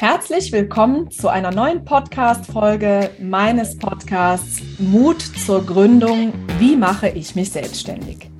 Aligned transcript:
Herzlich 0.00 0.50
willkommen 0.50 1.10
zu 1.10 1.28
einer 1.28 1.50
neuen 1.50 1.84
Podcast-Folge 1.84 3.10
meines 3.20 3.76
Podcasts 3.76 4.62
Mut 4.78 5.20
zur 5.20 5.66
Gründung. 5.66 6.32
Wie 6.58 6.74
mache 6.74 7.10
ich 7.10 7.34
mich 7.36 7.52
selbstständig? 7.52 8.30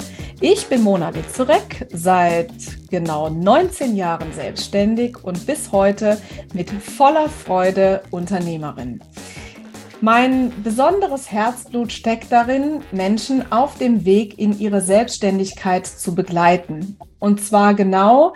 Ich 0.41 0.69
bin 0.69 0.81
Mona 0.83 1.15
Witzurek, 1.15 1.87
seit 1.93 2.51
genau 2.89 3.29
19 3.29 3.95
Jahren 3.95 4.33
selbstständig 4.33 5.23
und 5.23 5.45
bis 5.45 5.71
heute 5.71 6.17
mit 6.55 6.71
voller 6.71 7.29
Freude 7.29 8.05
Unternehmerin. 8.11 9.03
Mein 10.01 10.63
besonderes 10.63 11.31
Herzblut 11.31 11.93
steckt 11.93 12.33
darin, 12.33 12.81
Menschen 12.91 13.53
auf 13.53 13.77
dem 13.77 14.07
Weg 14.07 14.39
in 14.39 14.59
ihre 14.59 14.81
Selbstständigkeit 14.81 15.87
zu 15.87 16.15
begleiten. 16.15 16.97
Und 17.19 17.45
zwar 17.45 17.75
genau 17.75 18.33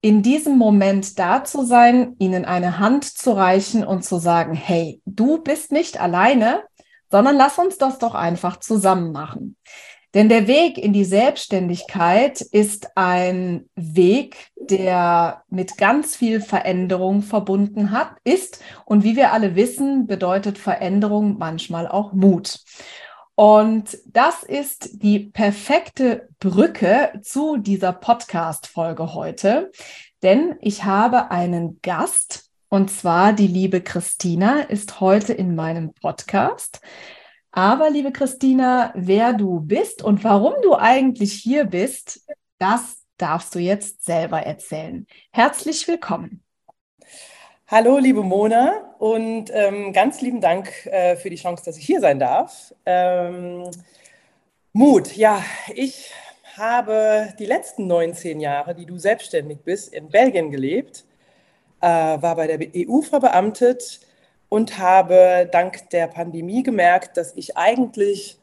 in 0.00 0.22
diesem 0.22 0.56
Moment 0.56 1.18
da 1.18 1.44
zu 1.44 1.64
sein, 1.64 2.14
ihnen 2.18 2.44
eine 2.44 2.78
Hand 2.78 3.04
zu 3.04 3.32
reichen 3.32 3.84
und 3.84 4.04
zu 4.04 4.18
sagen, 4.18 4.54
hey, 4.54 5.00
du 5.06 5.38
bist 5.38 5.72
nicht 5.72 6.00
alleine, 6.00 6.62
sondern 7.10 7.36
lass 7.36 7.58
uns 7.58 7.78
das 7.78 7.98
doch 7.98 8.14
einfach 8.14 8.58
zusammen 8.60 9.12
machen. 9.12 9.56
Denn 10.14 10.30
der 10.30 10.46
Weg 10.46 10.78
in 10.78 10.92
die 10.94 11.04
Selbstständigkeit 11.04 12.40
ist 12.40 12.96
ein 12.96 13.68
Weg, 13.74 14.48
der 14.56 15.42
mit 15.50 15.76
ganz 15.76 16.16
viel 16.16 16.40
Veränderung 16.40 17.22
verbunden 17.22 17.90
hat, 17.90 18.12
ist. 18.24 18.62
Und 18.86 19.04
wie 19.04 19.16
wir 19.16 19.32
alle 19.32 19.54
wissen, 19.54 20.06
bedeutet 20.06 20.56
Veränderung 20.56 21.36
manchmal 21.38 21.86
auch 21.86 22.14
Mut. 22.14 22.60
Und 23.38 23.96
das 24.04 24.42
ist 24.42 25.00
die 25.00 25.20
perfekte 25.20 26.28
Brücke 26.40 27.12
zu 27.22 27.56
dieser 27.56 27.92
Podcast-Folge 27.92 29.14
heute, 29.14 29.70
denn 30.24 30.56
ich 30.60 30.82
habe 30.82 31.30
einen 31.30 31.80
Gast 31.80 32.50
und 32.68 32.90
zwar 32.90 33.32
die 33.32 33.46
liebe 33.46 33.80
Christina 33.80 34.62
ist 34.62 34.98
heute 34.98 35.34
in 35.34 35.54
meinem 35.54 35.94
Podcast. 35.94 36.80
Aber 37.52 37.90
liebe 37.90 38.10
Christina, 38.10 38.92
wer 38.96 39.34
du 39.34 39.60
bist 39.60 40.02
und 40.02 40.24
warum 40.24 40.54
du 40.64 40.74
eigentlich 40.74 41.34
hier 41.34 41.66
bist, 41.66 42.26
das 42.58 43.04
darfst 43.18 43.54
du 43.54 43.60
jetzt 43.60 44.04
selber 44.04 44.40
erzählen. 44.40 45.06
Herzlich 45.30 45.86
willkommen. 45.86 46.42
Hallo, 47.70 47.98
liebe 47.98 48.22
Mona, 48.22 48.94
und 48.98 49.50
ähm, 49.52 49.92
ganz 49.92 50.22
lieben 50.22 50.40
Dank 50.40 50.86
äh, 50.86 51.16
für 51.16 51.28
die 51.28 51.36
Chance, 51.36 51.62
dass 51.66 51.76
ich 51.76 51.84
hier 51.84 52.00
sein 52.00 52.18
darf. 52.18 52.74
Ähm, 52.86 53.70
Mut, 54.72 55.14
ja, 55.14 55.44
ich 55.74 56.10
habe 56.56 57.34
die 57.38 57.44
letzten 57.44 57.86
19 57.86 58.40
Jahre, 58.40 58.74
die 58.74 58.86
du 58.86 58.96
selbstständig 58.96 59.58
bist, 59.66 59.92
in 59.92 60.08
Belgien 60.08 60.50
gelebt, 60.50 61.04
äh, 61.82 61.86
war 61.88 62.36
bei 62.36 62.46
der 62.46 62.58
EU 62.74 63.02
verbeamtet 63.02 64.00
und 64.48 64.78
habe 64.78 65.46
dank 65.52 65.90
der 65.90 66.06
Pandemie 66.06 66.62
gemerkt, 66.62 67.18
dass 67.18 67.34
ich 67.36 67.58
eigentlich 67.58 68.38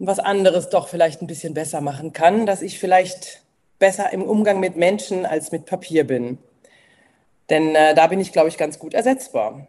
was 0.00 0.18
anderes 0.18 0.70
doch 0.70 0.88
vielleicht 0.88 1.22
ein 1.22 1.28
bisschen 1.28 1.54
besser 1.54 1.80
machen 1.80 2.12
kann, 2.12 2.46
dass 2.46 2.62
ich 2.62 2.80
vielleicht 2.80 3.44
besser 3.78 4.12
im 4.12 4.24
Umgang 4.24 4.58
mit 4.58 4.74
Menschen 4.74 5.24
als 5.24 5.52
mit 5.52 5.66
Papier 5.66 6.04
bin. 6.04 6.38
Denn 7.50 7.74
äh, 7.74 7.94
da 7.94 8.06
bin 8.06 8.20
ich, 8.20 8.32
glaube 8.32 8.48
ich, 8.48 8.56
ganz 8.56 8.78
gut 8.78 8.94
ersetzbar. 8.94 9.66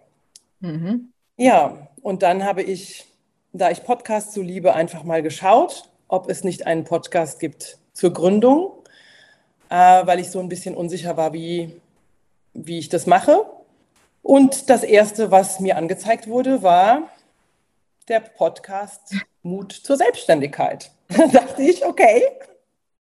Mhm. 0.59 1.12
Ja, 1.38 1.90
und 2.02 2.23
dann 2.23 2.45
habe 2.45 2.64
ich, 2.64 3.06
da 3.52 3.72
ich 3.72 3.84
Podcasts 3.84 4.34
so 4.34 4.42
liebe, 4.42 4.73
einfach 4.73 5.04
mal 5.04 5.22
geschaut, 5.22 5.90
ob 6.08 6.30
es 6.30 6.44
nicht 6.44 6.66
einen 6.66 6.84
Podcast 6.84 7.40
gibt 7.40 7.78
zur 7.94 8.14
Gründung, 8.14 8.72
äh, 9.70 10.06
weil 10.06 10.20
ich 10.20 10.30
so 10.31 10.40
ein 10.40 10.50
bisschen 10.50 10.76
unsicher 10.76 11.18
war, 11.18 11.34
wie, 11.34 11.81
wie 12.53 12.80
ich 12.80 12.90
das 12.90 13.06
mache. 13.06 13.46
Und 14.22 14.70
das 14.70 14.84
Erste, 14.84 15.31
was 15.31 15.59
mir 15.59 15.78
angezeigt 15.78 16.28
wurde, 16.28 16.63
war 16.63 17.09
der 18.07 18.22
Podcast 18.22 19.16
Mut 19.44 19.72
zur 19.72 19.97
Selbstständigkeit. 19.97 20.92
Da 21.07 21.28
dachte 21.28 21.62
ich, 21.62 21.86
okay, 21.86 22.24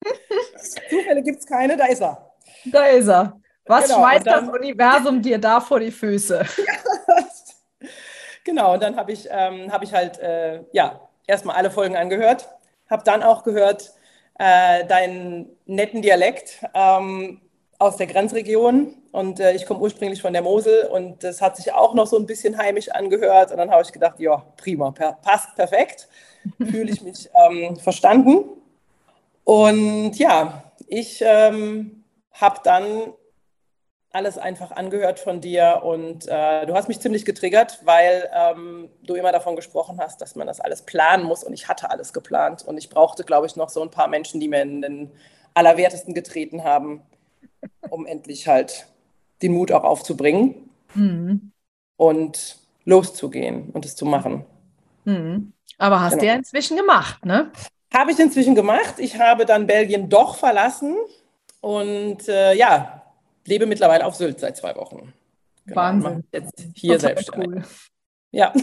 Zufälle 0.90 1.22
gibt 1.22 1.38
es 1.38 1.46
keine, 1.46 1.76
da 1.76 1.86
ist 1.86 2.02
er. 2.02 2.32
Da 2.64 2.86
ist 2.86 3.06
er. 3.06 3.40
Was 3.66 3.86
genau, 3.86 3.98
schmeißt 4.00 4.26
dann, 4.26 4.46
das 4.46 4.54
Universum 4.54 5.22
dir 5.22 5.38
da 5.38 5.60
vor 5.60 5.80
die 5.80 5.90
Füße? 5.90 6.44
genau, 8.44 8.74
und 8.74 8.82
dann 8.82 8.96
habe 8.96 9.12
ich, 9.12 9.26
ähm, 9.30 9.72
hab 9.72 9.82
ich 9.82 9.92
halt 9.92 10.18
äh, 10.18 10.60
ja, 10.72 11.00
erstmal 11.26 11.56
alle 11.56 11.70
Folgen 11.70 11.96
angehört, 11.96 12.48
habe 12.90 13.02
dann 13.04 13.22
auch 13.22 13.42
gehört 13.42 13.92
äh, 14.38 14.84
deinen 14.86 15.56
netten 15.64 16.02
Dialekt 16.02 16.62
ähm, 16.74 17.40
aus 17.78 17.96
der 17.96 18.06
Grenzregion 18.06 18.94
und 19.12 19.40
äh, 19.40 19.52
ich 19.54 19.64
komme 19.64 19.80
ursprünglich 19.80 20.20
von 20.20 20.32
der 20.32 20.42
Mosel 20.42 20.86
und 20.86 21.24
das 21.24 21.40
hat 21.40 21.56
sich 21.56 21.72
auch 21.72 21.94
noch 21.94 22.06
so 22.06 22.18
ein 22.18 22.26
bisschen 22.26 22.58
heimisch 22.58 22.90
angehört 22.90 23.50
und 23.50 23.56
dann 23.56 23.70
habe 23.70 23.82
ich 23.82 23.92
gedacht, 23.92 24.20
ja, 24.20 24.44
prima, 24.56 24.90
per 24.90 25.12
passt 25.12 25.54
perfekt, 25.54 26.08
fühle 26.58 26.90
ich 26.90 27.00
mich 27.02 27.30
ähm, 27.34 27.76
verstanden. 27.76 28.44
Und 29.44 30.14
ja, 30.18 30.64
ich 30.86 31.22
ähm, 31.24 32.04
habe 32.32 32.60
dann 32.64 33.12
alles 34.14 34.38
einfach 34.38 34.70
angehört 34.70 35.18
von 35.18 35.40
dir 35.40 35.80
und 35.82 36.28
äh, 36.28 36.66
du 36.66 36.74
hast 36.74 36.86
mich 36.86 37.00
ziemlich 37.00 37.24
getriggert, 37.24 37.80
weil 37.84 38.30
ähm, 38.32 38.88
du 39.02 39.16
immer 39.16 39.32
davon 39.32 39.56
gesprochen 39.56 39.98
hast, 40.00 40.20
dass 40.20 40.36
man 40.36 40.46
das 40.46 40.60
alles 40.60 40.82
planen 40.82 41.24
muss 41.24 41.42
und 41.42 41.52
ich 41.52 41.66
hatte 41.66 41.90
alles 41.90 42.12
geplant 42.12 42.62
und 42.62 42.78
ich 42.78 42.90
brauchte, 42.90 43.24
glaube 43.24 43.46
ich, 43.46 43.56
noch 43.56 43.70
so 43.70 43.82
ein 43.82 43.90
paar 43.90 44.06
Menschen, 44.06 44.38
die 44.38 44.46
mir 44.46 44.62
in 44.62 44.82
den 44.82 45.10
Allerwertesten 45.52 46.14
getreten 46.14 46.62
haben, 46.62 47.02
um 47.90 48.06
endlich 48.06 48.46
halt 48.46 48.86
den 49.42 49.52
Mut 49.52 49.72
auch 49.72 49.82
aufzubringen 49.82 50.70
mhm. 50.94 51.50
und 51.96 52.58
loszugehen 52.84 53.70
und 53.70 53.84
es 53.84 53.96
zu 53.96 54.06
machen. 54.06 54.44
Mhm. 55.06 55.52
Aber 55.78 56.00
hast 56.00 56.12
genau. 56.12 56.22
du 56.22 56.26
ja 56.28 56.34
inzwischen 56.34 56.76
gemacht, 56.76 57.24
ne? 57.24 57.50
Habe 57.92 58.12
ich 58.12 58.18
inzwischen 58.20 58.54
gemacht. 58.54 58.94
Ich 58.98 59.18
habe 59.18 59.44
dann 59.44 59.66
Belgien 59.66 60.08
doch 60.08 60.36
verlassen 60.36 60.94
und 61.60 62.28
äh, 62.28 62.54
ja, 62.54 63.03
lebe 63.46 63.66
mittlerweile 63.66 64.06
auf 64.06 64.14
Sylt 64.14 64.40
seit 64.40 64.56
zwei 64.56 64.74
Wochen. 64.76 65.12
Genau, 65.66 65.76
Wahnsinn. 65.76 66.24
Jetzt 66.32 66.66
hier 66.74 66.98
selbst. 66.98 67.30
Cool. 67.36 67.62
Ja. 68.30 68.52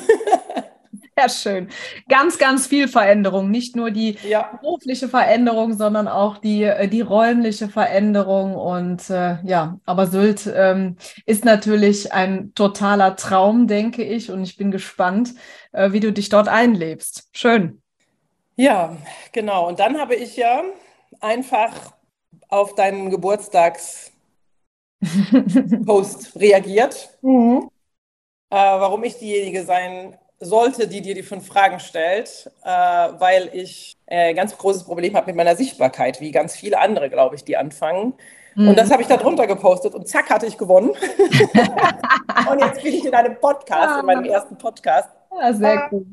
Sehr 1.17 1.29
schön. 1.29 1.69
Ganz, 2.09 2.37
ganz 2.37 2.67
viel 2.67 2.87
Veränderung. 2.87 3.51
Nicht 3.51 3.75
nur 3.75 3.91
die 3.91 4.17
ja. 4.27 4.57
berufliche 4.61 5.07
Veränderung, 5.07 5.73
sondern 5.73 6.07
auch 6.07 6.37
die, 6.37 6.63
äh, 6.63 6.87
die 6.87 7.01
räumliche 7.01 7.67
Veränderung. 7.67 8.55
Und 8.55 9.09
äh, 9.09 9.37
ja, 9.43 9.79
aber 9.85 10.07
Sylt 10.07 10.51
ähm, 10.53 10.97
ist 11.25 11.45
natürlich 11.45 12.13
ein 12.13 12.53
totaler 12.55 13.15
Traum, 13.15 13.67
denke 13.67 14.03
ich. 14.03 14.31
Und 14.31 14.43
ich 14.43 14.57
bin 14.57 14.71
gespannt, 14.71 15.33
äh, 15.73 15.91
wie 15.91 15.99
du 15.99 16.11
dich 16.11 16.29
dort 16.29 16.47
einlebst. 16.47 17.29
Schön. 17.33 17.81
Ja, 18.55 18.97
genau. 19.31 19.67
Und 19.67 19.79
dann 19.79 19.99
habe 19.99 20.15
ich 20.15 20.37
ja 20.37 20.63
einfach 21.19 21.93
auf 22.47 22.75
deinen 22.75 23.09
Geburtstags 23.09 24.10
Post 25.85 26.39
reagiert, 26.39 27.17
mhm. 27.21 27.69
äh, 28.49 28.55
warum 28.55 29.03
ich 29.03 29.17
diejenige 29.17 29.63
sein 29.63 30.17
sollte, 30.39 30.87
die 30.87 31.01
dir 31.01 31.13
die 31.13 31.23
fünf 31.23 31.47
Fragen 31.47 31.79
stellt, 31.79 32.51
äh, 32.63 32.67
weil 32.67 33.49
ich 33.53 33.97
ein 34.07 34.17
äh, 34.17 34.33
ganz 34.33 34.57
großes 34.57 34.83
Problem 34.83 35.15
habe 35.15 35.27
mit 35.27 35.35
meiner 35.35 35.55
Sichtbarkeit, 35.55 36.19
wie 36.19 36.31
ganz 36.31 36.55
viele 36.55 36.79
andere, 36.79 37.09
glaube 37.09 37.35
ich, 37.35 37.43
die 37.43 37.57
anfangen. 37.57 38.13
Mhm. 38.55 38.69
Und 38.69 38.77
das 38.77 38.91
habe 38.91 39.01
ich 39.01 39.07
da 39.07 39.17
drunter 39.17 39.47
gepostet 39.47 39.93
und 39.93 40.07
zack, 40.07 40.29
hatte 40.29 40.47
ich 40.47 40.57
gewonnen. 40.57 40.89
und 42.49 42.59
jetzt 42.59 42.81
bin 42.83 42.93
ich 42.93 43.05
in 43.05 43.13
einem 43.13 43.39
Podcast, 43.39 43.99
in 43.99 44.05
meinem 44.05 44.25
ersten 44.25 44.57
Podcast. 44.57 45.09
Ja, 45.39 45.53
sehr 45.53 45.87
gut. 45.89 46.07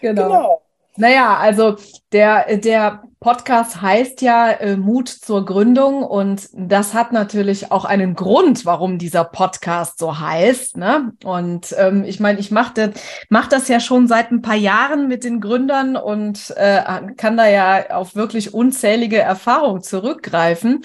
Genau. 0.00 0.22
genau. 0.22 0.62
Naja, 0.98 1.36
also 1.36 1.76
der, 2.10 2.56
der 2.56 3.04
Podcast 3.20 3.80
heißt 3.80 4.20
ja 4.20 4.50
äh, 4.50 4.76
Mut 4.76 5.08
zur 5.08 5.44
Gründung 5.44 6.02
und 6.02 6.48
das 6.52 6.92
hat 6.92 7.12
natürlich 7.12 7.70
auch 7.70 7.84
einen 7.84 8.16
Grund, 8.16 8.66
warum 8.66 8.98
dieser 8.98 9.22
Podcast 9.22 10.00
so 10.00 10.18
heißt. 10.18 10.76
Ne? 10.76 11.12
Und 11.22 11.72
ähm, 11.78 12.02
ich 12.02 12.18
meine, 12.18 12.40
ich 12.40 12.50
mache 12.50 12.74
das, 12.74 12.90
mach 13.28 13.46
das 13.46 13.68
ja 13.68 13.78
schon 13.78 14.08
seit 14.08 14.32
ein 14.32 14.42
paar 14.42 14.56
Jahren 14.56 15.06
mit 15.06 15.22
den 15.22 15.40
Gründern 15.40 15.96
und 15.96 16.52
äh, 16.56 16.82
kann 17.16 17.36
da 17.36 17.48
ja 17.48 17.90
auf 17.90 18.16
wirklich 18.16 18.52
unzählige 18.52 19.18
Erfahrungen 19.18 19.82
zurückgreifen. 19.82 20.82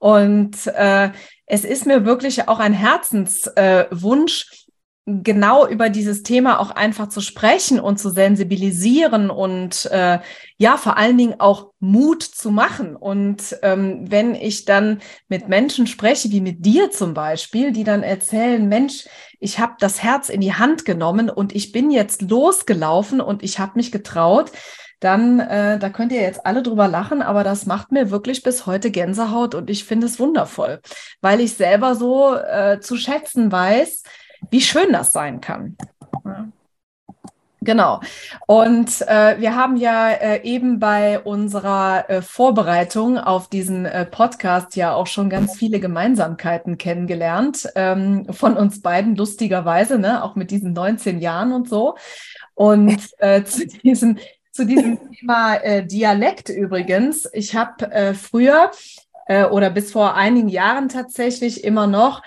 Und 0.00 0.66
äh, 0.66 1.10
es 1.46 1.64
ist 1.64 1.86
mir 1.86 2.04
wirklich 2.04 2.48
auch 2.48 2.58
ein 2.58 2.72
Herzenswunsch, 2.72 4.46
äh, 4.50 4.61
genau 5.04 5.66
über 5.66 5.88
dieses 5.88 6.22
Thema 6.22 6.60
auch 6.60 6.70
einfach 6.70 7.08
zu 7.08 7.20
sprechen 7.20 7.80
und 7.80 7.98
zu 7.98 8.10
sensibilisieren 8.10 9.30
und 9.30 9.86
äh, 9.86 10.20
ja, 10.58 10.76
vor 10.76 10.96
allen 10.96 11.18
Dingen 11.18 11.40
auch 11.40 11.72
Mut 11.80 12.22
zu 12.22 12.52
machen. 12.52 12.94
Und 12.94 13.56
ähm, 13.62 14.04
wenn 14.10 14.36
ich 14.36 14.64
dann 14.64 15.00
mit 15.28 15.48
Menschen 15.48 15.88
spreche, 15.88 16.30
wie 16.30 16.40
mit 16.40 16.64
dir 16.64 16.92
zum 16.92 17.14
Beispiel, 17.14 17.72
die 17.72 17.82
dann 17.82 18.04
erzählen, 18.04 18.68
Mensch, 18.68 19.06
ich 19.40 19.58
habe 19.58 19.74
das 19.80 20.04
Herz 20.04 20.28
in 20.28 20.40
die 20.40 20.54
Hand 20.54 20.84
genommen 20.84 21.28
und 21.30 21.52
ich 21.52 21.72
bin 21.72 21.90
jetzt 21.90 22.22
losgelaufen 22.22 23.20
und 23.20 23.42
ich 23.42 23.58
habe 23.58 23.72
mich 23.74 23.90
getraut, 23.90 24.52
dann, 25.00 25.40
äh, 25.40 25.80
da 25.80 25.88
könnt 25.88 26.12
ihr 26.12 26.20
jetzt 26.20 26.46
alle 26.46 26.62
drüber 26.62 26.86
lachen, 26.86 27.22
aber 27.22 27.42
das 27.42 27.66
macht 27.66 27.90
mir 27.90 28.12
wirklich 28.12 28.44
bis 28.44 28.66
heute 28.66 28.92
Gänsehaut 28.92 29.56
und 29.56 29.68
ich 29.68 29.84
finde 29.84 30.06
es 30.06 30.20
wundervoll, 30.20 30.80
weil 31.20 31.40
ich 31.40 31.54
selber 31.54 31.96
so 31.96 32.36
äh, 32.36 32.78
zu 32.80 32.96
schätzen 32.96 33.50
weiß, 33.50 34.04
wie 34.52 34.60
schön 34.60 34.92
das 34.92 35.12
sein 35.12 35.40
kann. 35.40 35.76
Genau. 37.62 38.00
Und 38.46 39.02
äh, 39.02 39.40
wir 39.40 39.54
haben 39.54 39.76
ja 39.76 40.10
äh, 40.10 40.42
eben 40.42 40.80
bei 40.80 41.20
unserer 41.20 42.10
äh, 42.10 42.20
Vorbereitung 42.20 43.18
auf 43.18 43.48
diesen 43.48 43.86
äh, 43.86 44.04
Podcast 44.04 44.74
ja 44.74 44.94
auch 44.94 45.06
schon 45.06 45.30
ganz 45.30 45.56
viele 45.56 45.78
Gemeinsamkeiten 45.78 46.76
kennengelernt 46.76 47.68
ähm, 47.76 48.26
von 48.30 48.56
uns 48.56 48.82
beiden, 48.82 49.14
lustigerweise, 49.14 49.98
ne? 49.98 50.24
auch 50.24 50.34
mit 50.34 50.50
diesen 50.50 50.72
19 50.72 51.20
Jahren 51.20 51.52
und 51.52 51.68
so. 51.68 51.96
Und 52.54 52.98
äh, 53.18 53.42
zu 53.44 53.66
diesem, 53.66 54.18
zu 54.50 54.66
diesem 54.66 54.98
Thema 55.12 55.54
äh, 55.54 55.86
Dialekt 55.86 56.48
übrigens, 56.48 57.28
ich 57.32 57.54
habe 57.56 58.14
früher 58.14 58.70
oder 59.50 59.70
bis 59.70 59.92
vor 59.92 60.14
einigen 60.14 60.48
Jahren 60.48 60.88
tatsächlich 60.88 61.62
immer 61.62 61.86
noch 61.86 62.22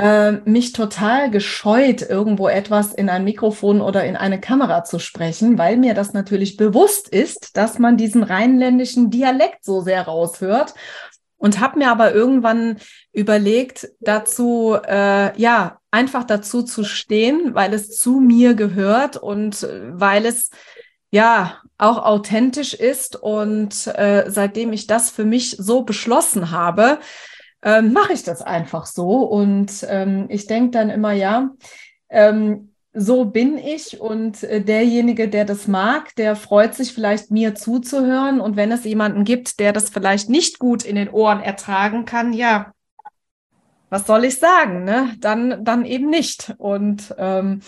äh, 0.00 0.40
mich 0.46 0.72
total 0.72 1.30
gescheut, 1.30 2.00
irgendwo 2.00 2.48
etwas 2.48 2.94
in 2.94 3.10
ein 3.10 3.22
Mikrofon 3.22 3.82
oder 3.82 4.02
in 4.06 4.16
eine 4.16 4.40
Kamera 4.40 4.82
zu 4.82 4.98
sprechen, 4.98 5.58
weil 5.58 5.76
mir 5.76 5.92
das 5.92 6.14
natürlich 6.14 6.56
bewusst 6.56 7.06
ist, 7.10 7.58
dass 7.58 7.78
man 7.78 7.98
diesen 7.98 8.22
rheinländischen 8.22 9.10
Dialekt 9.10 9.62
so 9.62 9.82
sehr 9.82 10.02
raushört. 10.02 10.74
Und 11.36 11.60
habe 11.60 11.78
mir 11.78 11.90
aber 11.90 12.14
irgendwann 12.14 12.78
überlegt, 13.12 13.88
dazu, 14.00 14.76
äh, 14.86 15.38
ja, 15.38 15.78
einfach 15.90 16.24
dazu 16.24 16.62
zu 16.62 16.84
stehen, 16.84 17.54
weil 17.54 17.74
es 17.74 17.98
zu 17.98 18.20
mir 18.20 18.54
gehört 18.54 19.16
und 19.16 19.62
äh, 19.62 19.80
weil 19.92 20.24
es 20.24 20.50
ja 21.10 21.58
auch 21.76 21.98
authentisch 22.04 22.72
ist. 22.72 23.16
Und 23.16 23.86
äh, 23.86 24.24
seitdem 24.28 24.72
ich 24.72 24.86
das 24.86 25.10
für 25.10 25.24
mich 25.24 25.56
so 25.58 25.82
beschlossen 25.82 26.50
habe, 26.50 26.98
ähm, 27.62 27.92
mache 27.92 28.12
ich 28.12 28.22
das 28.22 28.42
einfach 28.42 28.86
so. 28.86 29.22
Und 29.22 29.86
ähm, 29.88 30.26
ich 30.28 30.46
denke 30.46 30.70
dann 30.70 30.90
immer, 30.90 31.12
ja, 31.12 31.50
ähm, 32.08 32.70
so 32.92 33.24
bin 33.24 33.56
ich 33.56 34.00
und 34.00 34.42
äh, 34.42 34.60
derjenige, 34.62 35.28
der 35.28 35.44
das 35.44 35.68
mag, 35.68 36.14
der 36.16 36.34
freut 36.34 36.74
sich 36.74 36.92
vielleicht 36.92 37.30
mir 37.30 37.54
zuzuhören. 37.54 38.40
Und 38.40 38.56
wenn 38.56 38.72
es 38.72 38.84
jemanden 38.84 39.24
gibt, 39.24 39.60
der 39.60 39.72
das 39.72 39.90
vielleicht 39.90 40.28
nicht 40.28 40.58
gut 40.58 40.84
in 40.84 40.96
den 40.96 41.10
Ohren 41.10 41.40
ertragen 41.40 42.04
kann, 42.04 42.32
ja, 42.32 42.72
was 43.90 44.06
soll 44.06 44.24
ich 44.24 44.38
sagen? 44.38 44.84
Ne? 44.84 45.14
Dann, 45.18 45.64
dann 45.64 45.84
eben 45.84 46.08
nicht. 46.10 46.54
Und 46.58 47.14
ähm, 47.18 47.60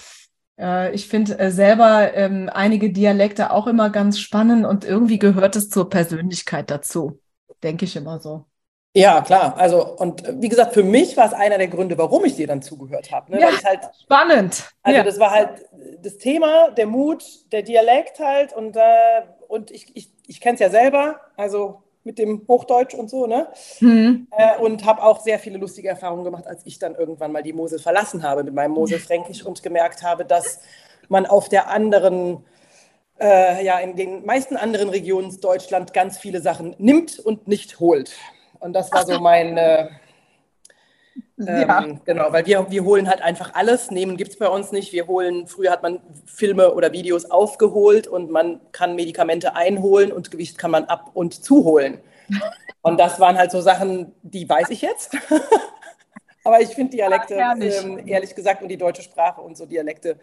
äh, 0.58 0.94
ich 0.94 1.08
finde 1.08 1.38
äh, 1.38 1.50
selber 1.50 2.14
ähm, 2.14 2.48
einige 2.52 2.92
Dialekte 2.92 3.50
auch 3.50 3.66
immer 3.66 3.90
ganz 3.90 4.18
spannend 4.18 4.64
und 4.64 4.84
irgendwie 4.84 5.18
gehört 5.18 5.56
es 5.56 5.68
zur 5.68 5.88
Persönlichkeit 5.90 6.70
dazu. 6.70 7.20
Denke 7.62 7.84
ich 7.84 7.96
immer 7.96 8.18
so. 8.20 8.46
Ja, 8.94 9.22
klar. 9.22 9.56
Also, 9.56 9.96
und 9.96 10.26
äh, 10.26 10.34
wie 10.38 10.48
gesagt, 10.48 10.74
für 10.74 10.82
mich 10.82 11.16
war 11.16 11.26
es 11.26 11.32
einer 11.32 11.56
der 11.56 11.68
Gründe, 11.68 11.96
warum 11.96 12.24
ich 12.24 12.36
dir 12.36 12.46
dann 12.46 12.60
zugehört 12.60 13.10
habe. 13.10 13.32
Ne? 13.32 13.40
Ja, 13.40 13.48
halt, 13.64 13.80
spannend. 14.02 14.70
Also, 14.82 14.98
ja. 14.98 15.04
das 15.04 15.18
war 15.18 15.30
halt 15.30 15.66
das 16.02 16.18
Thema, 16.18 16.70
der 16.70 16.86
Mut, 16.86 17.24
der 17.52 17.62
Dialekt 17.62 18.20
halt. 18.20 18.52
Und, 18.52 18.76
äh, 18.76 19.22
und 19.48 19.70
ich, 19.70 19.96
ich, 19.96 20.10
ich 20.26 20.40
kenne 20.40 20.54
es 20.54 20.60
ja 20.60 20.68
selber, 20.68 21.20
also 21.36 21.82
mit 22.04 22.18
dem 22.18 22.44
Hochdeutsch 22.48 22.94
und 22.94 23.08
so, 23.08 23.26
ne? 23.26 23.46
Mhm. 23.80 24.26
Äh, 24.36 24.58
und 24.58 24.84
habe 24.84 25.02
auch 25.02 25.20
sehr 25.20 25.38
viele 25.38 25.58
lustige 25.58 25.88
Erfahrungen 25.88 26.24
gemacht, 26.24 26.46
als 26.46 26.66
ich 26.66 26.78
dann 26.78 26.94
irgendwann 26.94 27.32
mal 27.32 27.42
die 27.42 27.52
Mosel 27.52 27.78
verlassen 27.78 28.22
habe 28.22 28.44
mit 28.44 28.54
meinem 28.54 28.72
Moselfränkisch 28.72 29.44
und 29.44 29.62
gemerkt 29.62 30.02
habe, 30.02 30.24
dass 30.24 30.60
man 31.08 31.26
auf 31.26 31.48
der 31.48 31.70
anderen 31.70 32.44
äh, 33.20 33.64
ja, 33.64 33.78
in 33.78 33.94
den 33.94 34.26
meisten 34.26 34.56
anderen 34.56 34.88
Regionen 34.88 35.40
Deutschland 35.40 35.94
ganz 35.94 36.18
viele 36.18 36.40
Sachen 36.40 36.74
nimmt 36.78 37.18
und 37.20 37.46
nicht 37.46 37.78
holt. 37.78 38.12
Und 38.62 38.72
das 38.74 38.92
war 38.92 39.04
so 39.04 39.18
mein, 39.18 39.56
äh, 39.56 39.88
ähm, 41.38 42.00
genau, 42.04 42.32
weil 42.32 42.46
wir, 42.46 42.70
wir 42.70 42.84
holen 42.84 43.08
halt 43.08 43.22
einfach 43.22 43.54
alles. 43.54 43.90
Nehmen 43.90 44.16
gibt 44.16 44.32
es 44.32 44.38
bei 44.38 44.48
uns 44.48 44.70
nicht. 44.70 44.92
Wir 44.92 45.06
holen, 45.06 45.46
früher 45.46 45.72
hat 45.72 45.82
man 45.82 46.00
Filme 46.26 46.72
oder 46.72 46.92
Videos 46.92 47.30
aufgeholt 47.30 48.06
und 48.06 48.30
man 48.30 48.60
kann 48.70 48.94
Medikamente 48.94 49.56
einholen 49.56 50.12
und 50.12 50.30
Gewicht 50.30 50.58
kann 50.58 50.70
man 50.70 50.84
ab 50.84 51.10
und 51.14 51.44
zuholen. 51.44 51.98
Und 52.84 52.98
das 52.98 53.20
waren 53.20 53.38
halt 53.38 53.52
so 53.52 53.60
Sachen, 53.60 54.12
die 54.22 54.48
weiß 54.48 54.70
ich 54.70 54.82
jetzt. 54.82 55.16
Aber 56.44 56.60
ich 56.60 56.70
finde 56.70 56.96
Dialekte, 56.96 57.36
ja, 57.36 57.54
ähm, 57.54 58.02
ehrlich 58.08 58.34
gesagt, 58.34 58.60
und 58.60 58.68
die 58.68 58.76
deutsche 58.76 59.02
Sprache 59.02 59.40
und 59.40 59.56
so 59.56 59.66
Dialekte 59.66 60.18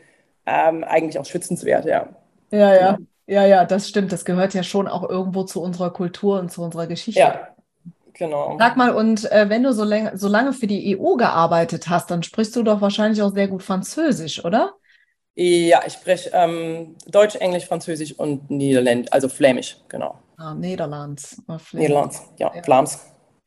ähm, 0.46 0.84
eigentlich 0.84 1.18
auch 1.18 1.26
schützenswert, 1.26 1.86
ja. 1.86 2.10
Ja, 2.52 2.74
ja. 2.74 2.92
Genau. 2.98 3.08
Ja, 3.28 3.46
ja, 3.46 3.64
das 3.64 3.88
stimmt. 3.88 4.12
Das 4.12 4.26
gehört 4.26 4.54
ja 4.54 4.64
schon 4.64 4.90
auch 4.90 5.08
irgendwo 5.08 5.44
zu 5.44 5.62
unserer 5.62 5.94
Kultur 5.94 6.40
und 6.40 6.52
zu 6.52 6.62
unserer 6.62 6.88
Geschichte. 6.88 7.22
Ja, 7.22 7.48
Genau. 8.14 8.58
Sag 8.58 8.78
mal, 8.78 8.94
und 8.94 9.32
äh, 9.32 9.50
wenn 9.50 9.64
du 9.64 9.74
so, 9.74 9.86
so 10.16 10.28
lange 10.28 10.54
für 10.54 10.68
die 10.68 10.96
EU 10.96 11.16
gearbeitet 11.16 11.90
hast, 11.90 12.12
dann 12.12 12.24
sprichst 12.24 12.56
du 12.56 12.64
doch 12.64 12.82
wahrscheinlich 12.82 13.22
auch 13.22 13.34
sehr 13.34 13.48
gut 13.48 13.64
Französisch, 13.64 14.44
oder? 14.44 14.74
Ja, 15.36 15.82
ich 15.86 15.94
spreche 15.94 16.32
ähm, 16.34 16.96
Deutsch, 17.08 17.36
Englisch, 17.36 17.66
Französisch 17.66 18.14
und 18.14 18.50
Niederländisch, 18.52 19.12
also 19.12 19.30
Flämisch, 19.30 19.78
genau. 19.88 20.20
Ah, 20.38 20.54
Niederlands. 20.54 21.42
Oh, 21.48 21.58
Niederlands, 21.74 22.22
ja, 22.38 22.52
ja. 22.54 22.62
Flams. 22.62 23.00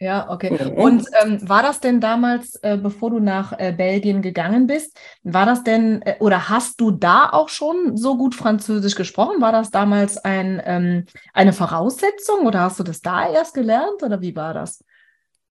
Ja, 0.02 0.28
okay. 0.28 0.50
Mhm. 0.50 0.78
Und 0.78 1.06
ähm, 1.22 1.49
war 1.49 1.62
das 1.62 1.78
denn 1.78 2.00
damals, 2.00 2.56
äh, 2.56 2.76
bevor 2.76 3.10
du 3.10 3.20
nach 3.20 3.56
äh, 3.56 3.72
Belgien 3.72 4.20
gegangen 4.20 4.66
bist, 4.66 4.99
war 5.22 5.46
das 5.46 5.62
denn, 5.62 6.02
äh, 6.02 6.16
oder 6.19 6.49
hast 6.49 6.81
du 6.81 6.90
da 6.90 7.28
auch 7.31 7.49
schon 7.49 7.96
so 7.96 8.16
gut 8.16 8.34
Französisch 8.34 8.96
gesprochen? 8.96 9.40
War 9.40 9.52
das 9.52 9.70
damals 9.70 10.19
ein, 10.19 10.60
ähm, 10.66 11.06
eine 11.32 11.52
Voraussetzung 11.52 12.46
oder 12.46 12.62
hast 12.62 12.81
du 12.81 12.82
das 12.82 13.00
da 13.00 13.32
erst 13.32 13.54
gelernt 13.54 14.02
oder 14.02 14.20
wie 14.20 14.34
war 14.34 14.52
das? 14.54 14.84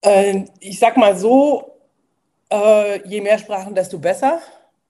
Ähm, 0.02 0.50
ich 0.60 0.80
sag 0.80 0.98
mal 0.98 1.16
so, 1.16 1.78
äh, 2.52 3.08
je 3.08 3.22
mehr 3.22 3.38
Sprachen, 3.38 3.74
desto 3.74 4.00
besser. 4.00 4.42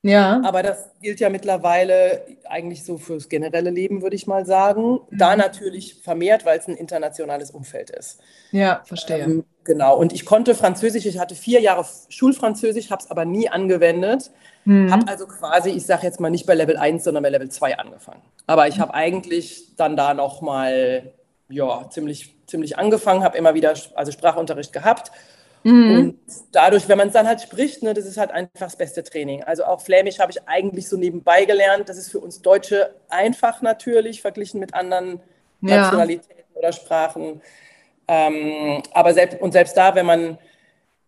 Ja. 0.03 0.41
Aber 0.43 0.63
das 0.63 0.89
gilt 1.01 1.19
ja 1.19 1.29
mittlerweile 1.29 2.25
eigentlich 2.49 2.83
so 2.83 2.97
fürs 2.97 3.29
generelle 3.29 3.69
Leben, 3.69 4.01
würde 4.01 4.15
ich 4.15 4.25
mal 4.25 4.45
sagen. 4.45 4.93
Mhm. 4.93 5.17
Da 5.17 5.35
natürlich 5.35 6.01
vermehrt, 6.01 6.45
weil 6.45 6.57
es 6.57 6.67
ein 6.67 6.75
internationales 6.75 7.51
Umfeld 7.51 7.91
ist. 7.91 8.19
Ja, 8.51 8.81
verstehe. 8.85 9.19
Ähm, 9.19 9.45
genau. 9.63 9.95
Und 9.95 10.11
ich 10.11 10.25
konnte 10.25 10.55
Französisch, 10.55 11.05
ich 11.05 11.19
hatte 11.19 11.35
vier 11.35 11.61
Jahre 11.61 11.85
Schulfranzösisch, 12.09 12.89
habe 12.89 13.03
es 13.03 13.11
aber 13.11 13.25
nie 13.25 13.49
angewendet. 13.49 14.31
Mhm. 14.65 14.91
Habe 14.91 15.07
also 15.07 15.27
quasi, 15.27 15.69
ich 15.69 15.85
sage 15.85 16.07
jetzt 16.07 16.19
mal 16.19 16.31
nicht 16.31 16.47
bei 16.47 16.55
Level 16.55 16.77
1, 16.77 17.03
sondern 17.03 17.21
bei 17.21 17.29
Level 17.29 17.49
2 17.49 17.77
angefangen. 17.77 18.21
Aber 18.47 18.67
ich 18.67 18.79
habe 18.79 18.95
eigentlich 18.95 19.75
dann 19.75 19.95
da 19.95 20.15
nochmal 20.15 21.13
ja, 21.47 21.87
ziemlich, 21.91 22.35
ziemlich 22.47 22.79
angefangen, 22.79 23.23
habe 23.23 23.37
immer 23.37 23.53
wieder 23.53 23.73
also 23.93 24.11
Sprachunterricht 24.11 24.73
gehabt 24.73 25.11
Mhm. 25.63 25.97
Und 25.97 26.19
dadurch, 26.51 26.87
wenn 26.87 26.97
man 26.97 27.07
es 27.07 27.13
dann 27.13 27.27
halt 27.27 27.41
spricht, 27.41 27.83
ne, 27.83 27.93
das 27.93 28.05
ist 28.05 28.17
halt 28.17 28.31
einfach 28.31 28.67
das 28.67 28.75
beste 28.75 29.03
Training. 29.03 29.43
Also 29.43 29.63
auch 29.65 29.81
Flämisch 29.81 30.19
habe 30.19 30.31
ich 30.31 30.47
eigentlich 30.47 30.89
so 30.89 30.97
nebenbei 30.97 31.45
gelernt. 31.45 31.89
Das 31.89 31.97
ist 31.97 32.11
für 32.11 32.19
uns 32.19 32.41
Deutsche 32.41 32.95
einfach 33.09 33.61
natürlich, 33.61 34.21
verglichen 34.21 34.59
mit 34.59 34.73
anderen 34.73 35.21
ja. 35.61 35.81
Nationalitäten 35.81 36.55
oder 36.55 36.71
Sprachen. 36.73 37.41
Ähm, 38.07 38.81
aber 38.93 39.13
selbst, 39.13 39.39
und 39.41 39.51
selbst 39.51 39.77
da, 39.77 39.95
wenn 39.95 40.05
man 40.05 40.37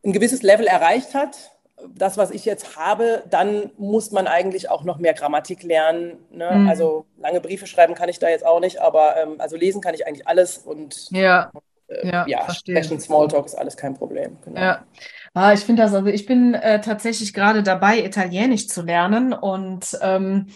ein 0.05 0.13
gewisses 0.13 0.43
Level 0.43 0.67
erreicht 0.67 1.15
hat, 1.15 1.51
das, 1.95 2.17
was 2.17 2.31
ich 2.31 2.45
jetzt 2.45 2.77
habe, 2.77 3.24
dann 3.29 3.72
muss 3.77 4.12
man 4.12 4.27
eigentlich 4.27 4.69
auch 4.69 4.83
noch 4.83 5.00
mehr 5.00 5.13
Grammatik 5.13 5.63
lernen. 5.63 6.17
Ne? 6.31 6.50
Mhm. 6.51 6.69
Also 6.69 7.05
lange 7.17 7.41
Briefe 7.41 7.67
schreiben 7.67 7.95
kann 7.95 8.07
ich 8.07 8.19
da 8.19 8.29
jetzt 8.29 8.45
auch 8.45 8.60
nicht, 8.60 8.79
aber 8.79 9.17
ähm, 9.17 9.36
also 9.39 9.57
lesen 9.57 9.81
kann 9.81 9.95
ich 9.95 10.07
eigentlich 10.07 10.27
alles 10.27 10.60
und 10.60 11.10
ja 11.12 11.51
äh, 11.88 12.08
ja, 12.08 12.25
ja 12.28 12.54
sprechen, 12.54 13.00
Smalltalk 13.00 13.46
ist 13.46 13.56
alles 13.56 13.78
kein 13.78 13.94
Problem. 13.94 14.38
Genau. 14.44 14.60
Ja. 14.60 14.86
Ah, 15.34 15.54
ich 15.54 15.62
finde 15.62 15.84
das, 15.84 15.94
also 15.94 16.08
ich 16.08 16.25
bin 16.25 16.54
äh, 16.54 16.80
tatsächlich 16.82 17.34
gerade 17.34 17.63
dabei, 17.63 18.04
Italienisch 18.04 18.68
zu 18.68 18.84
lernen 18.84 19.34
und 19.34 19.98
ähm, 20.02 20.48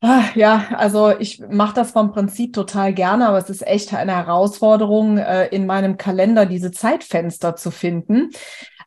ah, 0.00 0.24
ja, 0.34 0.66
also 0.76 1.16
ich 1.18 1.40
mache 1.40 1.74
das 1.74 1.92
vom 1.92 2.12
Prinzip 2.12 2.52
total 2.52 2.92
gerne, 2.92 3.28
aber 3.28 3.38
es 3.38 3.50
ist 3.50 3.66
echt 3.66 3.94
eine 3.94 4.16
Herausforderung, 4.16 5.18
äh, 5.18 5.46
in 5.46 5.66
meinem 5.66 5.96
Kalender 5.96 6.44
diese 6.46 6.72
Zeitfenster 6.72 7.54
zu 7.56 7.70
finden. 7.70 8.30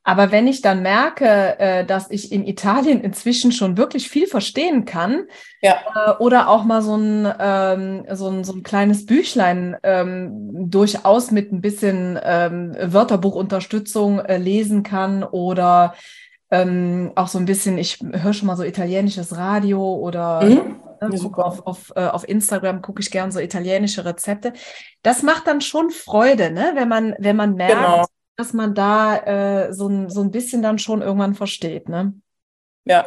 Aber 0.08 0.32
wenn 0.32 0.48
ich 0.48 0.62
dann 0.62 0.84
merke, 0.84 1.60
äh, 1.60 1.86
dass 1.86 2.10
ich 2.10 2.32
in 2.32 2.48
Italien 2.48 3.02
inzwischen 3.02 3.52
schon 3.52 3.76
wirklich 3.76 4.08
viel 4.08 4.26
verstehen 4.26 4.86
kann, 4.86 5.26
ja. 5.62 5.76
äh, 5.96 6.12
oder 6.20 6.48
auch 6.48 6.64
mal 6.64 6.82
so 6.82 6.96
ein, 6.96 7.28
ähm, 7.38 8.06
so 8.14 8.30
ein, 8.30 8.46
so 8.46 8.54
ein 8.54 8.64
kleines 8.64 9.06
Büchlein 9.06 9.76
ähm, 9.84 10.70
durchaus 10.72 11.32
mit 11.32 11.52
ein 11.52 11.60
bisschen 11.60 12.18
ähm, 12.24 12.74
Wörterbuchunterstützung 12.82 14.20
äh, 14.20 14.38
lesen 14.38 14.82
kann 14.84 15.26
oder 15.26 15.94
auch 16.50 17.28
so 17.28 17.40
ein 17.40 17.46
bisschen, 17.46 17.78
ich 17.78 18.00
höre 18.00 18.32
schon 18.32 18.48
mal 18.48 18.56
so 18.56 18.64
italienisches 18.64 19.36
Radio 19.36 19.96
oder 19.96 20.46
mhm. 20.46 20.80
Ne, 21.02 21.32
auf, 21.34 21.68
auf, 21.68 21.92
auf 21.96 22.28
Instagram 22.28 22.82
gucke 22.82 23.02
ich 23.02 23.12
gern 23.12 23.34
so 23.34 23.40
italienische 23.40 24.06
Rezepte. 24.06 24.54
Das 25.04 25.24
macht 25.24 25.46
dann 25.46 25.60
schon 25.60 25.92
Freude, 25.92 26.50
ne? 26.50 26.72
wenn 26.76 26.88
man, 26.88 27.16
wenn 27.20 27.36
man 27.36 27.54
merkt, 27.56 27.76
genau 27.76 28.06
dass 28.38 28.54
man 28.54 28.74
da 28.76 29.18
äh, 29.18 29.74
so, 29.74 29.88
ein, 29.88 30.10
so 30.10 30.22
ein 30.22 30.32
bisschen 30.32 30.62
dann 30.62 30.80
schon 30.80 31.02
irgendwann 31.02 31.36
versteht, 31.36 31.90
ne? 31.90 32.14
Ja. 32.86 33.06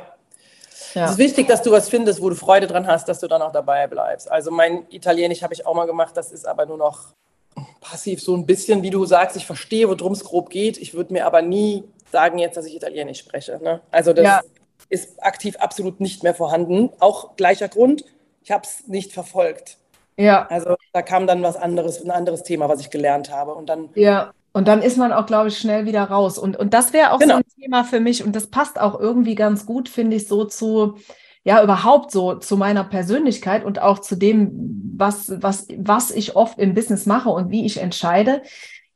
Ja. 0.94 1.04
Es 1.04 1.12
ist 1.12 1.18
wichtig, 1.18 1.46
dass 1.46 1.62
du 1.62 1.70
was 1.70 1.88
findest, 1.88 2.20
wo 2.20 2.28
du 2.28 2.34
Freude 2.34 2.66
dran 2.66 2.86
hast, 2.86 3.08
dass 3.08 3.20
du 3.20 3.28
dann 3.28 3.40
auch 3.42 3.52
dabei 3.52 3.86
bleibst. 3.86 4.30
Also 4.30 4.50
mein 4.50 4.86
Italienisch 4.90 5.42
habe 5.42 5.54
ich 5.54 5.64
auch 5.64 5.74
mal 5.74 5.86
gemacht, 5.86 6.16
das 6.16 6.32
ist 6.32 6.46
aber 6.46 6.66
nur 6.66 6.78
noch 6.78 7.14
passiv 7.80 8.20
so 8.20 8.34
ein 8.36 8.44
bisschen, 8.44 8.82
wie 8.82 8.90
du 8.90 9.04
sagst, 9.06 9.36
ich 9.36 9.46
verstehe, 9.46 9.88
worum 9.88 10.12
es 10.12 10.24
grob 10.24 10.50
geht. 10.50 10.78
Ich 10.78 10.94
würde 10.94 11.12
mir 11.12 11.26
aber 11.26 11.42
nie 11.42 11.84
sagen 12.10 12.38
jetzt, 12.38 12.56
dass 12.56 12.66
ich 12.66 12.74
Italienisch 12.74 13.20
spreche. 13.20 13.60
Ne? 13.62 13.80
Also 13.90 14.12
das 14.12 14.24
ja. 14.24 14.40
ist 14.88 15.22
aktiv 15.22 15.56
absolut 15.56 16.00
nicht 16.00 16.24
mehr 16.24 16.34
vorhanden. 16.34 16.90
Auch 16.98 17.36
gleicher 17.36 17.68
Grund, 17.68 18.04
ich 18.42 18.50
habe 18.50 18.64
es 18.64 18.88
nicht 18.88 19.12
verfolgt. 19.12 19.78
Ja. 20.16 20.46
Also 20.48 20.76
da 20.92 21.02
kam 21.02 21.26
dann 21.26 21.42
was 21.42 21.56
anderes, 21.56 22.02
ein 22.02 22.10
anderes 22.10 22.42
Thema, 22.42 22.68
was 22.68 22.80
ich 22.80 22.90
gelernt 22.90 23.30
habe. 23.30 23.54
Und 23.54 23.68
dann. 23.68 23.90
Ja. 23.94 24.32
Und 24.52 24.68
dann 24.68 24.82
ist 24.82 24.96
man 24.96 25.12
auch, 25.12 25.26
glaube 25.26 25.48
ich, 25.48 25.58
schnell 25.58 25.86
wieder 25.86 26.04
raus. 26.04 26.38
Und, 26.38 26.56
und 26.56 26.74
das 26.74 26.92
wäre 26.92 27.12
auch 27.12 27.18
genau. 27.18 27.34
so 27.34 27.38
ein 27.38 27.62
Thema 27.62 27.84
für 27.84 28.00
mich. 28.00 28.24
Und 28.24 28.34
das 28.34 28.48
passt 28.48 28.80
auch 28.80 28.98
irgendwie 28.98 29.34
ganz 29.34 29.64
gut, 29.66 29.88
finde 29.88 30.16
ich, 30.16 30.26
so 30.26 30.44
zu, 30.44 30.96
ja, 31.44 31.62
überhaupt 31.62 32.10
so 32.10 32.34
zu 32.34 32.56
meiner 32.56 32.84
Persönlichkeit 32.84 33.64
und 33.64 33.80
auch 33.80 34.00
zu 34.00 34.16
dem, 34.16 34.94
was, 34.96 35.32
was, 35.40 35.68
was 35.76 36.10
ich 36.10 36.36
oft 36.36 36.58
im 36.58 36.74
Business 36.74 37.06
mache 37.06 37.30
und 37.30 37.50
wie 37.50 37.64
ich 37.64 37.78
entscheide 37.78 38.42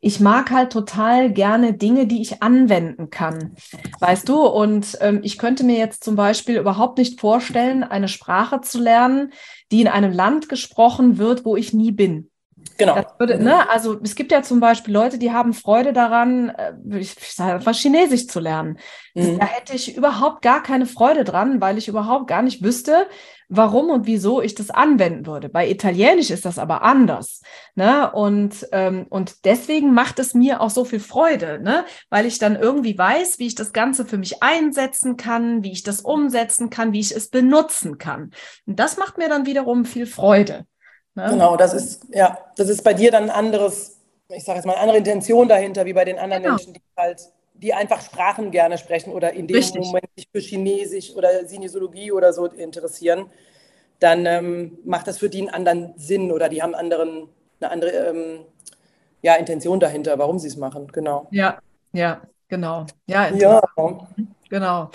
ich 0.05 0.21
mag 0.21 0.51
halt 0.51 0.71
total 0.71 1.33
gerne 1.33 1.73
Dinge, 1.73 2.07
die 2.07 2.21
ich 2.21 2.43
anwenden 2.43 3.09
kann. 3.09 3.57
Weißt 4.01 4.29
du? 4.29 4.43
Und 4.43 4.99
ähm, 5.01 5.21
ich 5.23 5.39
könnte 5.39 5.65
mir 5.65 5.79
jetzt 5.79 6.05
zum 6.05 6.15
Beispiel 6.15 6.59
überhaupt 6.59 6.99
nicht 6.99 7.19
vorstellen, 7.19 7.83
eine 7.83 8.09
Sprache 8.09 8.61
zu 8.61 8.83
lernen, 8.83 9.33
die 9.73 9.81
in 9.81 9.89
einem 9.89 10.13
Land 10.13 10.51
gesprochen 10.51 11.17
wird, 11.17 11.47
wo 11.47 11.57
ich 11.57 11.73
nie 11.73 11.91
bin. 11.91 12.31
Genau. 12.77 13.01
Würde, 13.19 13.39
ne, 13.43 13.69
also 13.71 14.01
es 14.03 14.15
gibt 14.15 14.33
ja 14.33 14.43
zum 14.43 14.61
Beispiel 14.61 14.93
Leute, 14.93 15.19
die 15.19 15.33
haben 15.33 15.53
Freude 15.53 15.93
daran, 15.93 16.49
äh, 16.51 16.73
ich, 16.99 17.17
ich 17.17 17.33
sage 17.33 17.55
einfach 17.55 17.75
Chinesisch 17.75 18.27
zu 18.27 18.41
lernen. 18.41 18.79
Mhm. 19.15 19.39
Da 19.39 19.47
hätte 19.47 19.75
ich 19.75 19.97
überhaupt 19.97 20.43
gar 20.43 20.63
keine 20.63 20.87
Freude 20.87 21.25
dran, 21.25 21.61
weil 21.61 21.79
ich 21.79 21.89
überhaupt 21.89 22.27
gar 22.27 22.43
nicht 22.43 22.63
wüsste, 22.63 23.07
warum 23.49 23.91
und 23.91 24.07
wieso 24.07 24.41
ich 24.41 24.55
das 24.55 24.71
anwenden 24.71 25.27
würde. 25.27 25.49
Bei 25.49 25.69
Italienisch 25.69 26.31
ist 26.31 26.45
das 26.45 26.59
aber 26.59 26.83
anders. 26.83 27.43
Ne? 27.75 28.11
Und, 28.13 28.67
ähm, 28.73 29.07
und 29.09 29.45
deswegen 29.45 29.93
macht 29.95 30.19
es 30.19 30.35
mir 30.35 30.61
auch 30.61 30.71
so 30.71 30.85
viel 30.85 31.01
Freude, 31.01 31.61
ne? 31.63 31.85
weil 32.11 32.27
ich 32.27 32.39
dann 32.39 32.57
irgendwie 32.57 32.97
weiß, 32.97 33.39
wie 33.39 33.47
ich 33.47 33.55
das 33.55 33.73
Ganze 33.73 34.05
für 34.05 34.19
mich 34.19 34.43
einsetzen 34.43 35.17
kann, 35.17 35.63
wie 35.63 35.73
ich 35.73 35.83
das 35.83 36.01
umsetzen 36.01 36.71
kann, 36.71 36.93
wie 36.93 37.01
ich 37.01 37.15
es 37.15 37.29
benutzen 37.29 37.99
kann. 37.99 38.31
Und 38.67 38.81
das 38.81 38.97
macht 38.97 39.19
mir 39.19 39.29
dann 39.29 39.47
wiederum 39.47 39.85
viel 39.85 40.07
Freude. 40.07 40.67
Ne? 41.15 41.27
Genau, 41.31 41.57
das 41.57 41.75
ist, 41.75 42.07
ja, 42.11 42.39
das 42.57 42.69
ist 42.69 42.83
bei 42.83 42.95
dir 42.95 43.11
dann 43.11 43.25
ein 43.25 43.31
anderes, 43.31 44.01
ich 44.29 44.45
sage 44.45 44.59
jetzt 44.59 44.67
mal, 44.67 44.73
eine 44.73 44.81
andere 44.81 44.99
Intention 44.99 45.49
dahinter, 45.49 45.85
wie 45.87 45.93
bei 45.93 46.05
den 46.05 46.19
anderen 46.19 46.43
genau. 46.43 46.55
Menschen, 46.57 46.75
die 46.75 46.83
halt 46.97 47.21
die 47.55 47.73
einfach 47.73 48.03
Sprachen 48.03 48.51
gerne 48.51 48.79
sprechen 48.79 49.13
oder 49.13 49.33
in 49.33 49.47
dem 49.47 49.57
Richtig. 49.57 49.87
Moment 49.87 50.07
sich 50.17 50.29
für 50.31 50.41
Chinesisch 50.41 51.15
oder 51.15 51.47
Sinesiologie 51.47 52.11
oder 52.11 52.33
so 52.33 52.47
interessieren, 52.47 53.31
dann 54.01 54.27
ähm, 54.27 54.79
macht 54.85 55.07
das 55.07 55.19
für 55.19 55.31
die 55.31 55.41
einen 55.41 55.51
anderen 55.51 55.95
Sinn 55.97 56.33
oder 56.33 56.49
die 56.49 56.63
haben 56.63 56.75
anderen, 56.75 57.29
eine 57.61 57.71
andere 57.71 57.91
ähm, 57.91 58.45
ja, 59.23 59.37
Intention 59.37 59.81
dahinter, 59.81 60.19
warum 60.19 60.39
sie 60.39 60.49
es 60.49 60.57
machen. 60.57 60.89
Genau. 60.89 61.29
Ja, 61.31 61.59
ja, 61.93 62.23
genau. 62.49 62.87
Ja, 63.07 63.29
ja. 63.29 63.63
genau. 64.51 64.91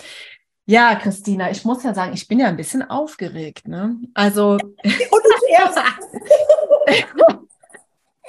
Ja, 0.70 0.94
Christina, 0.94 1.50
ich 1.50 1.66
muss 1.66 1.82
ja 1.82 1.96
sagen, 1.96 2.14
ich 2.14 2.28
bin 2.28 2.40
ja 2.40 2.46
ein 2.46 2.56
bisschen 2.56 2.88
aufgeregt. 2.88 3.68
Ne? 3.68 3.98
Also. 4.14 4.52
Und 4.52 5.24
erst. 5.50 5.80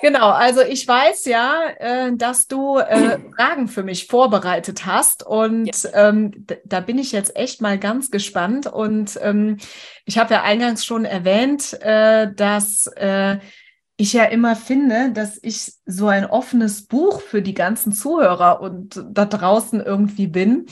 Genau, 0.03 0.31
also 0.31 0.63
ich 0.63 0.89
weiß 0.89 1.27
ja, 1.27 1.61
äh, 1.79 2.17
dass 2.17 2.47
du 2.47 2.79
äh, 2.79 3.19
Fragen 3.37 3.69
für 3.69 3.83
mich 3.83 4.07
vorbereitet 4.07 4.87
hast 4.87 5.23
und 5.23 5.67
ja. 5.67 6.09
ähm, 6.09 6.47
da 6.65 6.81
bin 6.81 6.97
ich 6.97 7.13
jetzt 7.13 7.37
echt 7.37 7.61
mal 7.61 7.79
ganz 7.79 8.11
gespannt 8.11 8.67
und 8.67 9.19
ähm, 9.21 9.59
ich 10.07 10.17
habe 10.17 10.33
ja 10.33 10.43
eingangs 10.43 10.87
schon 10.87 11.05
erwähnt, 11.05 11.79
äh, 11.83 12.33
dass 12.33 12.91
ich 13.99 14.15
ja 14.15 14.25
immer 14.25 14.57
finde, 14.57 15.13
dass 15.13 15.39
ich 15.43 15.75
so 15.85 16.09
ein 16.09 16.25
offenes 16.25 16.87
Buch 16.87 17.21
für 17.21 17.43
die 17.43 17.53
ganzen 17.53 17.93
Zuhörer 17.93 18.63
und 18.63 19.05
da 19.11 19.27
draußen 19.27 19.83
irgendwie 19.83 20.29
bin 20.29 20.65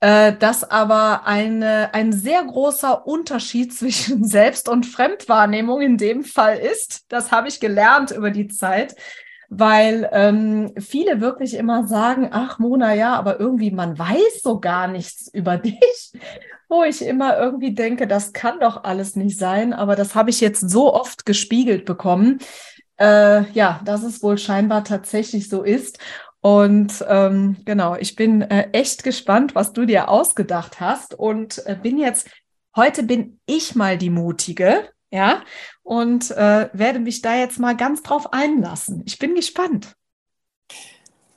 dass 0.00 0.62
aber 0.62 1.26
eine, 1.26 1.94
ein 1.94 2.12
sehr 2.12 2.44
großer 2.44 3.06
Unterschied 3.06 3.74
zwischen 3.74 4.24
Selbst- 4.28 4.68
und 4.68 4.84
Fremdwahrnehmung 4.84 5.80
in 5.80 5.96
dem 5.96 6.22
Fall 6.22 6.58
ist. 6.58 7.04
Das 7.08 7.30
habe 7.30 7.48
ich 7.48 7.60
gelernt 7.60 8.10
über 8.10 8.30
die 8.30 8.48
Zeit, 8.48 8.94
weil 9.48 10.08
ähm, 10.12 10.72
viele 10.78 11.20
wirklich 11.20 11.54
immer 11.54 11.86
sagen, 11.86 12.28
ach 12.32 12.58
Mona, 12.58 12.94
ja, 12.94 13.14
aber 13.14 13.40
irgendwie 13.40 13.70
man 13.70 13.98
weiß 13.98 14.42
so 14.42 14.60
gar 14.60 14.88
nichts 14.88 15.28
über 15.32 15.56
dich, 15.56 16.12
wo 16.68 16.82
ich 16.82 17.02
immer 17.02 17.38
irgendwie 17.38 17.74
denke, 17.74 18.06
das 18.06 18.32
kann 18.32 18.60
doch 18.60 18.84
alles 18.84 19.16
nicht 19.16 19.38
sein, 19.38 19.72
aber 19.72 19.96
das 19.96 20.14
habe 20.14 20.30
ich 20.30 20.40
jetzt 20.40 20.68
so 20.68 20.92
oft 20.92 21.24
gespiegelt 21.24 21.84
bekommen. 21.84 22.40
Äh, 22.98 23.50
ja, 23.52 23.80
dass 23.84 24.02
es 24.02 24.22
wohl 24.22 24.38
scheinbar 24.38 24.82
tatsächlich 24.82 25.50
so 25.50 25.62
ist. 25.62 25.98
Und 26.40 27.04
ähm, 27.08 27.56
genau, 27.64 27.96
ich 27.96 28.14
bin 28.14 28.42
äh, 28.42 28.68
echt 28.72 29.02
gespannt, 29.02 29.54
was 29.54 29.72
du 29.72 29.84
dir 29.84 30.08
ausgedacht 30.08 30.80
hast 30.80 31.14
und 31.14 31.66
äh, 31.66 31.76
bin 31.80 31.98
jetzt, 31.98 32.28
heute 32.76 33.02
bin 33.02 33.40
ich 33.46 33.74
mal 33.74 33.98
die 33.98 34.10
Mutige, 34.10 34.90
ja, 35.10 35.42
und 35.82 36.30
äh, 36.32 36.68
werde 36.72 36.98
mich 36.98 37.22
da 37.22 37.36
jetzt 37.36 37.58
mal 37.58 37.76
ganz 37.76 38.02
drauf 38.02 38.32
einlassen. 38.32 39.02
Ich 39.06 39.18
bin 39.18 39.34
gespannt. 39.34 39.94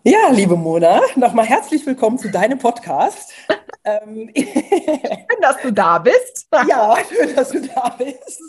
Ja, 0.04 0.30
liebe 0.32 0.56
Mona, 0.56 1.02
nochmal 1.16 1.46
herzlich 1.46 1.86
willkommen 1.86 2.18
zu 2.18 2.32
deinem 2.32 2.58
Podcast. 2.58 3.32
schön, 3.86 5.42
dass 5.42 5.62
du 5.62 5.72
da 5.72 6.00
bist. 6.00 6.48
ja, 6.68 6.98
schön, 7.08 7.36
dass 7.36 7.50
du 7.50 7.62
da 7.62 7.90
bist. 7.98 8.42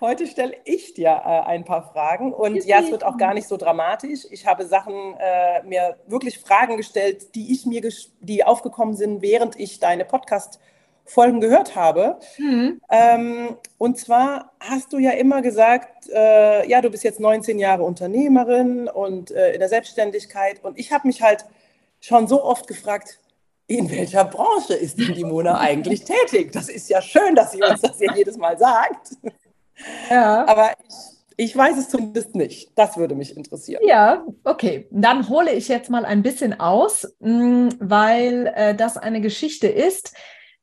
Heute 0.00 0.26
stelle 0.26 0.56
ich 0.64 0.94
dir 0.94 1.10
äh, 1.10 1.48
ein 1.48 1.64
paar 1.64 1.92
Fragen 1.92 2.32
und 2.32 2.64
ja, 2.64 2.80
es 2.80 2.90
wird 2.90 3.04
auch 3.04 3.16
gar 3.16 3.34
nicht 3.34 3.46
so 3.46 3.56
dramatisch. 3.56 4.26
Ich 4.30 4.46
habe 4.46 4.66
Sachen, 4.66 5.16
äh, 5.18 5.62
mir 5.62 5.96
wirklich 6.06 6.38
Fragen 6.38 6.76
gestellt, 6.76 7.34
die 7.34 7.52
ich 7.52 7.66
mir, 7.66 7.82
die 8.20 8.44
aufgekommen 8.44 8.96
sind, 8.96 9.22
während 9.22 9.58
ich 9.58 9.78
deine 9.80 10.04
Podcast-Folgen 10.04 11.40
gehört 11.40 11.76
habe. 11.76 12.18
Mhm. 12.38 12.80
Ähm, 12.90 13.56
und 13.78 13.98
zwar 13.98 14.52
hast 14.60 14.92
du 14.92 14.98
ja 14.98 15.12
immer 15.12 15.42
gesagt, 15.42 16.08
äh, 16.12 16.68
ja, 16.68 16.80
du 16.80 16.90
bist 16.90 17.04
jetzt 17.04 17.20
19 17.20 17.58
Jahre 17.58 17.84
Unternehmerin 17.84 18.88
und 18.88 19.30
äh, 19.30 19.52
in 19.52 19.60
der 19.60 19.68
Selbstständigkeit 19.68 20.64
und 20.64 20.78
ich 20.78 20.92
habe 20.92 21.06
mich 21.06 21.22
halt 21.22 21.44
schon 22.00 22.26
so 22.26 22.42
oft 22.42 22.66
gefragt, 22.66 23.20
in 23.66 23.90
welcher 23.90 24.24
Branche 24.24 24.74
ist 24.74 24.98
denn 24.98 25.14
die 25.14 25.24
Mona 25.24 25.58
eigentlich 25.58 26.04
tätig? 26.04 26.52
Das 26.52 26.68
ist 26.68 26.88
ja 26.88 27.00
schön, 27.00 27.34
dass 27.34 27.52
sie 27.52 27.62
uns 27.62 27.80
das 27.80 27.98
hier 27.98 28.12
jedes 28.14 28.36
Mal 28.36 28.58
sagt. 28.58 29.16
Ja. 30.10 30.46
Aber 30.46 30.72
ich, 30.88 31.50
ich 31.50 31.56
weiß 31.56 31.78
es 31.78 31.88
zumindest 31.88 32.34
nicht. 32.34 32.72
Das 32.76 32.96
würde 32.96 33.14
mich 33.14 33.36
interessieren. 33.36 33.82
Ja, 33.86 34.24
okay. 34.44 34.86
Dann 34.90 35.28
hole 35.28 35.52
ich 35.52 35.68
jetzt 35.68 35.90
mal 35.90 36.04
ein 36.04 36.22
bisschen 36.22 36.60
aus, 36.60 37.16
mm, 37.20 37.68
weil 37.80 38.52
äh, 38.54 38.74
das 38.74 38.96
eine 38.96 39.20
Geschichte 39.20 39.68
ist, 39.68 40.14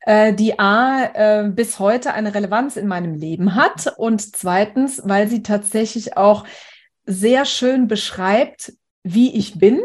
äh, 0.01 0.33
die 0.33 0.59
A, 0.59 1.05
äh, 1.13 1.49
bis 1.49 1.79
heute 1.79 2.13
eine 2.13 2.33
Relevanz 2.33 2.77
in 2.77 2.87
meinem 2.87 3.15
Leben 3.15 3.55
hat 3.55 3.93
und 3.97 4.35
zweitens, 4.35 5.01
weil 5.05 5.27
sie 5.27 5.43
tatsächlich 5.43 6.15
auch 6.17 6.45
sehr 7.05 7.45
schön 7.45 7.87
beschreibt, 7.87 8.73
wie 9.03 9.35
ich 9.35 9.57
bin 9.57 9.81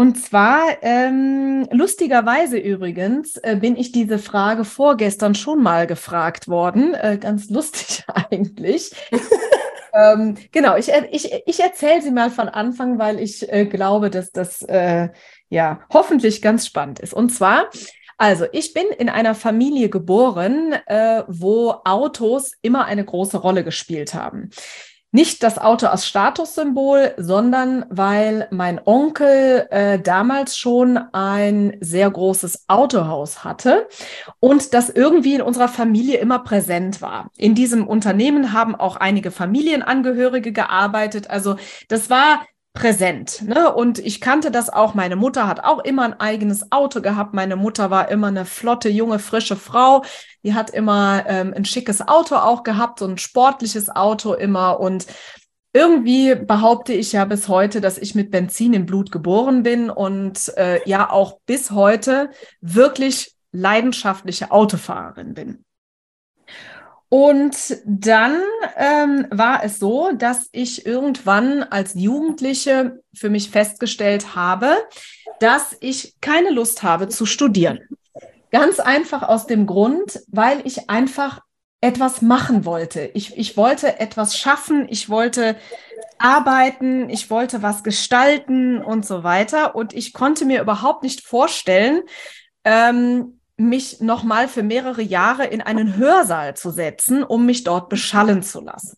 und 0.00 0.14
zwar, 0.14 0.78
ähm, 0.80 1.68
lustigerweise 1.70 2.56
übrigens, 2.56 3.36
äh, 3.36 3.56
bin 3.56 3.76
ich 3.76 3.92
diese 3.92 4.18
Frage 4.18 4.64
vorgestern 4.64 5.34
schon 5.34 5.62
mal 5.62 5.86
gefragt 5.86 6.48
worden. 6.48 6.94
Äh, 6.94 7.18
ganz 7.20 7.50
lustig 7.50 8.02
eigentlich. 8.30 8.92
ähm, 9.92 10.38
genau, 10.52 10.78
ich, 10.78 10.90
ich, 11.10 11.30
ich 11.44 11.60
erzähle 11.60 12.00
sie 12.00 12.12
mal 12.12 12.30
von 12.30 12.48
Anfang, 12.48 12.98
weil 12.98 13.20
ich 13.20 13.52
äh, 13.52 13.66
glaube, 13.66 14.08
dass 14.08 14.32
das 14.32 14.62
äh, 14.62 15.10
ja 15.50 15.80
hoffentlich 15.92 16.40
ganz 16.40 16.64
spannend 16.66 17.00
ist. 17.00 17.12
Und 17.12 17.28
zwar, 17.28 17.68
also 18.16 18.46
ich 18.52 18.72
bin 18.72 18.86
in 18.98 19.10
einer 19.10 19.34
Familie 19.34 19.90
geboren, 19.90 20.76
äh, 20.86 21.24
wo 21.28 21.74
Autos 21.84 22.52
immer 22.62 22.86
eine 22.86 23.04
große 23.04 23.36
Rolle 23.36 23.64
gespielt 23.64 24.14
haben. 24.14 24.48
Nicht 25.12 25.42
das 25.42 25.58
Auto 25.58 25.86
als 25.86 26.06
Statussymbol, 26.06 27.14
sondern 27.16 27.84
weil 27.90 28.46
mein 28.52 28.80
Onkel 28.84 29.66
äh, 29.70 29.98
damals 29.98 30.56
schon 30.56 30.98
ein 31.12 31.76
sehr 31.80 32.08
großes 32.08 32.66
Autohaus 32.68 33.42
hatte 33.42 33.88
und 34.38 34.72
das 34.72 34.88
irgendwie 34.88 35.34
in 35.34 35.42
unserer 35.42 35.66
Familie 35.66 36.18
immer 36.18 36.38
präsent 36.38 37.02
war. 37.02 37.30
In 37.36 37.56
diesem 37.56 37.88
Unternehmen 37.88 38.52
haben 38.52 38.76
auch 38.76 38.94
einige 38.94 39.32
Familienangehörige 39.32 40.52
gearbeitet. 40.52 41.28
Also 41.28 41.56
das 41.88 42.08
war 42.08 42.42
präsent. 42.72 43.42
Ne? 43.42 43.72
Und 43.72 43.98
ich 43.98 44.20
kannte 44.20 44.50
das 44.50 44.70
auch. 44.70 44.94
Meine 44.94 45.16
Mutter 45.16 45.46
hat 45.46 45.64
auch 45.64 45.80
immer 45.80 46.04
ein 46.04 46.20
eigenes 46.20 46.70
Auto 46.70 47.00
gehabt. 47.00 47.34
Meine 47.34 47.56
Mutter 47.56 47.90
war 47.90 48.10
immer 48.10 48.28
eine 48.28 48.44
flotte, 48.44 48.88
junge, 48.88 49.18
frische 49.18 49.56
Frau. 49.56 50.04
Die 50.44 50.54
hat 50.54 50.70
immer 50.70 51.24
ähm, 51.26 51.52
ein 51.54 51.64
schickes 51.64 52.06
Auto 52.06 52.36
auch 52.36 52.62
gehabt, 52.62 53.00
so 53.00 53.06
ein 53.06 53.18
sportliches 53.18 53.90
Auto 53.90 54.34
immer. 54.34 54.78
Und 54.78 55.06
irgendwie 55.72 56.34
behaupte 56.34 56.92
ich 56.92 57.12
ja 57.12 57.24
bis 57.24 57.48
heute, 57.48 57.80
dass 57.80 57.98
ich 57.98 58.14
mit 58.14 58.30
Benzin 58.30 58.72
im 58.72 58.86
Blut 58.86 59.10
geboren 59.12 59.62
bin 59.62 59.90
und 59.90 60.56
äh, 60.56 60.80
ja 60.88 61.10
auch 61.10 61.40
bis 61.46 61.72
heute 61.72 62.30
wirklich 62.60 63.34
leidenschaftliche 63.52 64.52
Autofahrerin 64.52 65.34
bin. 65.34 65.64
Und 67.10 67.76
dann 67.84 68.40
ähm, 68.76 69.26
war 69.30 69.64
es 69.64 69.80
so, 69.80 70.12
dass 70.12 70.48
ich 70.52 70.86
irgendwann 70.86 71.64
als 71.64 71.94
Jugendliche 71.94 73.02
für 73.12 73.28
mich 73.30 73.50
festgestellt 73.50 74.36
habe, 74.36 74.76
dass 75.40 75.76
ich 75.80 76.14
keine 76.20 76.50
Lust 76.50 76.84
habe 76.84 77.08
zu 77.08 77.26
studieren. 77.26 77.80
Ganz 78.52 78.78
einfach 78.78 79.24
aus 79.24 79.48
dem 79.48 79.66
Grund, 79.66 80.20
weil 80.28 80.64
ich 80.64 80.88
einfach 80.88 81.40
etwas 81.80 82.22
machen 82.22 82.64
wollte. 82.64 83.10
Ich, 83.14 83.36
ich 83.36 83.56
wollte 83.56 83.98
etwas 83.98 84.38
schaffen, 84.38 84.86
ich 84.88 85.08
wollte 85.08 85.56
arbeiten, 86.18 87.10
ich 87.10 87.28
wollte 87.28 87.60
was 87.60 87.82
gestalten 87.82 88.80
und 88.84 89.04
so 89.04 89.24
weiter. 89.24 89.74
Und 89.74 89.94
ich 89.94 90.12
konnte 90.12 90.44
mir 90.44 90.60
überhaupt 90.60 91.02
nicht 91.02 91.22
vorstellen, 91.22 92.02
ähm, 92.64 93.39
mich 93.60 94.00
nochmal 94.00 94.48
für 94.48 94.62
mehrere 94.62 95.02
Jahre 95.02 95.44
in 95.44 95.60
einen 95.60 95.96
Hörsaal 95.96 96.54
zu 96.54 96.70
setzen, 96.70 97.22
um 97.22 97.46
mich 97.46 97.62
dort 97.62 97.88
beschallen 97.88 98.42
zu 98.42 98.60
lassen. 98.60 98.96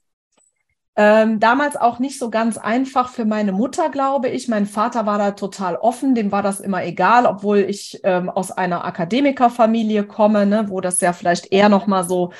Ähm, 0.94 1.40
damals 1.40 1.76
auch 1.76 1.98
nicht 1.98 2.18
so 2.18 2.28
ganz 2.28 2.58
einfach 2.58 3.08
für 3.08 3.24
meine 3.24 3.52
Mutter, 3.52 3.88
glaube 3.88 4.28
ich. 4.28 4.48
Mein 4.48 4.66
Vater 4.66 5.06
war 5.06 5.18
da 5.18 5.30
total 5.30 5.76
offen, 5.76 6.14
dem 6.14 6.30
war 6.32 6.42
das 6.42 6.60
immer 6.60 6.84
egal, 6.84 7.24
obwohl 7.24 7.58
ich 7.58 8.00
ähm, 8.04 8.28
aus 8.28 8.50
einer 8.50 8.84
Akademikerfamilie 8.84 10.04
komme, 10.04 10.44
ne, 10.44 10.66
wo 10.68 10.80
das 10.80 11.00
ja 11.00 11.14
vielleicht 11.14 11.50
eher 11.50 11.70
nochmal 11.70 12.04
so 12.04 12.32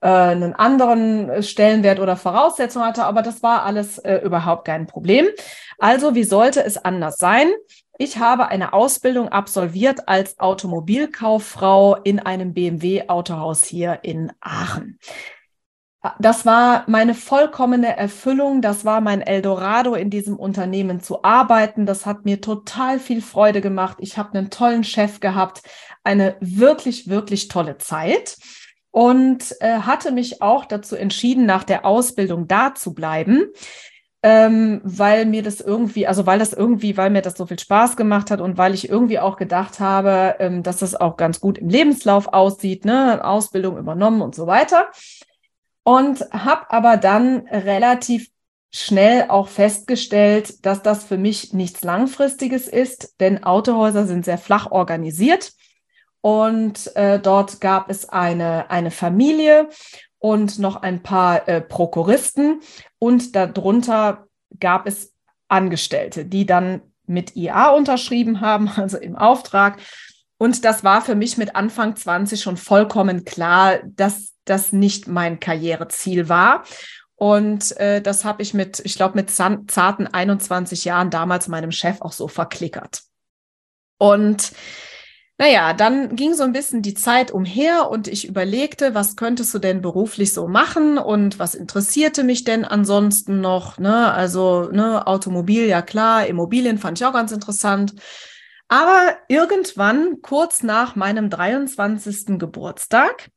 äh, 0.00 0.08
einen 0.08 0.54
anderen 0.54 1.42
Stellenwert 1.42 2.00
oder 2.00 2.16
Voraussetzung 2.16 2.82
hatte, 2.82 3.04
aber 3.04 3.20
das 3.20 3.42
war 3.42 3.64
alles 3.64 3.98
äh, 3.98 4.16
überhaupt 4.16 4.64
kein 4.64 4.86
Problem. 4.86 5.26
Also, 5.78 6.14
wie 6.14 6.24
sollte 6.24 6.64
es 6.64 6.82
anders 6.82 7.18
sein? 7.18 7.48
Ich 8.00 8.18
habe 8.18 8.46
eine 8.46 8.74
Ausbildung 8.74 9.28
absolviert 9.28 10.08
als 10.08 10.38
Automobilkauffrau 10.38 11.96
in 11.96 12.20
einem 12.20 12.54
BMW-Autohaus 12.54 13.64
hier 13.64 13.98
in 14.04 14.32
Aachen. 14.40 15.00
Das 16.20 16.46
war 16.46 16.84
meine 16.86 17.12
vollkommene 17.14 17.96
Erfüllung. 17.96 18.62
Das 18.62 18.84
war 18.84 19.00
mein 19.00 19.20
Eldorado, 19.20 19.96
in 19.96 20.10
diesem 20.10 20.36
Unternehmen 20.36 21.00
zu 21.00 21.24
arbeiten. 21.24 21.86
Das 21.86 22.06
hat 22.06 22.24
mir 22.24 22.40
total 22.40 23.00
viel 23.00 23.20
Freude 23.20 23.60
gemacht. 23.60 23.96
Ich 24.00 24.16
habe 24.16 24.38
einen 24.38 24.48
tollen 24.48 24.84
Chef 24.84 25.18
gehabt, 25.18 25.62
eine 26.04 26.36
wirklich, 26.38 27.08
wirklich 27.08 27.48
tolle 27.48 27.78
Zeit 27.78 28.36
und 28.92 29.56
äh, 29.58 29.80
hatte 29.80 30.12
mich 30.12 30.40
auch 30.40 30.66
dazu 30.66 30.94
entschieden, 30.94 31.46
nach 31.46 31.64
der 31.64 31.84
Ausbildung 31.84 32.46
da 32.46 32.76
zu 32.76 32.94
bleiben 32.94 33.52
ähm, 34.22 34.80
weil 34.82 35.26
mir 35.26 35.42
das 35.42 35.60
irgendwie, 35.60 36.06
also 36.06 36.26
weil 36.26 36.40
das 36.40 36.52
irgendwie, 36.52 36.96
weil 36.96 37.10
mir 37.10 37.22
das 37.22 37.36
so 37.36 37.46
viel 37.46 37.58
Spaß 37.58 37.96
gemacht 37.96 38.30
hat 38.30 38.40
und 38.40 38.58
weil 38.58 38.74
ich 38.74 38.88
irgendwie 38.88 39.20
auch 39.20 39.36
gedacht 39.36 39.78
habe, 39.78 40.36
ähm, 40.40 40.62
dass 40.62 40.78
das 40.78 40.96
auch 40.96 41.16
ganz 41.16 41.40
gut 41.40 41.58
im 41.58 41.68
Lebenslauf 41.68 42.28
aussieht, 42.28 42.84
ne, 42.84 43.24
Ausbildung 43.24 43.78
übernommen 43.78 44.20
und 44.22 44.34
so 44.34 44.46
weiter. 44.46 44.88
Und 45.84 46.20
habe 46.32 46.70
aber 46.70 46.96
dann 46.96 47.46
relativ 47.48 48.28
schnell 48.70 49.26
auch 49.28 49.48
festgestellt, 49.48 50.66
dass 50.66 50.82
das 50.82 51.04
für 51.04 51.16
mich 51.16 51.54
nichts 51.54 51.82
Langfristiges 51.82 52.68
ist, 52.68 53.14
denn 53.20 53.44
Autohäuser 53.44 54.06
sind 54.06 54.24
sehr 54.24 54.38
flach 54.38 54.70
organisiert. 54.70 55.52
Und 56.20 56.94
äh, 56.96 57.20
dort 57.20 57.60
gab 57.60 57.88
es 57.88 58.08
eine, 58.08 58.70
eine 58.70 58.90
Familie 58.90 59.68
und 60.18 60.58
noch 60.58 60.76
ein 60.76 61.02
paar 61.02 61.48
äh, 61.48 61.60
Prokuristen 61.60 62.60
und 62.98 63.36
darunter 63.36 64.26
gab 64.58 64.86
es 64.86 65.14
Angestellte, 65.48 66.24
die 66.24 66.46
dann 66.46 66.82
mit 67.06 67.36
IA 67.36 67.70
unterschrieben 67.70 68.40
haben, 68.40 68.68
also 68.76 68.98
im 68.98 69.16
Auftrag. 69.16 69.78
Und 70.38 70.64
das 70.64 70.84
war 70.84 71.02
für 71.02 71.14
mich 71.14 71.36
mit 71.36 71.56
Anfang 71.56 71.96
20 71.96 72.40
schon 72.40 72.56
vollkommen 72.56 73.24
klar, 73.24 73.80
dass 73.84 74.34
das 74.44 74.72
nicht 74.72 75.08
mein 75.08 75.40
Karriereziel 75.40 76.28
war. 76.28 76.64
Und 77.16 77.76
äh, 77.78 78.00
das 78.00 78.24
habe 78.24 78.42
ich 78.42 78.54
mit, 78.54 78.80
ich 78.84 78.94
glaube, 78.94 79.16
mit 79.16 79.30
zarten 79.30 80.06
21 80.06 80.84
Jahren 80.84 81.10
damals 81.10 81.48
meinem 81.48 81.72
Chef 81.72 82.00
auch 82.00 82.12
so 82.12 82.28
verklickert. 82.28 83.02
Und 83.98 84.52
naja, 85.40 85.72
dann 85.72 86.16
ging 86.16 86.34
so 86.34 86.42
ein 86.42 86.52
bisschen 86.52 86.82
die 86.82 86.94
Zeit 86.94 87.30
umher 87.30 87.90
und 87.90 88.08
ich 88.08 88.26
überlegte, 88.26 88.94
was 88.94 89.14
könntest 89.14 89.54
du 89.54 89.60
denn 89.60 89.80
beruflich 89.80 90.34
so 90.34 90.48
machen 90.48 90.98
und 90.98 91.38
was 91.38 91.54
interessierte 91.54 92.24
mich 92.24 92.42
denn 92.42 92.64
ansonsten 92.64 93.40
noch? 93.40 93.78
Ne? 93.78 94.12
Also 94.12 94.68
ne, 94.72 95.06
Automobil, 95.06 95.66
ja 95.66 95.80
klar, 95.80 96.26
Immobilien 96.26 96.78
fand 96.78 96.98
ich 96.98 97.06
auch 97.06 97.12
ganz 97.12 97.30
interessant. 97.30 97.94
Aber 98.66 99.16
irgendwann, 99.28 100.20
kurz 100.22 100.64
nach 100.64 100.96
meinem 100.96 101.30
23. 101.30 102.38
Geburtstag, 102.38 103.30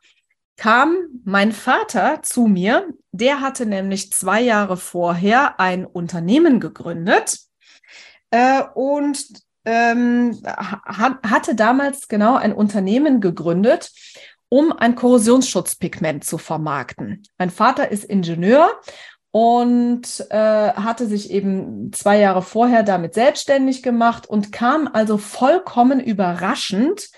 kam 0.58 0.96
mein 1.24 1.52
Vater 1.52 2.24
zu 2.24 2.48
mir. 2.48 2.88
Der 3.12 3.42
hatte 3.42 3.68
nämlich 3.68 4.12
zwei 4.12 4.42
Jahre 4.42 4.76
vorher 4.76 5.60
ein 5.60 5.86
Unternehmen 5.86 6.60
gegründet. 6.60 7.40
Äh, 8.32 8.64
und 8.74 9.42
ähm, 9.66 10.42
hatte 10.46 11.56
damals 11.56 12.08
genau 12.08 12.36
ein 12.36 12.54
Unternehmen 12.54 13.22
gegründet, 13.22 13.92
um 14.50 14.72
ein 14.74 14.96
Korrosionsschutzpigment 14.96 16.24
zu 16.24 16.38
vermarkten. 16.38 17.24
Mein 17.38 17.50
Vater 17.50 17.90
ist 17.90 18.04
Ingenieur 18.04 18.70
und 19.32 20.26
äh, 20.30 20.74
hatte 20.74 21.08
sich 21.08 21.32
eben 21.32 21.94
zwei 21.94 22.20
Jahre 22.20 22.42
vorher 22.42 22.84
damit 22.84 23.14
selbstständig 23.14 23.82
gemacht 23.82 24.28
und 24.28 24.52
kam 24.52 24.90
also 24.92 25.18
vollkommen 25.18 26.02
überraschend 26.02 27.10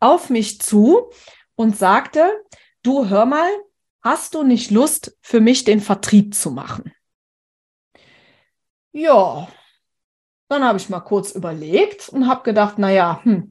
auf 0.00 0.28
mich 0.28 0.60
zu 0.60 1.10
und 1.54 1.76
sagte, 1.76 2.28
du 2.82 3.08
hör 3.08 3.26
mal, 3.26 3.48
hast 4.02 4.34
du 4.34 4.42
nicht 4.42 4.72
Lust 4.72 5.16
für 5.22 5.40
mich 5.40 5.62
den 5.62 5.80
Vertrieb 5.80 6.34
zu 6.34 6.50
machen? 6.50 6.92
Ja, 8.90 9.46
dann 10.52 10.64
habe 10.64 10.78
ich 10.78 10.88
mal 10.88 11.00
kurz 11.00 11.32
überlegt 11.32 12.08
und 12.08 12.28
habe 12.28 12.42
gedacht, 12.42 12.78
naja, 12.78 13.20
hm, 13.22 13.50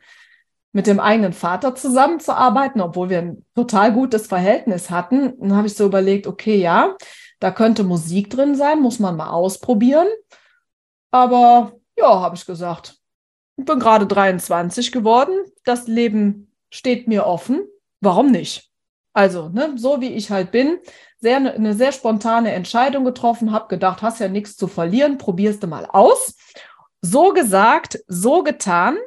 mit 0.73 0.87
dem 0.87 0.99
eigenen 0.99 1.33
Vater 1.33 1.75
zusammenzuarbeiten, 1.75 2.81
obwohl 2.81 3.09
wir 3.09 3.19
ein 3.19 3.45
total 3.55 3.91
gutes 3.91 4.27
Verhältnis 4.27 4.89
hatten. 4.89 5.33
Dann 5.39 5.55
habe 5.55 5.67
ich 5.67 5.75
so 5.75 5.85
überlegt, 5.85 6.27
okay, 6.27 6.55
ja, 6.55 6.95
da 7.39 7.51
könnte 7.51 7.83
Musik 7.83 8.29
drin 8.29 8.55
sein, 8.55 8.81
muss 8.81 8.99
man 8.99 9.17
mal 9.17 9.29
ausprobieren. 9.29 10.07
Aber 11.11 11.73
ja, 11.97 12.21
habe 12.21 12.35
ich 12.35 12.45
gesagt, 12.45 12.99
ich 13.57 13.65
bin 13.65 13.79
gerade 13.79 14.07
23 14.07 14.91
geworden, 14.91 15.33
das 15.65 15.87
Leben 15.87 16.51
steht 16.69 17.07
mir 17.07 17.25
offen, 17.25 17.67
warum 17.99 18.31
nicht? 18.31 18.69
Also, 19.13 19.49
ne, 19.49 19.73
so 19.75 19.99
wie 19.99 20.13
ich 20.13 20.31
halt 20.31 20.51
bin, 20.51 20.79
sehr, 21.19 21.37
eine 21.37 21.73
sehr 21.73 21.91
spontane 21.91 22.53
Entscheidung 22.53 23.03
getroffen, 23.03 23.51
habe 23.51 23.67
gedacht, 23.67 24.01
hast 24.01 24.19
ja 24.19 24.29
nichts 24.29 24.55
zu 24.55 24.67
verlieren, 24.67 25.17
probierst 25.17 25.61
du 25.61 25.67
mal 25.67 25.85
aus 25.85 26.35
so 27.01 27.33
gesagt, 27.33 27.99
so 28.07 28.43
getan. 28.43 28.97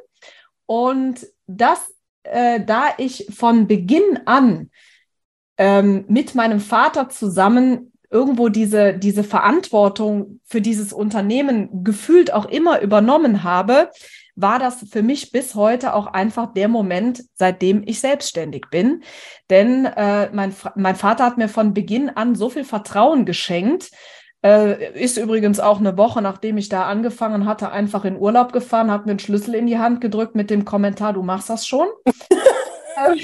Und 0.65 1.27
das, 1.47 1.93
äh, 2.23 2.59
da 2.63 2.89
ich 2.97 3.27
von 3.35 3.67
Beginn 3.67 4.21
an 4.25 4.69
ähm, 5.57 6.05
mit 6.07 6.35
meinem 6.35 6.59
Vater 6.59 7.09
zusammen 7.09 7.91
irgendwo 8.09 8.49
diese, 8.49 8.93
diese 8.93 9.23
Verantwortung 9.23 10.39
für 10.45 10.61
dieses 10.61 10.93
Unternehmen 10.93 11.83
gefühlt 11.83 12.31
auch 12.33 12.45
immer 12.45 12.81
übernommen 12.81 13.43
habe, 13.43 13.89
war 14.35 14.59
das 14.59 14.85
für 14.91 15.01
mich 15.01 15.31
bis 15.31 15.55
heute 15.55 15.93
auch 15.93 16.07
einfach 16.07 16.53
der 16.53 16.67
Moment, 16.67 17.23
seitdem 17.35 17.83
ich 17.85 18.01
selbstständig 18.01 18.65
bin. 18.69 19.03
Denn 19.49 19.85
äh, 19.85 20.29
mein, 20.33 20.53
mein 20.75 20.95
Vater 20.95 21.25
hat 21.25 21.37
mir 21.37 21.47
von 21.47 21.73
Beginn 21.73 22.09
an 22.09 22.35
so 22.35 22.49
viel 22.49 22.65
Vertrauen 22.65 23.25
geschenkt, 23.25 23.91
ist 24.45 25.17
übrigens 25.17 25.59
auch 25.59 25.79
eine 25.79 25.97
Woche, 25.97 26.21
nachdem 26.21 26.57
ich 26.57 26.69
da 26.69 26.85
angefangen 26.85 27.45
hatte, 27.45 27.71
einfach 27.71 28.05
in 28.05 28.15
Urlaub 28.17 28.53
gefahren, 28.53 28.91
hat 28.91 29.05
mir 29.05 29.13
einen 29.13 29.19
Schlüssel 29.19 29.55
in 29.55 29.65
die 29.65 29.79
Hand 29.79 30.01
gedrückt 30.01 30.35
mit 30.35 30.51
dem 30.51 30.65
Kommentar, 30.65 31.13
du 31.13 31.23
machst 31.23 31.49
das 31.49 31.65
schon. 31.65 31.87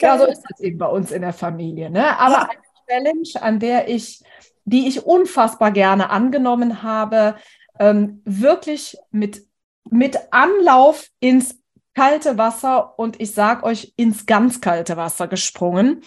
ja, 0.00 0.18
so 0.18 0.24
ist 0.24 0.42
das 0.48 0.60
eben 0.60 0.78
bei 0.78 0.86
uns 0.86 1.12
in 1.12 1.20
der 1.20 1.34
Familie. 1.34 1.90
Ne? 1.90 2.18
Aber 2.18 2.48
eine 2.48 2.60
Challenge, 2.88 3.42
an 3.42 3.58
der 3.58 3.88
ich, 3.88 4.22
die 4.64 4.88
ich 4.88 5.04
unfassbar 5.04 5.72
gerne 5.72 6.08
angenommen 6.08 6.82
habe, 6.82 7.34
ähm, 7.78 8.22
wirklich 8.24 8.96
mit, 9.10 9.42
mit 9.90 10.18
Anlauf 10.30 11.08
ins 11.20 11.59
kalte 11.94 12.38
Wasser 12.38 12.98
und 12.98 13.20
ich 13.20 13.32
sag 13.32 13.62
euch 13.62 13.92
ins 13.96 14.26
ganz 14.26 14.60
kalte 14.60 14.96
Wasser 14.96 15.28
gesprungen. 15.28 16.02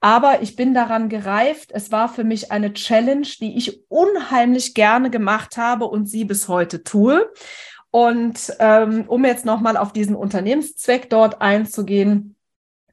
Aber 0.00 0.42
ich 0.42 0.56
bin 0.56 0.74
daran 0.74 1.08
gereift. 1.08 1.70
Es 1.72 1.90
war 1.92 2.08
für 2.08 2.24
mich 2.24 2.52
eine 2.52 2.72
Challenge, 2.72 3.26
die 3.40 3.56
ich 3.56 3.82
unheimlich 3.88 4.74
gerne 4.74 5.10
gemacht 5.10 5.56
habe 5.56 5.86
und 5.86 6.06
sie 6.06 6.24
bis 6.24 6.48
heute 6.48 6.84
tue. 6.84 7.30
Und 7.90 8.52
ähm, 8.58 9.04
um 9.06 9.24
jetzt 9.24 9.44
nochmal 9.44 9.76
auf 9.76 9.92
diesen 9.92 10.16
Unternehmenszweck 10.16 11.10
dort 11.10 11.40
einzugehen, 11.40 12.33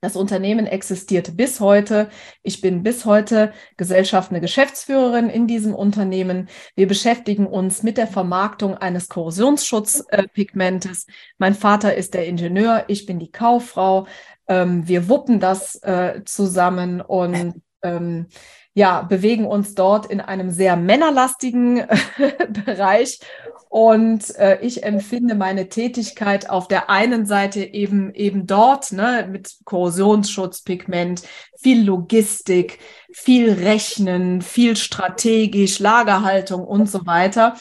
Das 0.04 0.16
Unternehmen 0.16 0.66
existiert 0.66 1.38
bis 1.38 1.60
heute. 1.60 2.10
Ich 2.42 2.60
bin 2.60 2.82
bis 2.82 3.06
heute 3.06 3.54
gesellschaftliche 3.78 4.42
Geschäftsführerin 4.42 5.30
in 5.30 5.46
diesem 5.46 5.76
Unternehmen. 5.76 6.50
Wir 6.76 6.88
beschäftigen 6.88 7.46
uns 7.46 7.84
mit 7.84 8.00
der 8.00 8.08
Vermarktung 8.08 8.76
eines 8.76 9.10
Korrosionsschutzpigmentes. 9.10 11.06
mein 11.38 11.54
Vater 11.54 11.94
ist 11.94 12.16
der 12.16 12.26
Ingenieur, 12.26 12.86
ich 12.88 13.06
bin 13.06 13.20
die 13.20 13.32
Kauffrau. 13.32 14.08
Ähm, 14.48 14.88
wir 14.88 15.08
wuppen 15.08 15.40
das 15.40 15.76
äh, 15.84 16.24
zusammen 16.26 17.02
und 17.02 17.62
ähm, 17.84 18.26
ja, 18.74 19.02
bewegen 19.02 19.46
uns 19.46 19.76
dort 19.76 20.06
in 20.06 20.22
einem 20.22 20.50
sehr 20.50 20.76
männerlastigen 20.76 21.86
Bereich. 22.66 23.20
Und 23.70 24.36
äh, 24.36 24.60
ich 24.62 24.84
empfinde 24.84 25.34
meine 25.34 25.70
Tätigkeit 25.70 26.50
auf 26.50 26.68
der 26.68 26.90
einen 26.90 27.26
Seite 27.26 27.64
eben 27.64 28.14
eben 28.14 28.46
dort 28.46 28.92
ne, 28.92 29.28
mit 29.30 29.56
Korrosionsschutzpigment, 29.64 31.24
viel 31.58 31.84
Logistik, 31.84 32.80
viel 33.14 33.52
Rechnen, 33.52 34.42
viel 34.42 34.76
strategisch, 34.76 35.80
Lagerhaltung 35.80 36.66
und 36.66 36.90
so 36.90 37.06
weiter, 37.06 37.56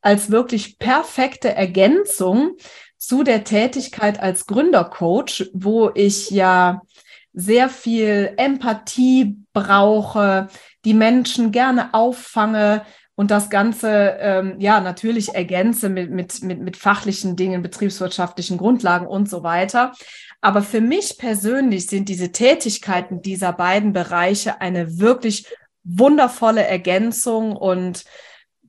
als 0.00 0.30
wirklich 0.30 0.78
perfekte 0.78 1.54
Ergänzung 1.54 2.56
zu 2.96 3.22
der 3.24 3.44
Tätigkeit 3.44 4.20
als 4.20 4.46
Gründercoach, 4.46 5.50
wo 5.54 5.90
ich 5.94 6.30
ja 6.30 6.82
sehr 7.38 7.68
viel 7.68 8.34
Empathie 8.36 9.36
brauche, 9.52 10.48
die 10.84 10.94
Menschen 10.94 11.52
gerne 11.52 11.94
auffange, 11.94 12.82
und 13.18 13.32
das 13.32 13.50
Ganze 13.50 14.16
ähm, 14.20 14.60
ja 14.60 14.80
natürlich 14.80 15.34
ergänze 15.34 15.88
mit, 15.88 16.08
mit, 16.08 16.40
mit, 16.44 16.60
mit 16.60 16.76
fachlichen 16.76 17.34
Dingen, 17.34 17.62
betriebswirtschaftlichen 17.62 18.58
Grundlagen 18.58 19.08
und 19.08 19.28
so 19.28 19.42
weiter. 19.42 19.92
Aber 20.40 20.62
für 20.62 20.80
mich 20.80 21.18
persönlich 21.18 21.88
sind 21.88 22.08
diese 22.08 22.30
Tätigkeiten 22.30 23.20
dieser 23.20 23.52
beiden 23.52 23.92
Bereiche 23.92 24.60
eine 24.60 25.00
wirklich 25.00 25.52
wundervolle 25.82 26.64
Ergänzung 26.64 27.56
und 27.56 28.04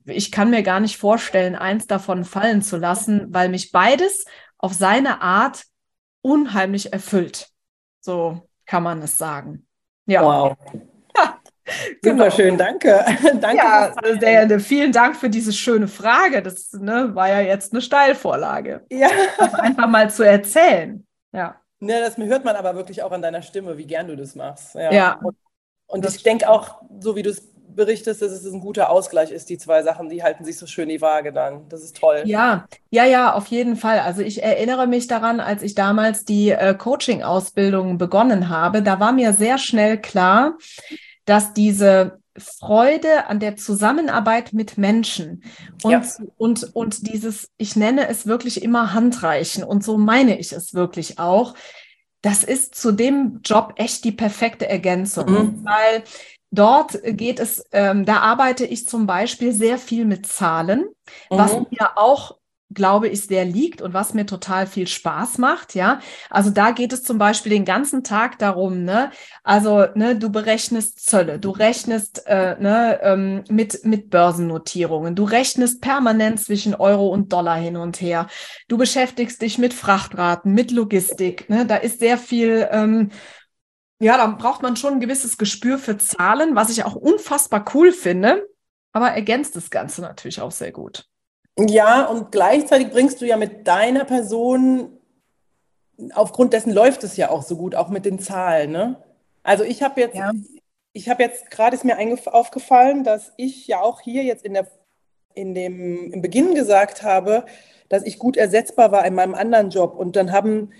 ich 0.04 0.32
kann 0.32 0.50
mir 0.50 0.64
gar 0.64 0.80
nicht 0.80 0.96
vorstellen, 0.96 1.54
eins 1.54 1.86
davon 1.86 2.24
fallen 2.24 2.60
zu 2.60 2.76
lassen, 2.76 3.32
weil 3.32 3.50
mich 3.50 3.70
beides 3.70 4.24
auf 4.58 4.72
seine 4.72 5.22
Art 5.22 5.62
unheimlich 6.22 6.92
erfüllt. 6.92 7.50
So 8.00 8.49
kann 8.70 8.84
man 8.84 9.02
es 9.02 9.18
sagen. 9.18 9.66
Ja. 10.06 10.22
Wow. 10.22 10.56
Genau. 12.02 12.24
Super 12.24 12.30
schön, 12.32 12.58
danke. 12.58 13.04
danke 13.40 13.56
ja, 13.58 13.94
sehr, 14.18 14.58
vielen 14.58 14.90
Dank 14.90 15.14
für 15.14 15.30
diese 15.30 15.52
schöne 15.52 15.86
Frage. 15.86 16.42
Das 16.42 16.72
ne, 16.72 17.14
war 17.14 17.28
ja 17.28 17.42
jetzt 17.42 17.72
eine 17.72 17.80
Steilvorlage. 17.80 18.84
Ja. 18.90 19.08
Das 19.38 19.54
einfach 19.54 19.86
mal 19.86 20.10
zu 20.10 20.24
erzählen. 20.24 21.06
Ja. 21.30 21.60
Ne, 21.78 22.00
das 22.00 22.16
hört 22.16 22.44
man 22.44 22.56
aber 22.56 22.74
wirklich 22.74 23.04
auch 23.04 23.12
an 23.12 23.22
deiner 23.22 23.42
Stimme, 23.42 23.78
wie 23.78 23.86
gern 23.86 24.08
du 24.08 24.16
das 24.16 24.34
machst. 24.34 24.74
Ja. 24.74 24.92
ja. 24.92 25.20
Und, 25.22 25.36
und 25.86 26.04
ich 26.08 26.24
denke 26.24 26.48
auch, 26.48 26.82
so 26.98 27.14
wie 27.14 27.22
du 27.22 27.30
es 27.30 27.49
berichtest, 27.74 28.22
dass 28.22 28.32
es 28.32 28.44
ein 28.44 28.60
guter 28.60 28.90
Ausgleich 28.90 29.30
ist, 29.30 29.48
die 29.48 29.58
zwei 29.58 29.82
Sachen, 29.82 30.08
die 30.08 30.22
halten 30.22 30.44
sich 30.44 30.58
so 30.58 30.66
schön 30.66 30.88
die 30.88 31.00
Waage 31.00 31.32
dann. 31.32 31.68
Das 31.68 31.82
ist 31.82 31.96
toll. 31.96 32.22
Ja, 32.24 32.66
ja, 32.90 33.04
ja, 33.04 33.34
auf 33.34 33.46
jeden 33.46 33.76
Fall. 33.76 34.00
Also 34.00 34.22
ich 34.22 34.42
erinnere 34.42 34.86
mich 34.86 35.06
daran, 35.06 35.40
als 35.40 35.62
ich 35.62 35.74
damals 35.74 36.24
die 36.24 36.50
äh, 36.50 36.74
Coaching-Ausbildung 36.74 37.98
begonnen 37.98 38.48
habe, 38.48 38.82
da 38.82 39.00
war 39.00 39.12
mir 39.12 39.32
sehr 39.32 39.58
schnell 39.58 40.00
klar, 40.00 40.56
dass 41.24 41.52
diese 41.52 42.20
Freude 42.36 43.26
an 43.26 43.40
der 43.40 43.56
Zusammenarbeit 43.56 44.52
mit 44.52 44.78
Menschen 44.78 45.42
und, 45.82 45.92
ja. 45.92 46.02
und, 46.36 46.74
und 46.74 47.06
dieses, 47.08 47.50
ich 47.56 47.76
nenne 47.76 48.08
es 48.08 48.26
wirklich 48.26 48.62
immer 48.62 48.94
Handreichen 48.94 49.64
und 49.64 49.84
so 49.84 49.98
meine 49.98 50.38
ich 50.38 50.52
es 50.52 50.74
wirklich 50.74 51.18
auch. 51.18 51.54
Das 52.22 52.44
ist 52.44 52.74
zu 52.74 52.92
dem 52.92 53.40
Job 53.44 53.74
echt 53.76 54.04
die 54.04 54.12
perfekte 54.12 54.68
Ergänzung, 54.68 55.30
mhm. 55.30 55.64
weil 55.64 56.02
dort 56.50 56.98
geht 57.04 57.40
es, 57.40 57.64
ähm, 57.72 58.04
da 58.04 58.18
arbeite 58.18 58.64
ich 58.64 58.88
zum 58.88 59.06
Beispiel 59.06 59.52
sehr 59.52 59.78
viel 59.78 60.04
mit 60.04 60.26
Zahlen, 60.26 60.80
mhm. 61.30 61.38
was 61.38 61.52
mir 61.52 61.96
auch 61.96 62.40
glaube 62.72 63.08
ich, 63.08 63.22
sehr 63.22 63.44
liegt 63.44 63.82
und 63.82 63.94
was 63.94 64.14
mir 64.14 64.26
total 64.26 64.66
viel 64.66 64.86
Spaß 64.86 65.38
macht, 65.38 65.74
ja. 65.74 66.00
Also 66.30 66.50
da 66.50 66.70
geht 66.70 66.92
es 66.92 67.02
zum 67.02 67.18
Beispiel 67.18 67.50
den 67.50 67.64
ganzen 67.64 68.04
Tag 68.04 68.38
darum, 68.38 68.84
ne, 68.84 69.10
also, 69.42 69.86
ne, 69.94 70.16
du 70.16 70.30
berechnest 70.30 71.00
Zölle, 71.00 71.38
du 71.38 71.50
rechnest, 71.50 72.22
äh, 72.26 72.56
ne, 72.60 73.00
ähm, 73.02 73.44
mit, 73.48 73.84
mit 73.84 74.10
Börsennotierungen, 74.10 75.16
du 75.16 75.24
rechnest 75.24 75.80
permanent 75.80 76.40
zwischen 76.40 76.74
Euro 76.74 77.08
und 77.08 77.32
Dollar 77.32 77.56
hin 77.56 77.76
und 77.76 78.00
her, 78.00 78.28
du 78.68 78.78
beschäftigst 78.78 79.42
dich 79.42 79.58
mit 79.58 79.74
Frachtraten, 79.74 80.54
mit 80.54 80.70
Logistik, 80.70 81.50
ne, 81.50 81.66
da 81.66 81.76
ist 81.76 81.98
sehr 81.98 82.18
viel, 82.18 82.68
ähm, 82.70 83.10
ja, 84.00 84.16
da 84.16 84.26
braucht 84.26 84.62
man 84.62 84.76
schon 84.76 84.94
ein 84.94 85.00
gewisses 85.00 85.36
Gespür 85.36 85.78
für 85.78 85.98
Zahlen, 85.98 86.56
was 86.56 86.70
ich 86.70 86.84
auch 86.84 86.94
unfassbar 86.96 87.66
cool 87.74 87.92
finde, 87.92 88.48
aber 88.92 89.10
ergänzt 89.10 89.56
das 89.56 89.70
Ganze 89.70 90.00
natürlich 90.00 90.40
auch 90.40 90.50
sehr 90.50 90.72
gut. 90.72 91.06
Ja, 91.58 92.06
und 92.06 92.32
gleichzeitig 92.32 92.90
bringst 92.90 93.20
du 93.20 93.26
ja 93.26 93.36
mit 93.36 93.68
deiner 93.68 94.06
Person, 94.06 94.98
aufgrund 96.14 96.54
dessen 96.54 96.72
läuft 96.72 97.04
es 97.04 97.18
ja 97.18 97.28
auch 97.28 97.42
so 97.42 97.56
gut, 97.56 97.74
auch 97.74 97.90
mit 97.90 98.06
den 98.06 98.18
Zahlen. 98.18 98.72
Ne? 98.72 99.02
Also 99.42 99.64
ich 99.64 99.82
habe 99.82 100.00
jetzt, 100.00 100.16
ja. 100.16 100.32
ich 100.94 101.10
habe 101.10 101.22
jetzt 101.22 101.50
gerade 101.50 101.76
ist 101.76 101.84
mir 101.84 101.98
aufgefallen, 102.26 103.04
dass 103.04 103.32
ich 103.36 103.66
ja 103.66 103.82
auch 103.82 104.00
hier 104.00 104.24
jetzt 104.24 104.46
in 104.46 104.54
der, 104.54 104.66
in 105.34 105.54
dem, 105.54 106.10
im 106.10 106.22
Beginn 106.22 106.54
gesagt 106.54 107.02
habe, 107.02 107.44
dass 107.90 108.04
ich 108.04 108.18
gut 108.18 108.38
ersetzbar 108.38 108.92
war 108.92 109.04
in 109.04 109.14
meinem 109.14 109.34
anderen 109.34 109.68
Job. 109.68 109.94
Und 109.94 110.16
dann 110.16 110.32
haben, 110.32 110.72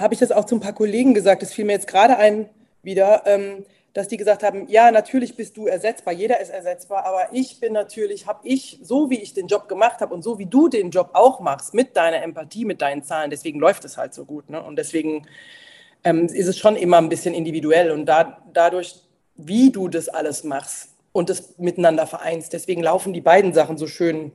habe 0.00 0.14
ich 0.14 0.20
das 0.20 0.32
auch 0.32 0.46
zu 0.46 0.54
ein 0.54 0.60
paar 0.60 0.72
Kollegen 0.72 1.12
gesagt, 1.12 1.42
das 1.42 1.52
fiel 1.52 1.66
mir 1.66 1.72
jetzt 1.72 1.88
gerade 1.88 2.16
ein 2.16 2.48
wieder, 2.82 3.22
ähm, 3.26 3.64
dass 3.92 4.08
die 4.08 4.16
gesagt 4.16 4.42
haben, 4.42 4.68
ja, 4.68 4.90
natürlich 4.90 5.36
bist 5.36 5.56
du 5.56 5.66
ersetzbar, 5.66 6.14
jeder 6.14 6.40
ist 6.40 6.50
ersetzbar, 6.50 7.04
aber 7.04 7.28
ich 7.32 7.60
bin 7.60 7.72
natürlich, 7.72 8.26
habe 8.26 8.40
ich, 8.44 8.78
so 8.82 9.10
wie 9.10 9.20
ich 9.20 9.34
den 9.34 9.48
Job 9.48 9.68
gemacht 9.68 10.00
habe 10.00 10.14
und 10.14 10.22
so 10.22 10.38
wie 10.38 10.46
du 10.46 10.68
den 10.68 10.90
Job 10.90 11.10
auch 11.12 11.40
machst, 11.40 11.74
mit 11.74 11.96
deiner 11.96 12.22
Empathie, 12.22 12.64
mit 12.64 12.80
deinen 12.80 13.02
Zahlen, 13.02 13.30
deswegen 13.30 13.60
läuft 13.60 13.84
es 13.84 13.98
halt 13.98 14.14
so 14.14 14.24
gut. 14.24 14.48
Ne? 14.48 14.62
Und 14.62 14.76
deswegen 14.76 15.26
ähm, 16.04 16.26
ist 16.26 16.48
es 16.48 16.58
schon 16.58 16.76
immer 16.76 16.98
ein 16.98 17.10
bisschen 17.10 17.34
individuell 17.34 17.90
und 17.90 18.06
da, 18.06 18.42
dadurch, 18.52 19.00
wie 19.36 19.70
du 19.70 19.88
das 19.88 20.08
alles 20.08 20.44
machst 20.44 20.90
und 21.12 21.28
das 21.28 21.58
miteinander 21.58 22.06
vereinst, 22.06 22.52
deswegen 22.52 22.82
laufen 22.82 23.12
die 23.12 23.20
beiden 23.20 23.52
Sachen 23.52 23.76
so 23.76 23.86
schön 23.86 24.32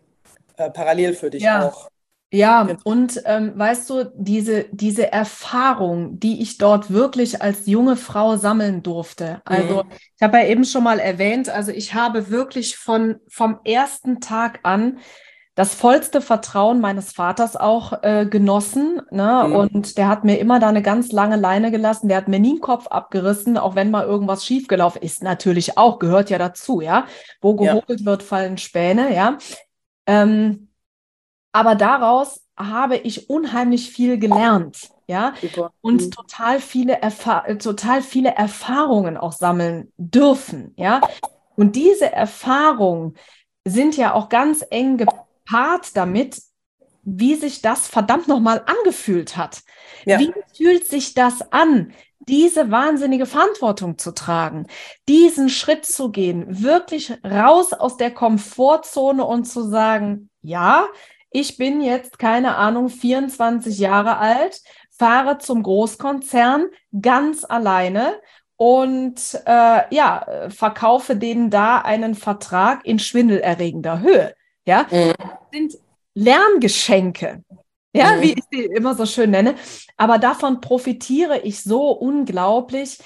äh, 0.57 0.69
parallel 0.69 1.13
für 1.13 1.31
dich 1.31 1.43
ja. 1.43 1.67
auch. 1.67 1.89
Ja, 2.29 2.67
und 2.83 3.21
ähm, 3.25 3.53
weißt 3.55 3.89
du, 3.89 4.11
diese, 4.15 4.65
diese 4.71 5.11
Erfahrung, 5.13 6.19
die 6.19 6.41
ich 6.41 6.57
dort 6.57 6.91
wirklich 6.91 7.41
als 7.41 7.67
junge 7.67 7.95
Frau 7.95 8.35
sammeln 8.35 8.83
durfte. 8.83 9.41
Also, 9.45 9.83
mhm. 9.83 9.91
ich 10.15 10.21
habe 10.21 10.37
ja 10.39 10.45
eben 10.47 10.65
schon 10.65 10.83
mal 10.83 10.99
erwähnt, 10.99 11.47
also 11.47 11.71
ich 11.71 11.93
habe 11.93 12.29
wirklich 12.29 12.75
von, 12.75 13.21
vom 13.29 13.59
ersten 13.63 14.19
Tag 14.19 14.59
an 14.63 14.99
das 15.55 15.73
vollste 15.73 16.21
Vertrauen 16.21 16.81
meines 16.81 17.13
Vaters 17.13 17.55
auch 17.55 18.03
äh, 18.03 18.27
genossen. 18.29 19.01
Ne? 19.09 19.45
Mhm. 19.47 19.55
Und 19.55 19.97
der 19.97 20.07
hat 20.07 20.23
mir 20.23 20.37
immer 20.37 20.59
da 20.59 20.67
eine 20.67 20.83
ganz 20.83 21.11
lange 21.11 21.35
Leine 21.35 21.71
gelassen. 21.71 22.09
Der 22.09 22.17
hat 22.17 22.27
mir 22.27 22.39
nie 22.39 22.55
den 22.55 22.61
Kopf 22.61 22.85
abgerissen, 22.87 23.57
auch 23.57 23.73
wenn 23.73 23.89
mal 23.89 24.05
irgendwas 24.05 24.45
schiefgelaufen 24.45 25.01
ist. 25.01 25.23
Natürlich 25.23 25.75
auch, 25.75 25.97
gehört 25.97 26.29
ja 26.29 26.37
dazu, 26.37 26.79
ja. 26.79 27.07
Wo 27.41 27.55
gehobelt 27.55 28.01
ja. 28.01 28.05
wird, 28.05 28.21
fallen 28.21 28.59
Späne, 28.59 29.15
ja. 29.15 29.39
Ähm, 30.05 30.66
aber 31.57 31.73
daraus 31.73 32.41
habe 32.55 32.97
ich 32.97 33.31
unheimlich 33.31 33.89
viel 33.89 34.19
gelernt, 34.19 34.91
ja, 35.07 35.33
Super. 35.41 35.71
und 35.81 36.03
mhm. 36.03 36.11
total 36.11 36.59
viele 36.59 36.99
total 37.57 38.03
viele 38.03 38.35
Erfahrungen 38.35 39.17
auch 39.17 39.31
sammeln 39.31 39.91
dürfen, 39.97 40.75
ja. 40.77 41.01
Und 41.55 41.75
diese 41.75 42.11
Erfahrungen 42.11 43.17
sind 43.65 43.97
ja 43.97 44.13
auch 44.13 44.29
ganz 44.29 44.63
eng 44.69 44.97
gepaart 44.97 45.97
damit, 45.97 46.39
wie 47.01 47.33
sich 47.33 47.63
das 47.63 47.87
verdammt 47.87 48.27
nochmal 48.27 48.63
angefühlt 48.67 49.35
hat. 49.35 49.61
Ja. 50.05 50.19
Wie 50.19 50.31
fühlt 50.55 50.85
sich 50.85 51.15
das 51.15 51.51
an, 51.51 51.91
diese 52.19 52.69
wahnsinnige 52.69 53.25
Verantwortung 53.25 53.97
zu 53.97 54.13
tragen, 54.13 54.67
diesen 55.09 55.49
Schritt 55.49 55.87
zu 55.87 56.11
gehen, 56.11 56.61
wirklich 56.61 57.13
raus 57.25 57.73
aus 57.73 57.97
der 57.97 58.11
Komfortzone 58.13 59.25
und 59.25 59.45
zu 59.45 59.63
sagen, 59.63 60.29
ja, 60.43 60.85
ich 61.39 61.57
bin 61.57 61.81
jetzt, 61.81 62.17
keine 62.17 62.55
Ahnung, 62.55 62.89
24 62.89 63.77
Jahre 63.77 64.17
alt, 64.17 64.61
fahre 64.89 65.37
zum 65.37 65.61
Großkonzern 65.61 66.65
ganz 66.99 67.45
alleine 67.45 68.19
und 68.55 69.39
äh, 69.45 69.95
ja, 69.95 70.49
verkaufe 70.49 71.15
denen 71.15 71.51
da 71.51 71.77
einen 71.77 72.15
Vertrag 72.15 72.83
in 72.85 72.97
schwindelerregender 72.97 73.99
Höhe. 73.99 74.33
Ja, 74.65 74.87
mhm. 74.89 75.13
das 75.19 75.29
sind 75.51 75.77
Lerngeschenke. 76.15 77.43
Ja, 77.93 78.15
mhm. 78.15 78.21
wie 78.21 78.33
ich 78.33 78.43
sie 78.51 78.65
immer 78.65 78.95
so 78.95 79.05
schön 79.05 79.29
nenne. 79.29 79.53
Aber 79.95 80.17
davon 80.17 80.59
profitiere 80.59 81.39
ich 81.39 81.61
so 81.61 81.91
unglaublich, 81.91 82.97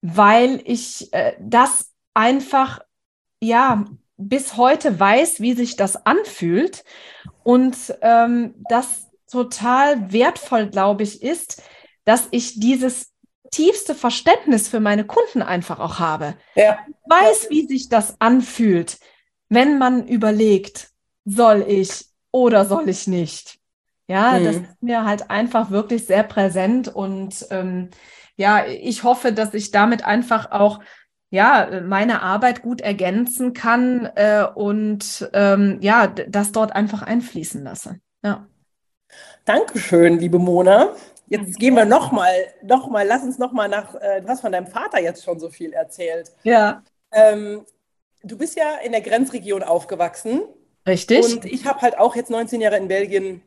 weil 0.00 0.62
ich 0.64 1.12
äh, 1.12 1.34
das 1.38 1.92
einfach, 2.14 2.80
ja, 3.40 3.84
bis 4.16 4.56
heute 4.56 4.98
weiß, 4.98 5.40
wie 5.40 5.54
sich 5.54 5.76
das 5.76 6.06
anfühlt 6.06 6.84
und 7.42 7.76
ähm, 8.02 8.54
das 8.68 9.08
total 9.30 10.12
wertvoll, 10.12 10.68
glaube 10.68 11.02
ich, 11.02 11.22
ist, 11.22 11.62
dass 12.04 12.28
ich 12.30 12.60
dieses 12.60 13.12
tiefste 13.50 13.94
Verständnis 13.94 14.68
für 14.68 14.80
meine 14.80 15.04
Kunden 15.06 15.42
einfach 15.42 15.80
auch 15.80 15.98
habe. 15.98 16.36
Ja. 16.54 16.78
Ich 16.86 16.94
weiß, 17.10 17.46
wie 17.50 17.66
sich 17.66 17.88
das 17.88 18.20
anfühlt, 18.20 18.98
wenn 19.48 19.78
man 19.78 20.06
überlegt, 20.06 20.90
soll 21.24 21.64
ich 21.66 22.06
oder 22.32 22.64
soll 22.64 22.88
ich 22.88 23.06
nicht. 23.06 23.58
Ja, 24.08 24.40
das 24.40 24.56
Mhm. 24.56 24.64
ist 24.64 24.82
mir 24.82 25.04
halt 25.04 25.30
einfach 25.30 25.70
wirklich 25.70 26.06
sehr 26.06 26.24
präsent 26.24 26.88
und 26.88 27.46
ähm, 27.50 27.90
ja, 28.36 28.66
ich 28.66 29.02
hoffe, 29.04 29.32
dass 29.32 29.54
ich 29.54 29.70
damit 29.70 30.04
einfach 30.04 30.50
auch 30.50 30.80
ja, 31.34 31.82
meine 31.84 32.22
Arbeit 32.22 32.62
gut 32.62 32.80
ergänzen 32.80 33.52
kann 33.54 34.06
äh, 34.14 34.46
und 34.54 35.28
ähm, 35.32 35.78
ja, 35.80 36.06
das 36.06 36.52
dort 36.52 36.74
einfach 36.74 37.02
einfließen 37.02 37.64
lasse. 37.64 37.98
Ja. 38.22 38.46
Dankeschön, 39.44 40.18
liebe 40.18 40.38
Mona. 40.38 40.92
Jetzt 41.26 41.58
gehen 41.58 41.74
wir 41.74 41.84
nochmal, 41.84 42.32
noch 42.62 42.88
mal, 42.88 43.04
lass 43.06 43.24
uns 43.24 43.38
nochmal 43.38 43.68
nach, 43.68 43.94
äh, 43.96 44.20
du 44.20 44.28
hast 44.28 44.42
von 44.42 44.52
deinem 44.52 44.68
Vater 44.68 45.00
jetzt 45.00 45.24
schon 45.24 45.40
so 45.40 45.50
viel 45.50 45.72
erzählt. 45.72 46.30
Ja, 46.44 46.82
Ähm, 47.10 47.64
du 48.22 48.38
bist 48.38 48.56
ja 48.56 48.76
in 48.84 48.92
der 48.92 49.00
Grenzregion 49.00 49.62
aufgewachsen 49.62 50.42
richtig. 50.86 51.24
und 51.24 51.44
ich 51.44 51.66
habe 51.66 51.80
halt 51.80 51.98
auch 51.98 52.14
jetzt 52.16 52.30
19 52.30 52.60
Jahre 52.60 52.76
in 52.76 52.88
Belgien 52.88 53.42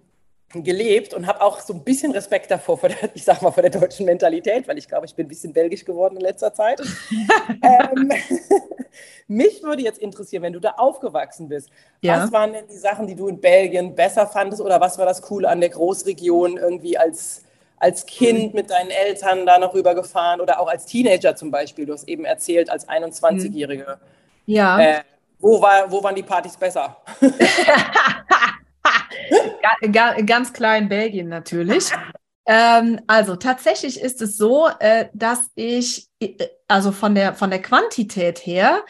gelebt 0.54 1.14
und 1.14 1.28
habe 1.28 1.42
auch 1.42 1.60
so 1.60 1.74
ein 1.74 1.84
bisschen 1.84 2.12
Respekt 2.14 2.50
davor, 2.50 2.78
vor 2.78 2.90
der, 2.90 2.98
ich 3.14 3.24
sag 3.24 3.42
mal, 3.42 3.52
vor 3.52 3.62
der 3.62 3.72
deutschen 3.72 4.06
Mentalität, 4.06 4.68
weil 4.68 4.78
ich 4.78 4.88
glaube, 4.88 5.06
ich 5.06 5.14
bin 5.14 5.26
ein 5.26 5.30
bisschen 5.30 5.52
belgisch 5.52 5.84
geworden 5.84 6.16
in 6.16 6.22
letzter 6.22 6.54
Zeit. 6.54 6.82
ähm, 7.62 8.10
mich 9.28 9.62
würde 9.62 9.82
jetzt 9.82 10.00
interessieren, 10.00 10.44
wenn 10.44 10.54
du 10.54 10.60
da 10.62 10.72
aufgewachsen 10.78 11.50
bist, 11.50 11.70
Ja. 12.02 12.24
was 12.24 12.32
waren 12.32 12.54
denn 12.54 12.66
die 12.68 12.78
Sachen, 12.78 13.08
die 13.08 13.16
du 13.16 13.28
in 13.28 13.42
Belgien 13.42 13.94
besser 13.94 14.26
fandest 14.26 14.62
oder 14.62 14.80
was 14.80 14.98
war 14.98 15.06
das 15.06 15.22
Coole 15.22 15.50
an 15.50 15.60
der 15.60 15.70
Großregion 15.70 16.58
irgendwie 16.58 16.98
als, 16.98 17.44
als 17.78 18.06
Kind 18.06 18.54
mit 18.54 18.70
deinen 18.70 18.90
Eltern 18.90 19.46
da 19.46 19.60
noch 19.60 19.74
rübergefahren 19.74 20.40
oder 20.40 20.62
auch 20.62 20.70
als 20.70 20.86
Teenager 20.86 21.36
zum 21.36 21.52
Beispiel? 21.52 21.86
Du 21.86 21.94
hast 21.94 22.08
eben 22.08 22.24
erzählt, 22.24 22.70
als 22.70 22.88
21-Jährige. 22.88 24.00
Ja. 24.46 24.80
Äh, 24.80 25.02
wo, 25.40 25.62
war, 25.62 25.92
wo 25.92 26.02
waren 26.02 26.16
die 26.16 26.24
Partys 26.24 26.56
besser? 26.56 26.98
Ga- 29.62 29.88
ga- 29.92 30.22
ganz 30.22 30.54
klar 30.54 30.78
in 30.78 30.90
Belgien 30.90 31.28
natürlich. 31.30 31.92
Ähm, 32.46 33.02
also 33.08 33.36
tatsächlich 33.36 34.00
ist 34.00 34.22
es 34.22 34.38
so, 34.38 34.70
äh, 34.80 35.08
dass 35.14 35.50
ich 35.56 36.08
äh, 36.20 36.34
also 36.68 36.92
von 36.92 37.14
der 37.16 37.34
von 37.34 37.50
der 37.50 37.62
Quantität 37.62 38.46
her 38.46 38.84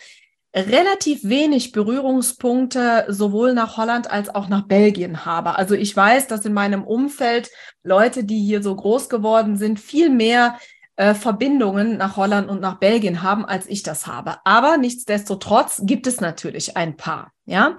relativ 0.55 1.23
wenig 1.23 1.71
Berührungspunkte 1.71 3.05
sowohl 3.09 3.53
nach 3.53 3.77
Holland 3.77 4.09
als 4.09 4.33
auch 4.33 4.47
nach 4.47 4.67
Belgien 4.67 5.25
habe. 5.25 5.55
Also 5.55 5.75
ich 5.75 5.95
weiß, 5.95 6.27
dass 6.27 6.45
in 6.45 6.53
meinem 6.53 6.83
Umfeld 6.83 7.49
Leute, 7.83 8.23
die 8.23 8.39
hier 8.39 8.63
so 8.63 8.75
groß 8.75 9.09
geworden 9.09 9.57
sind, 9.57 9.79
viel 9.79 10.09
mehr 10.09 10.57
äh, 10.95 11.13
Verbindungen 11.13 11.97
nach 11.97 12.15
Holland 12.17 12.49
und 12.49 12.59
nach 12.61 12.79
Belgien 12.79 13.21
haben, 13.21 13.45
als 13.45 13.67
ich 13.67 13.83
das 13.83 14.07
habe. 14.07 14.37
Aber 14.45 14.77
nichtsdestotrotz 14.77 15.81
gibt 15.83 16.07
es 16.07 16.21
natürlich 16.21 16.75
ein 16.77 16.95
paar. 16.97 17.31
Ja, 17.45 17.75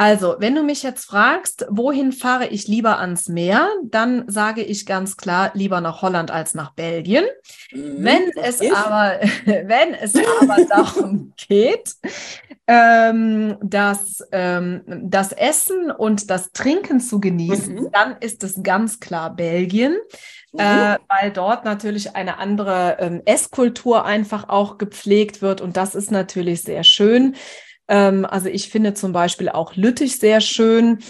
also 0.00 0.36
wenn 0.38 0.54
du 0.54 0.62
mich 0.62 0.82
jetzt 0.82 1.04
fragst, 1.04 1.66
wohin 1.68 2.12
fahre 2.12 2.46
ich 2.46 2.66
lieber 2.68 2.98
ans 3.00 3.28
Meer, 3.28 3.68
dann 3.84 4.24
sage 4.28 4.62
ich 4.62 4.86
ganz 4.86 5.18
klar 5.18 5.50
lieber 5.52 5.82
nach 5.82 6.00
Holland 6.00 6.30
als 6.30 6.54
nach 6.54 6.72
Belgien. 6.72 7.24
Wenn 7.96 8.22
Mhm, 8.22 8.30
es 8.42 8.60
ich? 8.60 8.86
aber, 8.86 9.20
wenn 9.44 9.92
es 9.94 10.18
aber 10.40 10.60
darum 10.70 11.34
geht, 11.36 11.94
ähm, 12.66 13.58
das, 13.62 14.24
ähm, 14.32 14.82
das 14.86 15.32
Essen 15.32 15.90
und 15.90 16.30
das 16.30 16.52
Trinken 16.52 17.00
zu 17.00 17.20
genießen, 17.20 17.74
Mhm. 17.74 17.90
dann 17.92 18.16
ist 18.20 18.42
es 18.44 18.62
ganz 18.62 19.00
klar 19.00 19.36
Belgien, 19.36 19.98
Mhm. 20.52 20.92
äh, 20.92 20.96
weil 21.08 21.32
dort 21.32 21.64
natürlich 21.64 22.14
eine 22.16 22.38
andere 22.38 22.96
ähm, 23.00 23.22
Esskultur 23.26 24.04
einfach 24.04 24.48
auch 24.48 24.78
gepflegt 24.78 25.42
wird 25.42 25.60
und 25.60 25.76
das 25.76 25.94
ist 25.94 26.10
natürlich 26.10 26.62
sehr 26.62 26.84
schön. 26.84 27.36
Ähm, 27.90 28.24
also 28.24 28.48
ich 28.48 28.70
finde 28.70 28.94
zum 28.94 29.12
Beispiel 29.12 29.50
auch 29.50 29.74
Lüttich 29.74 30.18
sehr 30.18 30.40
schön 30.40 31.00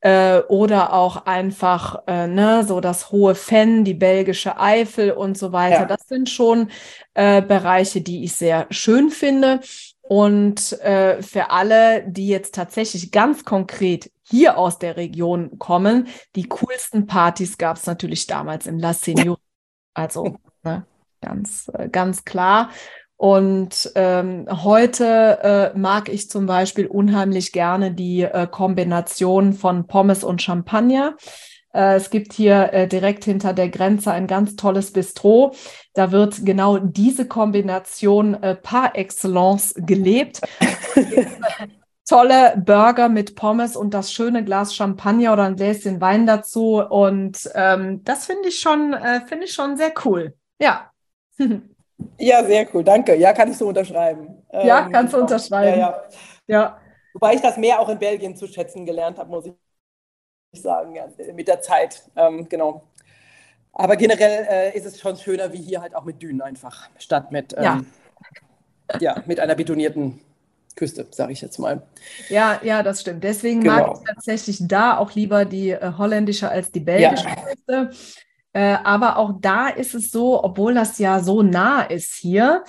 äh, 0.00 0.38
oder 0.48 0.94
auch 0.94 1.26
einfach 1.26 2.04
äh, 2.06 2.28
ne, 2.28 2.64
so 2.64 2.80
das 2.80 3.10
hohe 3.10 3.34
Fenn, 3.34 3.84
die 3.84 3.94
belgische 3.94 4.58
Eifel 4.58 5.10
und 5.10 5.36
so 5.36 5.52
weiter. 5.52 5.80
Ja. 5.80 5.86
Das 5.86 6.06
sind 6.06 6.30
schon 6.30 6.70
äh, 7.14 7.42
Bereiche, 7.42 8.00
die 8.00 8.24
ich 8.24 8.34
sehr 8.34 8.66
schön 8.70 9.10
finde. 9.10 9.60
Und 10.00 10.80
äh, 10.80 11.20
für 11.22 11.50
alle, 11.50 12.04
die 12.08 12.28
jetzt 12.28 12.54
tatsächlich 12.54 13.10
ganz 13.10 13.44
konkret 13.44 14.10
hier 14.22 14.56
aus 14.56 14.78
der 14.78 14.96
Region 14.96 15.58
kommen, 15.58 16.06
die 16.34 16.48
coolsten 16.48 17.06
Partys 17.06 17.58
gab 17.58 17.76
es 17.76 17.86
natürlich 17.86 18.26
damals 18.26 18.66
in 18.66 18.78
La 18.78 18.94
Seigneur. 18.94 19.38
Also 19.92 20.36
ne, 20.62 20.86
ganz, 21.20 21.70
äh, 21.74 21.88
ganz 21.88 22.24
klar. 22.24 22.70
Und 23.18 23.90
ähm, 23.96 24.46
heute 24.62 25.72
äh, 25.74 25.76
mag 25.76 26.08
ich 26.08 26.30
zum 26.30 26.46
Beispiel 26.46 26.86
unheimlich 26.86 27.50
gerne 27.50 27.90
die 27.90 28.22
äh, 28.22 28.46
Kombination 28.46 29.54
von 29.54 29.88
Pommes 29.88 30.22
und 30.22 30.40
Champagner. 30.40 31.16
Äh, 31.74 31.96
es 31.96 32.10
gibt 32.10 32.32
hier 32.32 32.72
äh, 32.72 32.86
direkt 32.86 33.24
hinter 33.24 33.54
der 33.54 33.70
Grenze 33.70 34.12
ein 34.12 34.28
ganz 34.28 34.54
tolles 34.54 34.92
Bistro. 34.92 35.52
Da 35.94 36.12
wird 36.12 36.46
genau 36.46 36.78
diese 36.78 37.26
Kombination 37.26 38.40
äh, 38.40 38.54
par 38.54 38.94
excellence 38.94 39.74
gelebt. 39.76 40.40
Tolle 42.08 42.62
Burger 42.64 43.08
mit 43.08 43.34
Pommes 43.34 43.74
und 43.74 43.94
das 43.94 44.12
schöne 44.12 44.44
Glas 44.44 44.76
Champagner 44.76 45.32
oder 45.32 45.42
ein 45.42 45.56
Gläschen 45.56 46.00
Wein 46.00 46.24
dazu. 46.24 46.76
Und 46.76 47.50
ähm, 47.56 48.04
das 48.04 48.26
finde 48.26 48.48
ich 48.48 48.60
schon, 48.60 48.92
äh, 48.92 49.26
finde 49.26 49.46
ich 49.46 49.52
schon 49.52 49.76
sehr 49.76 49.92
cool. 50.04 50.34
Ja. 50.60 50.92
Ja, 52.18 52.44
sehr 52.44 52.66
cool, 52.74 52.84
danke. 52.84 53.14
Ja, 53.16 53.32
kann 53.32 53.50
ich 53.50 53.56
so 53.58 53.68
unterschreiben. 53.68 54.42
Ja, 54.52 54.86
Ähm, 54.86 54.92
kannst 54.92 55.12
du 55.14 55.18
unterschreiben. 55.18 55.78
Ja, 55.80 55.90
ja. 55.90 56.02
Ja. 56.46 56.80
Wobei 57.12 57.34
ich 57.34 57.40
das 57.40 57.56
mehr 57.56 57.80
auch 57.80 57.88
in 57.88 57.98
Belgien 57.98 58.36
zu 58.36 58.46
schätzen 58.46 58.86
gelernt 58.86 59.18
habe, 59.18 59.30
muss 59.30 59.46
ich 59.46 60.60
sagen, 60.62 60.94
ja, 60.94 61.06
mit 61.34 61.48
der 61.48 61.60
Zeit. 61.60 62.02
Ähm, 62.16 62.48
genau. 62.48 62.82
Aber 63.72 63.96
generell 63.96 64.46
äh, 64.50 64.76
ist 64.76 64.86
es 64.86 65.00
schon 65.00 65.16
schöner 65.16 65.52
wie 65.52 65.62
hier 65.62 65.80
halt 65.80 65.94
auch 65.94 66.04
mit 66.04 66.22
Dünen 66.22 66.42
einfach, 66.42 66.88
statt 66.98 67.32
mit, 67.32 67.54
ähm, 67.56 67.62
Ja. 67.64 67.80
ja. 69.00 69.22
mit 69.26 69.40
einer 69.40 69.54
betonierten 69.54 70.20
Küste, 70.76 71.06
sage 71.10 71.32
ich 71.32 71.40
jetzt 71.40 71.58
mal. 71.58 71.82
Ja, 72.28 72.60
ja, 72.62 72.82
das 72.82 73.00
stimmt. 73.00 73.24
Deswegen 73.24 73.62
Genau. 73.62 73.74
mag 73.88 73.98
ich 73.98 74.04
tatsächlich 74.06 74.58
da 74.68 74.96
auch 74.98 75.12
lieber 75.14 75.44
die 75.44 75.70
äh, 75.70 75.92
holländische 75.98 76.48
als 76.50 76.70
die 76.72 76.80
belgische 76.80 77.26
Küste. 77.46 77.90
Äh, 78.58 78.78
aber 78.82 79.18
auch 79.18 79.34
da 79.40 79.68
ist 79.68 79.94
es 79.94 80.10
so, 80.10 80.42
obwohl 80.42 80.74
das 80.74 80.98
ja 80.98 81.20
so 81.20 81.42
nah 81.44 81.82
ist 81.82 82.16
hier, 82.16 82.64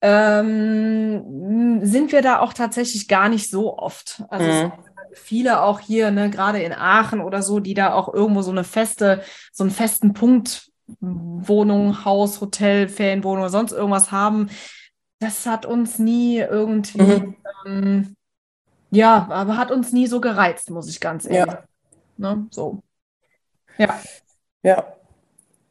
ähm, 0.00 1.80
sind 1.82 2.12
wir 2.12 2.22
da 2.22 2.38
auch 2.38 2.52
tatsächlich 2.52 3.08
gar 3.08 3.28
nicht 3.28 3.50
so 3.50 3.76
oft. 3.76 4.22
Also 4.30 4.48
es 4.48 4.62
Mhm. 4.62 4.72
viele 5.14 5.62
auch 5.62 5.80
hier, 5.80 6.12
ne, 6.12 6.30
gerade 6.30 6.62
in 6.62 6.72
Aachen 6.72 7.20
oder 7.20 7.42
so, 7.42 7.58
die 7.58 7.74
da 7.74 7.94
auch 7.94 8.14
irgendwo 8.14 8.42
so 8.42 8.52
eine 8.52 8.62
feste, 8.62 9.22
so 9.52 9.64
einen 9.64 9.72
festen 9.72 10.12
Punkt 10.12 10.70
Wohnung, 11.00 12.04
Haus, 12.04 12.40
Hotel, 12.40 12.88
Ferienwohnung 12.88 13.40
oder 13.40 13.50
sonst 13.50 13.72
irgendwas 13.72 14.12
haben. 14.12 14.50
Das 15.18 15.46
hat 15.46 15.66
uns 15.66 15.98
nie 15.98 16.38
irgendwie, 16.38 17.02
Mhm. 17.02 17.36
ähm, 17.66 18.16
ja, 18.92 19.26
aber 19.30 19.56
hat 19.56 19.72
uns 19.72 19.92
nie 19.92 20.06
so 20.06 20.20
gereizt, 20.20 20.70
muss 20.70 20.88
ich 20.88 21.00
ganz 21.00 21.24
ehrlich. 21.26 21.46
Ja. 21.48 21.64
Ne, 22.18 22.46
so. 22.52 22.82
Ja. 23.78 24.00
Ja. 24.62 24.94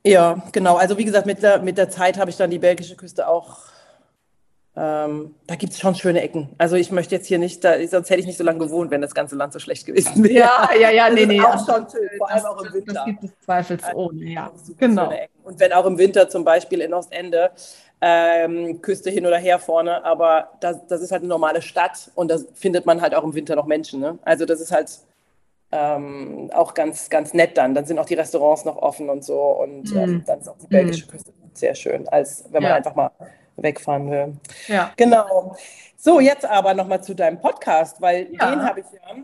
Ja, 0.06 0.42
genau. 0.52 0.76
Also 0.76 0.98
wie 0.98 1.06
gesagt, 1.06 1.26
mit 1.26 1.42
der, 1.42 1.60
mit 1.60 1.78
der 1.78 1.90
Zeit 1.90 2.18
habe 2.18 2.30
ich 2.30 2.38
dann 2.38 2.50
die 2.50 2.60
belgische 2.60 2.96
Küste 2.96 3.28
auch. 3.28 3.58
Ähm, 4.76 5.36
da 5.46 5.56
gibt 5.56 5.74
es 5.74 5.80
schon 5.80 5.94
schöne 5.94 6.22
Ecken. 6.22 6.50
Also 6.58 6.76
ich 6.76 6.92
möchte 6.92 7.14
jetzt 7.14 7.28
hier 7.28 7.38
nicht, 7.38 7.64
da, 7.64 7.76
sonst 7.88 8.10
hätte 8.10 8.20
ich 8.20 8.26
nicht 8.26 8.40
so 8.40 8.44
lange 8.44 8.58
gewohnt, 8.58 8.90
wenn 8.90 9.02
das 9.02 9.14
ganze 9.14 9.36
Land 9.36 9.54
so 9.54 9.60
schlecht 9.60 9.86
gewesen 9.86 10.24
wäre. 10.24 10.34
Ja, 10.34 10.70
ja, 10.80 10.90
ja, 10.90 11.06
Das 11.06 11.16
nee, 11.16 11.22
ist 11.22 11.28
nee. 11.28 11.42
auch 11.42 11.52
also 11.52 11.74
schon 11.74 11.90
schön, 11.92 12.10
vor 12.18 12.32
allem 12.32 12.46
auch 12.46 12.62
im 12.64 12.74
Winter. 12.74 12.94
das 12.94 13.06
gibt 13.06 13.24
es 13.24 13.30
zweifelsohne, 13.46 14.26
ja. 14.26 14.52
Super 14.56 14.88
Genau. 14.88 15.14
Und 15.44 15.60
wenn 15.60 15.74
auch 15.74 15.86
im 15.86 15.98
Winter 16.00 16.28
zum 16.28 16.44
Beispiel 16.44 16.82
in 16.82 16.94
Ostende, 16.94 17.52
ähm, 18.02 18.82
Küste 18.82 19.12
hin 19.12 19.26
oder 19.28 19.38
her 19.38 19.60
vorne, 19.60 20.04
aber 20.04 20.50
das, 20.60 20.86
das 20.88 21.02
ist 21.02 21.12
halt 21.12 21.22
eine 21.22 21.30
normale 21.30 21.62
Stadt 21.62 22.12
und 22.16 22.30
da 22.32 22.38
findet 22.54 22.86
man 22.86 23.00
halt 23.00 23.14
auch 23.14 23.24
im 23.24 23.36
Winter 23.36 23.56
noch 23.56 23.68
Menschen. 23.68 24.02
Ne? 24.02 24.18
Also 24.24 24.46
das 24.46 24.60
ist 24.60 24.72
halt 24.72 24.90
ähm, 25.76 26.52
auch 26.54 26.74
ganz, 26.76 27.10
ganz 27.10 27.34
nett 27.34 27.58
dann. 27.58 27.74
Dann 27.74 27.86
sind 27.86 27.98
auch 27.98 28.06
die 28.06 28.14
Restaurants 28.14 28.64
noch 28.66 28.78
offen 28.78 29.10
und 29.10 29.24
so 29.24 29.40
und 29.42 29.92
Mhm. 29.92 29.98
ähm, 29.98 30.24
dann 30.28 30.40
ist 30.40 30.48
auch 30.48 30.58
die 30.58 30.68
belgische 30.68 31.08
Küste 31.08 31.32
sehr 31.54 31.74
schön, 31.76 32.08
als 32.10 32.46
wenn 32.52 32.62
man 32.64 32.72
Ja. 32.72 32.76
einfach 32.78 32.96
mal 32.96 33.12
wegfahren 33.58 34.10
will. 34.10 34.34
Ja. 34.68 34.92
Genau. 34.98 35.56
So, 35.98 36.20
jetzt 36.20 36.46
aber 36.46 36.74
nochmal 36.74 37.04
zu 37.04 37.14
deinem 37.14 37.40
Podcast, 37.40 38.02
weil 38.02 38.28
Ja. 38.34 38.50
den 38.50 38.64
habe 38.64 38.82
ich 38.82 38.86
ja 38.92 39.16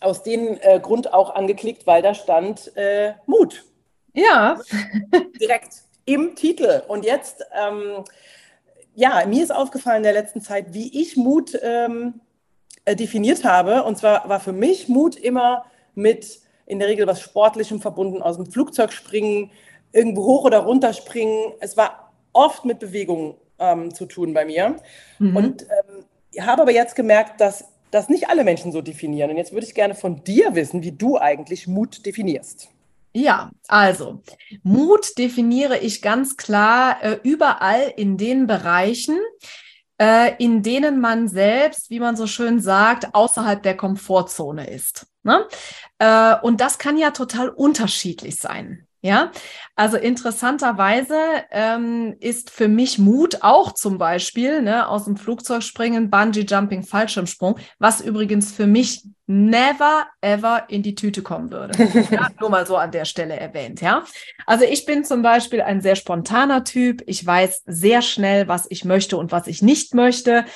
aus 0.00 0.22
dem 0.22 0.58
äh, 0.60 0.80
Grund 0.80 1.12
auch 1.14 1.34
angeklickt, 1.34 1.86
weil 1.86 2.02
da 2.02 2.14
stand 2.14 2.76
äh, 2.76 3.14
Mut 3.26 3.64
Ja. 4.12 4.60
direkt 5.40 5.82
im 6.04 6.34
Titel. 6.34 6.82
Und 6.88 7.04
jetzt, 7.04 7.44
ähm, 7.58 8.04
ja, 8.94 9.24
mir 9.26 9.42
ist 9.42 9.54
aufgefallen 9.54 9.98
in 9.98 10.02
der 10.04 10.12
letzten 10.12 10.40
Zeit, 10.40 10.66
wie 10.74 11.00
ich 11.00 11.16
Mut 11.16 11.58
ähm, 11.62 12.20
äh, 12.84 12.96
definiert 12.96 13.44
habe. 13.44 13.84
Und 13.84 13.98
zwar 13.98 14.28
war 14.28 14.40
für 14.40 14.52
mich 14.52 14.88
Mut 14.88 15.16
immer 15.16 15.64
mit 15.94 16.40
in 16.66 16.78
der 16.78 16.88
Regel 16.88 17.06
was 17.06 17.20
Sportlichem 17.20 17.80
verbunden, 17.80 18.22
aus 18.22 18.36
dem 18.36 18.46
Flugzeug 18.46 18.92
springen, 18.92 19.50
irgendwo 19.92 20.24
hoch 20.24 20.44
oder 20.44 20.60
runter 20.60 20.92
springen. 20.92 21.52
Es 21.60 21.76
war 21.76 22.12
oft 22.32 22.64
mit 22.64 22.78
Bewegung 22.78 23.36
ähm, 23.58 23.94
zu 23.94 24.06
tun 24.06 24.34
bei 24.34 24.44
mir. 24.44 24.76
Mhm. 25.18 25.36
Und 25.36 25.62
ähm, 25.62 26.04
habe 26.44 26.62
aber 26.62 26.72
jetzt 26.72 26.96
gemerkt, 26.96 27.40
dass 27.40 27.66
das 27.90 28.08
nicht 28.08 28.28
alle 28.28 28.44
Menschen 28.44 28.72
so 28.72 28.82
definieren. 28.82 29.30
Und 29.30 29.36
jetzt 29.36 29.52
würde 29.52 29.66
ich 29.66 29.74
gerne 29.74 29.94
von 29.94 30.24
dir 30.24 30.54
wissen, 30.54 30.82
wie 30.82 30.92
du 30.92 31.16
eigentlich 31.16 31.68
Mut 31.68 32.04
definierst. 32.04 32.68
Ja, 33.12 33.52
also 33.68 34.20
Mut 34.64 35.16
definiere 35.18 35.78
ich 35.78 36.02
ganz 36.02 36.36
klar 36.36 36.96
äh, 37.02 37.18
überall 37.22 37.92
in 37.96 38.16
den 38.16 38.48
Bereichen, 38.48 39.16
in 40.38 40.62
denen 40.62 41.00
man 41.00 41.28
selbst, 41.28 41.90
wie 41.90 42.00
man 42.00 42.16
so 42.16 42.26
schön 42.26 42.60
sagt, 42.60 43.14
außerhalb 43.14 43.62
der 43.62 43.76
Komfortzone 43.76 44.68
ist. 44.68 45.06
Ne? 45.22 45.46
Äh, 45.98 46.36
und 46.42 46.60
das 46.60 46.78
kann 46.78 46.98
ja 46.98 47.10
total 47.10 47.48
unterschiedlich 47.48 48.40
sein. 48.40 48.83
Ja, 49.04 49.32
also 49.76 49.98
interessanterweise 49.98 51.18
ähm, 51.50 52.16
ist 52.20 52.48
für 52.48 52.68
mich 52.68 52.98
Mut 52.98 53.42
auch 53.42 53.72
zum 53.72 53.98
Beispiel 53.98 54.62
ne, 54.62 54.88
aus 54.88 55.04
dem 55.04 55.18
Flugzeug 55.18 55.62
springen, 55.62 56.08
Bungee 56.08 56.46
Jumping, 56.48 56.82
Fallschirmsprung, 56.82 57.58
was 57.78 58.00
übrigens 58.00 58.50
für 58.50 58.66
mich 58.66 59.04
never 59.26 60.06
ever 60.22 60.64
in 60.68 60.82
die 60.82 60.94
Tüte 60.94 61.20
kommen 61.20 61.50
würde. 61.50 61.76
ja, 62.10 62.30
nur 62.40 62.48
mal 62.48 62.66
so 62.66 62.78
an 62.78 62.92
der 62.92 63.04
Stelle 63.04 63.38
erwähnt. 63.38 63.82
Ja, 63.82 64.04
also 64.46 64.64
ich 64.64 64.86
bin 64.86 65.04
zum 65.04 65.20
Beispiel 65.20 65.60
ein 65.60 65.82
sehr 65.82 65.96
spontaner 65.96 66.64
Typ. 66.64 67.02
Ich 67.06 67.26
weiß 67.26 67.64
sehr 67.66 68.00
schnell, 68.00 68.48
was 68.48 68.66
ich 68.70 68.86
möchte 68.86 69.18
und 69.18 69.32
was 69.32 69.48
ich 69.48 69.60
nicht 69.60 69.92
möchte. 69.92 70.46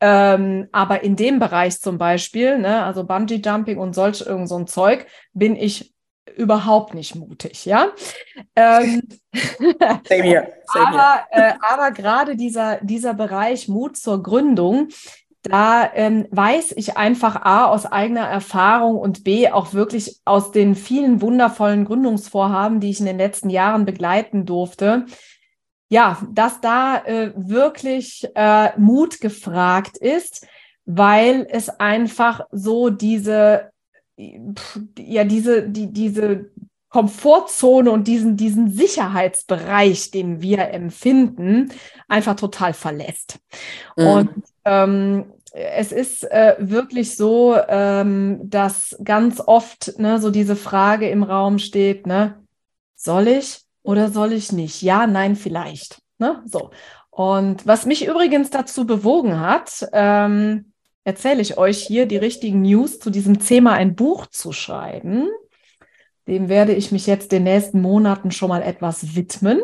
Ähm, 0.00 0.68
aber 0.70 1.02
in 1.02 1.16
dem 1.16 1.40
Bereich 1.40 1.80
zum 1.80 1.98
Beispiel, 1.98 2.60
ne, 2.60 2.84
also 2.84 3.02
Bungee 3.02 3.42
Jumping 3.44 3.78
und 3.78 3.96
solch 3.96 4.20
irgend 4.20 4.48
so 4.48 4.56
ein 4.56 4.68
Zeug, 4.68 5.08
bin 5.32 5.56
ich 5.56 5.95
überhaupt 6.36 6.94
nicht 6.94 7.14
mutig, 7.14 7.64
ja. 7.64 7.88
Ähm, 8.54 9.02
same 10.08 10.22
here. 10.22 10.52
Same 10.72 10.86
aber 10.86 11.26
äh, 11.30 11.52
aber 11.60 11.90
gerade 11.92 12.36
dieser, 12.36 12.78
dieser 12.82 13.14
Bereich 13.14 13.68
Mut 13.68 13.96
zur 13.96 14.22
Gründung, 14.22 14.88
da 15.42 15.90
ähm, 15.94 16.26
weiß 16.30 16.72
ich 16.76 16.96
einfach 16.96 17.36
A 17.36 17.66
aus 17.66 17.86
eigener 17.86 18.26
Erfahrung 18.26 18.98
und 18.98 19.24
B 19.24 19.48
auch 19.50 19.72
wirklich 19.72 20.20
aus 20.24 20.50
den 20.50 20.74
vielen 20.74 21.20
wundervollen 21.22 21.84
Gründungsvorhaben, 21.84 22.80
die 22.80 22.90
ich 22.90 23.00
in 23.00 23.06
den 23.06 23.18
letzten 23.18 23.50
Jahren 23.50 23.84
begleiten 23.84 24.44
durfte, 24.44 25.06
ja, 25.88 26.18
dass 26.32 26.60
da 26.60 26.98
äh, 27.04 27.32
wirklich 27.36 28.28
äh, 28.34 28.76
Mut 28.78 29.20
gefragt 29.20 29.96
ist, 29.98 30.46
weil 30.84 31.46
es 31.48 31.68
einfach 31.68 32.40
so 32.50 32.90
diese 32.90 33.70
ja, 34.16 35.24
diese, 35.24 35.68
die, 35.68 35.92
diese 35.92 36.50
Komfortzone 36.88 37.90
und 37.90 38.08
diesen, 38.08 38.36
diesen 38.36 38.70
Sicherheitsbereich, 38.70 40.10
den 40.10 40.40
wir 40.40 40.70
empfinden, 40.70 41.70
einfach 42.08 42.36
total 42.36 42.72
verlässt. 42.72 43.38
Mhm. 43.96 44.06
Und 44.06 44.30
ähm, 44.64 45.24
es 45.52 45.92
ist 45.92 46.24
äh, 46.30 46.56
wirklich 46.58 47.16
so, 47.16 47.56
ähm, 47.68 48.40
dass 48.44 48.96
ganz 49.02 49.42
oft 49.44 49.98
ne, 49.98 50.20
so 50.20 50.30
diese 50.30 50.56
Frage 50.56 51.08
im 51.08 51.22
Raum 51.22 51.58
steht, 51.58 52.06
ne, 52.06 52.42
soll 52.94 53.28
ich 53.28 53.60
oder 53.82 54.10
soll 54.10 54.32
ich 54.32 54.52
nicht? 54.52 54.82
Ja, 54.82 55.06
nein, 55.06 55.36
vielleicht. 55.36 56.00
Ne? 56.18 56.42
So. 56.46 56.70
Und 57.10 57.66
was 57.66 57.86
mich 57.86 58.06
übrigens 58.06 58.50
dazu 58.50 58.86
bewogen 58.86 59.40
hat, 59.40 59.86
ähm, 59.92 60.72
erzähle 61.06 61.40
ich 61.40 61.56
euch 61.56 61.78
hier 61.78 62.06
die 62.06 62.16
richtigen 62.16 62.62
News 62.62 62.98
zu 62.98 63.10
diesem 63.10 63.38
Thema 63.38 63.74
ein 63.74 63.94
Buch 63.94 64.26
zu 64.26 64.52
schreiben. 64.52 65.28
Dem 66.26 66.48
werde 66.48 66.72
ich 66.72 66.90
mich 66.90 67.06
jetzt 67.06 67.30
den 67.30 67.44
nächsten 67.44 67.80
Monaten 67.80 68.32
schon 68.32 68.48
mal 68.48 68.62
etwas 68.62 69.14
widmen. 69.14 69.60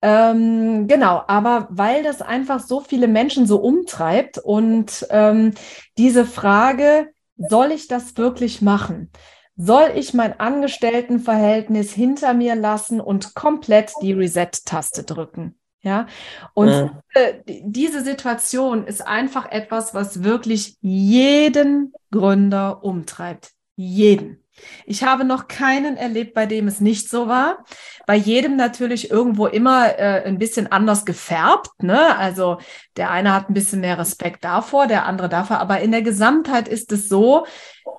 Ähm, 0.00 0.88
genau, 0.88 1.22
aber 1.26 1.68
weil 1.70 2.02
das 2.02 2.22
einfach 2.22 2.60
so 2.60 2.80
viele 2.80 3.08
Menschen 3.08 3.46
so 3.46 3.58
umtreibt 3.58 4.38
und 4.38 5.06
ähm, 5.10 5.52
diese 5.98 6.24
Frage, 6.24 7.12
soll 7.36 7.70
ich 7.70 7.86
das 7.86 8.16
wirklich 8.16 8.62
machen? 8.62 9.10
Soll 9.56 9.92
ich 9.94 10.14
mein 10.14 10.40
Angestelltenverhältnis 10.40 11.92
hinter 11.92 12.32
mir 12.32 12.54
lassen 12.54 13.02
und 13.02 13.34
komplett 13.34 13.92
die 14.00 14.14
Reset-Taste 14.14 15.04
drücken? 15.04 15.56
Ja, 15.84 16.06
und 16.54 16.70
ja. 16.70 17.02
diese 17.46 18.02
Situation 18.02 18.86
ist 18.86 19.06
einfach 19.06 19.50
etwas, 19.52 19.94
was 19.94 20.24
wirklich 20.24 20.78
jeden 20.80 21.92
Gründer 22.10 22.82
umtreibt. 22.82 23.50
Jeden. 23.76 24.40
Ich 24.86 25.02
habe 25.02 25.24
noch 25.24 25.48
keinen 25.48 25.96
erlebt, 25.96 26.32
bei 26.32 26.46
dem 26.46 26.68
es 26.68 26.80
nicht 26.80 27.10
so 27.10 27.28
war. 27.28 27.64
Bei 28.06 28.14
jedem 28.14 28.56
natürlich 28.56 29.10
irgendwo 29.10 29.46
immer 29.46 29.98
äh, 29.98 30.24
ein 30.24 30.38
bisschen 30.38 30.70
anders 30.70 31.04
gefärbt. 31.04 31.82
Ne? 31.82 32.16
Also 32.16 32.58
der 32.96 33.10
eine 33.10 33.34
hat 33.34 33.50
ein 33.50 33.54
bisschen 33.54 33.80
mehr 33.80 33.98
Respekt 33.98 34.44
davor, 34.44 34.86
der 34.86 35.06
andere 35.06 35.28
davor. 35.28 35.58
Aber 35.58 35.80
in 35.80 35.90
der 35.90 36.02
Gesamtheit 36.02 36.68
ist 36.68 36.92
es 36.92 37.08
so, 37.08 37.46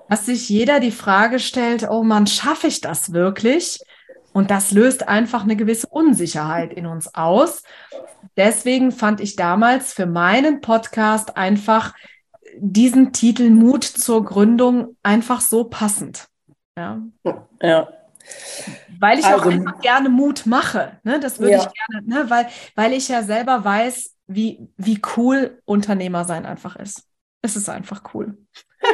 dass 0.08 0.26
sich 0.26 0.48
jeder 0.48 0.80
die 0.80 0.92
Frage 0.92 1.38
stellt, 1.38 1.88
oh 1.88 2.02
man, 2.02 2.26
schaffe 2.26 2.68
ich 2.68 2.80
das 2.80 3.12
wirklich? 3.12 3.78
Und 4.36 4.50
das 4.50 4.70
löst 4.70 5.08
einfach 5.08 5.44
eine 5.44 5.56
gewisse 5.56 5.86
Unsicherheit 5.86 6.70
in 6.74 6.84
uns 6.84 7.14
aus. 7.14 7.62
Deswegen 8.36 8.92
fand 8.92 9.22
ich 9.22 9.34
damals 9.34 9.94
für 9.94 10.04
meinen 10.04 10.60
Podcast 10.60 11.38
einfach 11.38 11.94
diesen 12.58 13.14
Titel 13.14 13.48
Mut 13.48 13.84
zur 13.84 14.26
Gründung 14.26 14.94
einfach 15.02 15.40
so 15.40 15.64
passend. 15.64 16.28
Ja. 16.76 17.00
ja. 17.62 17.88
Weil 19.00 19.20
ich 19.20 19.24
also, 19.24 19.40
auch 19.40 19.46
einfach 19.46 19.80
gerne 19.80 20.10
Mut 20.10 20.44
mache. 20.44 21.00
Ne? 21.02 21.18
Das 21.18 21.40
würde 21.40 21.52
ja. 21.52 21.58
ich 21.60 21.68
gerne, 21.72 22.06
ne? 22.06 22.28
weil, 22.28 22.46
weil 22.74 22.92
ich 22.92 23.08
ja 23.08 23.22
selber 23.22 23.64
weiß, 23.64 24.16
wie, 24.26 24.68
wie 24.76 25.00
cool 25.16 25.62
Unternehmer 25.64 26.26
sein 26.26 26.44
einfach 26.44 26.76
ist. 26.76 27.04
Es 27.40 27.56
ist 27.56 27.70
einfach 27.70 28.02
cool. 28.12 28.36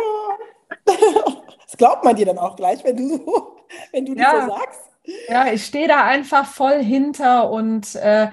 Das 0.84 1.78
glaubt 1.78 2.04
man 2.04 2.14
dir 2.14 2.26
dann 2.26 2.36
auch 2.36 2.54
gleich, 2.54 2.84
wenn 2.84 2.98
du 2.98 3.08
so, 3.08 3.56
wenn 3.92 4.04
du 4.04 4.14
ja. 4.14 4.32
das 4.32 4.44
so 4.44 4.54
sagst. 4.54 4.91
Ja, 5.04 5.52
ich 5.52 5.64
stehe 5.66 5.88
da 5.88 6.04
einfach 6.04 6.46
voll 6.46 6.82
hinter 6.82 7.50
und 7.50 7.94
äh, 7.96 8.28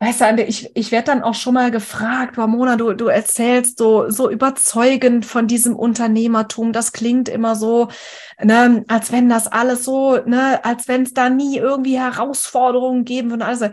weißt 0.00 0.20
du, 0.38 0.42
ich, 0.42 0.70
ich 0.74 0.90
werde 0.92 1.06
dann 1.06 1.22
auch 1.22 1.34
schon 1.34 1.54
mal 1.54 1.70
gefragt, 1.70 2.36
Ramona, 2.36 2.76
du, 2.76 2.92
du 2.94 3.06
erzählst 3.06 3.78
so, 3.78 4.10
so 4.10 4.30
überzeugend 4.30 5.24
von 5.24 5.46
diesem 5.46 5.76
Unternehmertum. 5.76 6.72
Das 6.72 6.92
klingt 6.92 7.28
immer 7.28 7.54
so, 7.56 7.88
ne, 8.42 8.84
als 8.88 9.12
wenn 9.12 9.28
das 9.28 9.46
alles 9.46 9.84
so, 9.84 10.16
ne, 10.26 10.64
als 10.64 10.88
wenn 10.88 11.02
es 11.04 11.14
da 11.14 11.30
nie 11.30 11.56
irgendwie 11.58 11.98
Herausforderungen 11.98 13.04
geben 13.04 13.30
würde. 13.30 13.44
Also, 13.46 13.68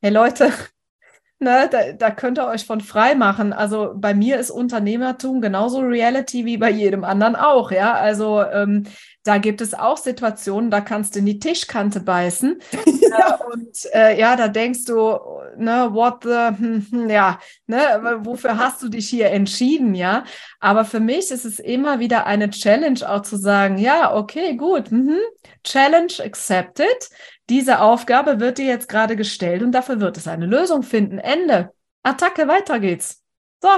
hey 0.00 0.10
Leute, 0.12 0.52
ne, 1.40 1.68
da, 1.70 1.92
da 1.92 2.10
könnt 2.10 2.38
ihr 2.38 2.46
euch 2.46 2.64
von 2.66 2.80
frei 2.80 3.14
machen. 3.16 3.52
Also 3.52 3.92
bei 3.96 4.14
mir 4.14 4.38
ist 4.38 4.50
Unternehmertum 4.50 5.40
genauso 5.40 5.80
Reality 5.80 6.44
wie 6.44 6.56
bei 6.56 6.70
jedem 6.70 7.04
anderen 7.04 7.36
auch, 7.36 7.72
ja. 7.72 7.94
Also 7.94 8.42
ähm, 8.42 8.84
da 9.24 9.38
gibt 9.38 9.62
es 9.62 9.72
auch 9.72 9.96
Situationen, 9.96 10.70
da 10.70 10.82
kannst 10.82 11.14
du 11.14 11.20
in 11.20 11.26
die 11.26 11.38
Tischkante 11.38 12.00
beißen. 12.00 12.60
ja. 12.72 12.84
Äh, 13.14 13.52
und 13.52 13.78
äh, 13.94 14.18
ja, 14.18 14.34
da 14.34 14.48
denkst 14.48 14.86
du, 14.86 15.16
ne, 15.56 15.88
what 15.92 16.24
the, 16.24 16.48
hm, 16.58 16.86
hm, 16.90 17.10
ja, 17.10 17.38
ne, 17.68 18.18
wofür 18.22 18.58
hast 18.58 18.82
du 18.82 18.88
dich 18.88 19.08
hier 19.08 19.30
entschieden, 19.30 19.94
ja? 19.94 20.24
Aber 20.58 20.84
für 20.84 20.98
mich 20.98 21.30
ist 21.30 21.44
es 21.44 21.60
immer 21.60 22.00
wieder 22.00 22.26
eine 22.26 22.50
Challenge, 22.50 23.08
auch 23.08 23.22
zu 23.22 23.36
sagen, 23.36 23.78
ja, 23.78 24.14
okay, 24.16 24.56
gut, 24.56 24.90
mhm. 24.90 25.18
Challenge 25.62 26.12
accepted. 26.24 27.08
Diese 27.48 27.80
Aufgabe 27.80 28.40
wird 28.40 28.58
dir 28.58 28.66
jetzt 28.66 28.88
gerade 28.88 29.14
gestellt 29.14 29.62
und 29.62 29.72
dafür 29.72 30.00
wird 30.00 30.16
es 30.16 30.26
eine 30.26 30.46
Lösung 30.46 30.82
finden. 30.82 31.18
Ende. 31.18 31.72
Attacke, 32.02 32.48
weiter 32.48 32.80
geht's. 32.80 33.22
So. 33.62 33.68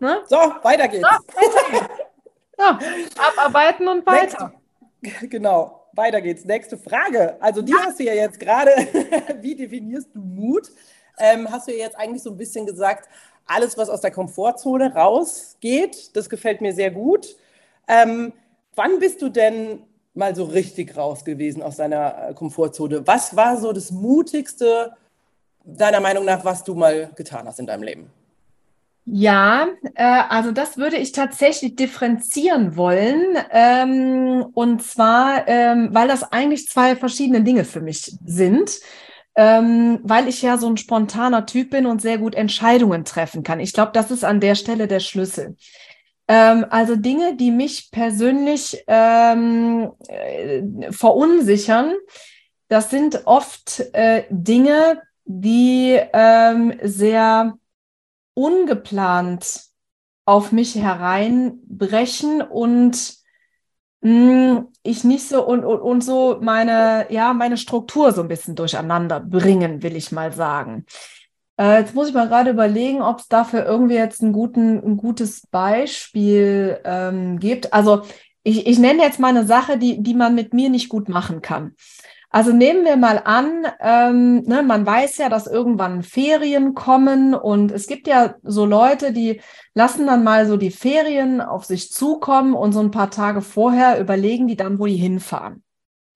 Ne? 0.00 0.22
So, 0.26 0.36
weiter 0.62 0.88
geht's. 0.88 1.08
So, 1.08 1.36
weiter 1.36 1.70
geht's. 1.70 2.02
Ja, 2.58 2.78
abarbeiten 3.16 3.88
und 3.88 4.04
weiter. 4.06 4.52
Nächste, 5.00 5.28
genau, 5.28 5.88
weiter 5.92 6.20
geht's. 6.20 6.44
Nächste 6.44 6.76
Frage. 6.76 7.36
Also 7.40 7.62
die 7.62 7.72
ja. 7.72 7.78
hast 7.84 8.00
du 8.00 8.04
ja 8.04 8.14
jetzt 8.14 8.40
gerade, 8.40 8.70
wie 9.40 9.54
definierst 9.54 10.08
du 10.14 10.20
Mut? 10.20 10.70
Ähm, 11.18 11.50
hast 11.50 11.68
du 11.68 11.72
ja 11.72 11.78
jetzt 11.78 11.98
eigentlich 11.98 12.22
so 12.22 12.30
ein 12.30 12.36
bisschen 12.36 12.66
gesagt, 12.66 13.08
alles, 13.46 13.78
was 13.78 13.88
aus 13.88 14.00
der 14.00 14.10
Komfortzone 14.10 14.94
rausgeht, 14.94 16.14
das 16.16 16.28
gefällt 16.28 16.60
mir 16.60 16.72
sehr 16.72 16.90
gut. 16.90 17.36
Ähm, 17.86 18.32
wann 18.74 18.98
bist 18.98 19.22
du 19.22 19.28
denn 19.28 19.82
mal 20.14 20.34
so 20.34 20.44
richtig 20.44 20.96
raus 20.96 21.24
gewesen 21.24 21.62
aus 21.62 21.76
deiner 21.76 22.28
äh, 22.28 22.34
Komfortzone? 22.34 23.06
Was 23.06 23.34
war 23.34 23.56
so 23.56 23.72
das 23.72 23.90
Mutigste, 23.90 24.92
deiner 25.64 26.00
Meinung 26.00 26.24
nach, 26.24 26.44
was 26.44 26.64
du 26.64 26.74
mal 26.74 27.10
getan 27.14 27.46
hast 27.46 27.58
in 27.58 27.66
deinem 27.66 27.82
Leben? 27.82 28.10
Ja, 29.10 29.68
äh, 29.94 30.02
also 30.28 30.52
das 30.52 30.76
würde 30.76 30.98
ich 30.98 31.12
tatsächlich 31.12 31.76
differenzieren 31.76 32.76
wollen. 32.76 33.38
Ähm, 33.50 34.44
und 34.52 34.82
zwar, 34.82 35.48
ähm, 35.48 35.88
weil 35.92 36.08
das 36.08 36.30
eigentlich 36.32 36.68
zwei 36.68 36.94
verschiedene 36.94 37.42
Dinge 37.42 37.64
für 37.64 37.80
mich 37.80 38.12
sind. 38.24 38.80
Ähm, 39.34 40.00
weil 40.02 40.26
ich 40.28 40.42
ja 40.42 40.58
so 40.58 40.68
ein 40.68 40.76
spontaner 40.76 41.46
Typ 41.46 41.70
bin 41.70 41.86
und 41.86 42.02
sehr 42.02 42.18
gut 42.18 42.34
Entscheidungen 42.34 43.04
treffen 43.04 43.44
kann. 43.44 43.60
Ich 43.60 43.72
glaube, 43.72 43.92
das 43.94 44.10
ist 44.10 44.24
an 44.24 44.40
der 44.40 44.56
Stelle 44.56 44.88
der 44.88 45.00
Schlüssel. 45.00 45.56
Ähm, 46.26 46.66
also 46.70 46.96
Dinge, 46.96 47.36
die 47.36 47.52
mich 47.52 47.90
persönlich 47.92 48.82
ähm, 48.88 49.92
äh, 50.08 50.62
verunsichern, 50.90 51.94
das 52.68 52.90
sind 52.90 53.22
oft 53.26 53.80
äh, 53.94 54.24
Dinge, 54.28 55.00
die 55.24 55.98
ähm, 56.12 56.74
sehr 56.82 57.54
ungeplant 58.38 59.62
auf 60.24 60.52
mich 60.52 60.76
hereinbrechen 60.76 62.40
und 62.40 63.16
mh, 64.00 64.10
hm, 64.10 64.68
ich 64.84 65.02
nicht 65.02 65.28
so 65.28 65.44
und, 65.44 65.64
und, 65.64 65.80
und 65.80 66.04
so 66.04 66.38
meine, 66.40 67.06
ja, 67.10 67.32
meine 67.32 67.56
Struktur 67.56 68.12
so 68.12 68.22
ein 68.22 68.28
bisschen 68.28 68.54
durcheinander 68.54 69.18
bringen, 69.20 69.82
will 69.82 69.96
ich 69.96 70.12
mal 70.12 70.32
sagen. 70.32 70.86
Äh, 71.58 71.80
jetzt 71.80 71.94
muss 71.96 72.08
ich 72.08 72.14
mal 72.14 72.28
gerade 72.28 72.50
überlegen, 72.50 73.02
ob 73.02 73.18
es 73.18 73.26
dafür 73.26 73.64
irgendwie 73.64 73.96
jetzt 73.96 74.22
einen 74.22 74.32
guten, 74.32 74.78
ein 74.84 74.96
gutes 74.96 75.42
Beispiel 75.50 76.78
ähm, 76.84 77.40
gibt. 77.40 77.72
Also 77.72 78.02
ich, 78.44 78.68
ich 78.68 78.78
nenne 78.78 79.02
jetzt 79.02 79.18
mal 79.18 79.28
eine 79.28 79.46
Sache, 79.46 79.78
die, 79.78 80.00
die 80.00 80.14
man 80.14 80.36
mit 80.36 80.54
mir 80.54 80.70
nicht 80.70 80.88
gut 80.88 81.08
machen 81.08 81.42
kann. 81.42 81.74
Also 82.30 82.52
nehmen 82.52 82.84
wir 82.84 82.96
mal 82.96 83.22
an, 83.24 83.66
ähm, 83.80 84.42
ne, 84.42 84.62
man 84.62 84.84
weiß 84.84 85.16
ja, 85.16 85.30
dass 85.30 85.46
irgendwann 85.46 86.02
Ferien 86.02 86.74
kommen 86.74 87.34
und 87.34 87.72
es 87.72 87.86
gibt 87.86 88.06
ja 88.06 88.34
so 88.42 88.66
Leute, 88.66 89.12
die 89.12 89.40
lassen 89.72 90.06
dann 90.06 90.24
mal 90.24 90.46
so 90.46 90.58
die 90.58 90.70
Ferien 90.70 91.40
auf 91.40 91.64
sich 91.64 91.90
zukommen 91.90 92.52
und 92.52 92.72
so 92.72 92.80
ein 92.80 92.90
paar 92.90 93.10
Tage 93.10 93.40
vorher 93.40 93.98
überlegen 93.98 94.46
die 94.46 94.56
dann, 94.56 94.78
wo 94.78 94.84
die 94.84 94.96
hinfahren. 94.96 95.62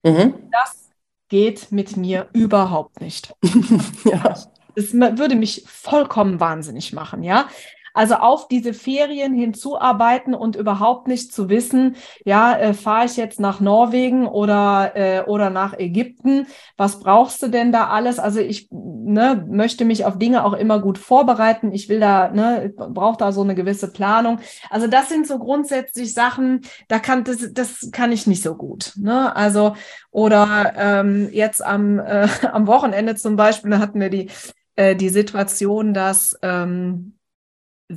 Mhm. 0.03 0.35
Das 0.51 0.91
geht 1.29 1.71
mit 1.71 1.97
mir 1.97 2.29
überhaupt 2.33 3.01
nicht. 3.01 3.33
ja. 4.05 4.35
Das 4.75 4.93
würde 4.93 5.35
mich 5.35 5.63
vollkommen 5.67 6.39
wahnsinnig 6.39 6.93
machen, 6.93 7.23
ja. 7.23 7.47
Also 7.93 8.15
auf 8.15 8.47
diese 8.47 8.73
Ferien 8.73 9.33
hinzuarbeiten 9.33 10.33
und 10.33 10.55
überhaupt 10.55 11.07
nicht 11.07 11.33
zu 11.33 11.49
wissen, 11.49 11.95
ja, 12.25 12.57
äh, 12.57 12.73
fahre 12.73 13.05
ich 13.05 13.17
jetzt 13.17 13.39
nach 13.39 13.59
Norwegen 13.59 14.27
oder, 14.27 14.91
äh, 14.95 15.23
oder 15.25 15.49
nach 15.49 15.77
Ägypten? 15.77 16.47
Was 16.75 16.99
brauchst 16.99 17.41
du 17.43 17.47
denn 17.47 17.71
da 17.71 17.87
alles? 17.87 18.19
Also 18.19 18.39
ich 18.39 18.67
ne, 18.71 19.45
möchte 19.47 19.85
mich 19.85 20.05
auf 20.05 20.17
Dinge 20.17 20.43
auch 20.43 20.53
immer 20.53 20.79
gut 20.79 20.97
vorbereiten. 20.97 21.71
Ich 21.71 21.89
will 21.89 21.99
da, 21.99 22.29
ne, 22.29 22.73
brauche 22.75 23.17
da 23.17 23.31
so 23.31 23.41
eine 23.41 23.55
gewisse 23.55 23.91
Planung. 23.91 24.39
Also 24.69 24.87
das 24.87 25.09
sind 25.09 25.27
so 25.27 25.37
grundsätzlich 25.37 26.13
Sachen, 26.13 26.61
da 26.87 26.99
kann 26.99 27.23
das, 27.23 27.53
das 27.53 27.89
kann 27.91 28.11
ich 28.11 28.27
nicht 28.27 28.43
so 28.43 28.55
gut. 28.55 28.93
Ne? 28.95 29.35
Also 29.35 29.75
oder 30.11 30.73
ähm, 30.77 31.29
jetzt 31.31 31.63
am, 31.63 31.99
äh, 31.99 32.27
am 32.51 32.67
Wochenende 32.67 33.15
zum 33.15 33.35
Beispiel, 33.35 33.71
da 33.71 33.79
hatten 33.79 33.99
wir 33.99 34.09
die 34.09 34.29
äh, 34.75 34.95
die 34.95 35.09
Situation, 35.09 35.93
dass 35.93 36.37
ähm, 36.41 37.13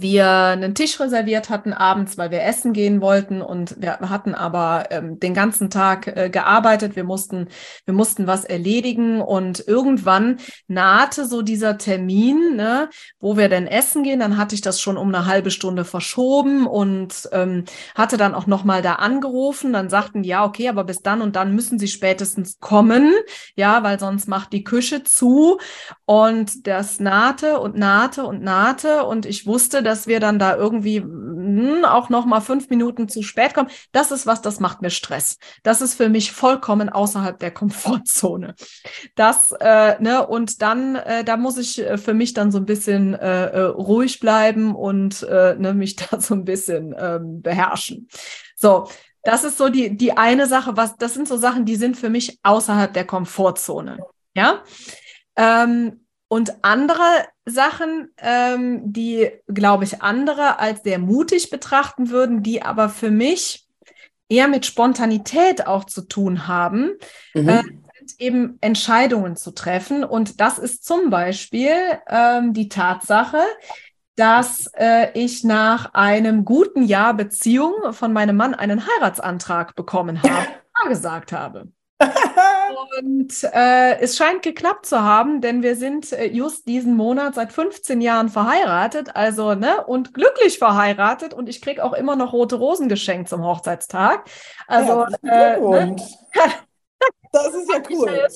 wir 0.00 0.28
einen 0.28 0.74
Tisch 0.74 0.98
reserviert 1.00 1.50
hatten 1.50 1.72
abends, 1.72 2.18
weil 2.18 2.30
wir 2.30 2.42
essen 2.42 2.72
gehen 2.72 3.00
wollten 3.00 3.42
und 3.42 3.80
wir 3.80 3.98
hatten 4.00 4.34
aber 4.34 4.86
ähm, 4.90 5.18
den 5.18 5.34
ganzen 5.34 5.70
Tag 5.70 6.06
äh, 6.06 6.30
gearbeitet. 6.30 6.96
Wir 6.96 7.04
mussten, 7.04 7.48
wir 7.84 7.94
mussten 7.94 8.26
was 8.26 8.44
erledigen 8.44 9.20
und 9.20 9.66
irgendwann 9.66 10.38
nahte 10.68 11.24
so 11.26 11.42
dieser 11.42 11.78
Termin, 11.78 12.56
ne, 12.56 12.90
wo 13.20 13.36
wir 13.36 13.48
denn 13.48 13.66
essen 13.66 14.02
gehen. 14.02 14.20
Dann 14.20 14.36
hatte 14.36 14.54
ich 14.54 14.60
das 14.60 14.80
schon 14.80 14.96
um 14.96 15.08
eine 15.08 15.26
halbe 15.26 15.50
Stunde 15.50 15.84
verschoben 15.84 16.66
und 16.66 17.28
ähm, 17.32 17.64
hatte 17.94 18.16
dann 18.16 18.34
auch 18.34 18.46
nochmal 18.46 18.82
da 18.82 18.94
angerufen. 18.94 19.72
Dann 19.72 19.88
sagten 19.88 20.24
ja, 20.24 20.44
okay, 20.44 20.68
aber 20.68 20.84
bis 20.84 21.02
dann 21.02 21.22
und 21.22 21.36
dann 21.36 21.54
müssen 21.54 21.78
sie 21.78 21.88
spätestens 21.88 22.58
kommen, 22.60 23.12
ja, 23.54 23.82
weil 23.82 23.98
sonst 23.98 24.28
macht 24.28 24.52
die 24.52 24.64
Küche 24.64 25.02
zu 25.04 25.58
und 26.04 26.66
das 26.66 27.00
nahte 27.00 27.60
und 27.60 27.76
nahte 27.76 28.24
und 28.24 28.42
nahte 28.42 29.04
und 29.04 29.26
ich 29.26 29.46
wusste, 29.46 29.82
dass 29.86 30.06
wir 30.06 30.20
dann 30.20 30.38
da 30.38 30.56
irgendwie 30.56 31.00
hm, 31.00 31.84
auch 31.84 32.08
noch 32.08 32.26
mal 32.26 32.40
fünf 32.40 32.68
Minuten 32.68 33.08
zu 33.08 33.22
spät 33.22 33.54
kommen. 33.54 33.70
Das 33.92 34.10
ist 34.10 34.26
was, 34.26 34.42
das 34.42 34.60
macht 34.60 34.82
mir 34.82 34.90
Stress. 34.90 35.38
Das 35.62 35.80
ist 35.80 35.94
für 35.94 36.08
mich 36.08 36.32
vollkommen 36.32 36.88
außerhalb 36.88 37.38
der 37.38 37.50
Komfortzone. 37.52 38.54
Das 39.14 39.52
äh, 39.60 40.00
ne 40.02 40.26
und 40.26 40.60
dann 40.62 40.96
äh, 40.96 41.24
da 41.24 41.36
muss 41.36 41.56
ich 41.56 41.78
äh, 41.78 41.98
für 41.98 42.14
mich 42.14 42.34
dann 42.34 42.50
so 42.50 42.58
ein 42.58 42.66
bisschen 42.66 43.14
äh, 43.14 43.46
äh 43.46 43.60
ruhig 43.62 44.20
bleiben 44.20 44.74
und 44.74 45.22
äh, 45.22 45.54
ne, 45.56 45.72
mich 45.72 45.96
da 46.10 46.20
so 46.20 46.34
ein 46.34 46.44
bisschen 46.44 46.94
ähm, 46.98 47.42
beherrschen. 47.42 48.08
So, 48.56 48.88
das 49.22 49.44
ist 49.44 49.58
so 49.58 49.68
die, 49.68 49.96
die 49.96 50.16
eine 50.16 50.46
Sache, 50.46 50.76
was, 50.76 50.96
das 50.96 51.14
sind 51.14 51.28
so 51.28 51.36
Sachen, 51.36 51.64
die 51.64 51.76
sind 51.76 51.96
für 51.96 52.10
mich 52.10 52.38
außerhalb 52.42 52.92
der 52.92 53.04
Komfortzone. 53.04 53.98
Ja. 54.34 54.62
Ähm, 55.36 56.06
und 56.28 56.64
andere 56.64 57.02
Sachen, 57.46 58.08
ähm, 58.18 58.92
die, 58.92 59.30
glaube 59.46 59.84
ich, 59.84 60.02
andere 60.02 60.58
als 60.58 60.82
sehr 60.82 60.98
mutig 60.98 61.48
betrachten 61.50 62.10
würden, 62.10 62.42
die 62.42 62.62
aber 62.62 62.88
für 62.88 63.10
mich 63.10 63.66
eher 64.28 64.48
mit 64.48 64.66
Spontanität 64.66 65.66
auch 65.66 65.84
zu 65.84 66.02
tun 66.02 66.48
haben, 66.48 66.92
mhm. 67.34 67.48
äh, 67.48 67.62
sind 67.98 68.20
eben 68.20 68.58
Entscheidungen 68.60 69.36
zu 69.36 69.52
treffen. 69.52 70.04
Und 70.04 70.40
das 70.40 70.58
ist 70.58 70.84
zum 70.84 71.10
Beispiel 71.10 71.76
ähm, 72.08 72.52
die 72.52 72.68
Tatsache, 72.68 73.40
dass 74.16 74.70
äh, 74.74 75.12
ich 75.14 75.44
nach 75.44 75.94
einem 75.94 76.44
guten 76.44 76.82
Jahr 76.82 77.14
Beziehung 77.14 77.92
von 77.92 78.12
meinem 78.12 78.36
Mann 78.36 78.54
einen 78.54 78.86
Heiratsantrag 78.86 79.76
bekommen 79.76 80.20
habe, 80.22 80.48
gesagt 80.88 81.32
habe. 81.32 81.68
Und 83.00 83.44
äh, 83.54 83.98
es 84.00 84.16
scheint 84.16 84.42
geklappt 84.42 84.86
zu 84.86 85.02
haben, 85.02 85.40
denn 85.40 85.62
wir 85.62 85.76
sind 85.76 86.12
äh, 86.12 86.26
just 86.26 86.66
diesen 86.66 86.94
Monat 86.94 87.34
seit 87.34 87.52
15 87.52 88.00
Jahren 88.00 88.28
verheiratet, 88.28 89.16
also 89.16 89.54
ne 89.54 89.84
und 89.86 90.12
glücklich 90.12 90.58
verheiratet 90.58 91.32
und 91.32 91.48
ich 91.48 91.62
kriege 91.62 91.82
auch 91.82 91.94
immer 91.94 92.16
noch 92.16 92.32
rote 92.32 92.56
Rosen 92.56 92.88
geschenkt 92.88 93.28
zum 93.28 93.44
Hochzeitstag. 93.44 94.24
Also 94.66 95.06
ja, 95.22 95.54
äh, 95.54 95.60
ne? 95.60 95.96
das 97.32 97.54
ist 97.54 97.70
ja 97.72 97.82
cool. 97.90 98.26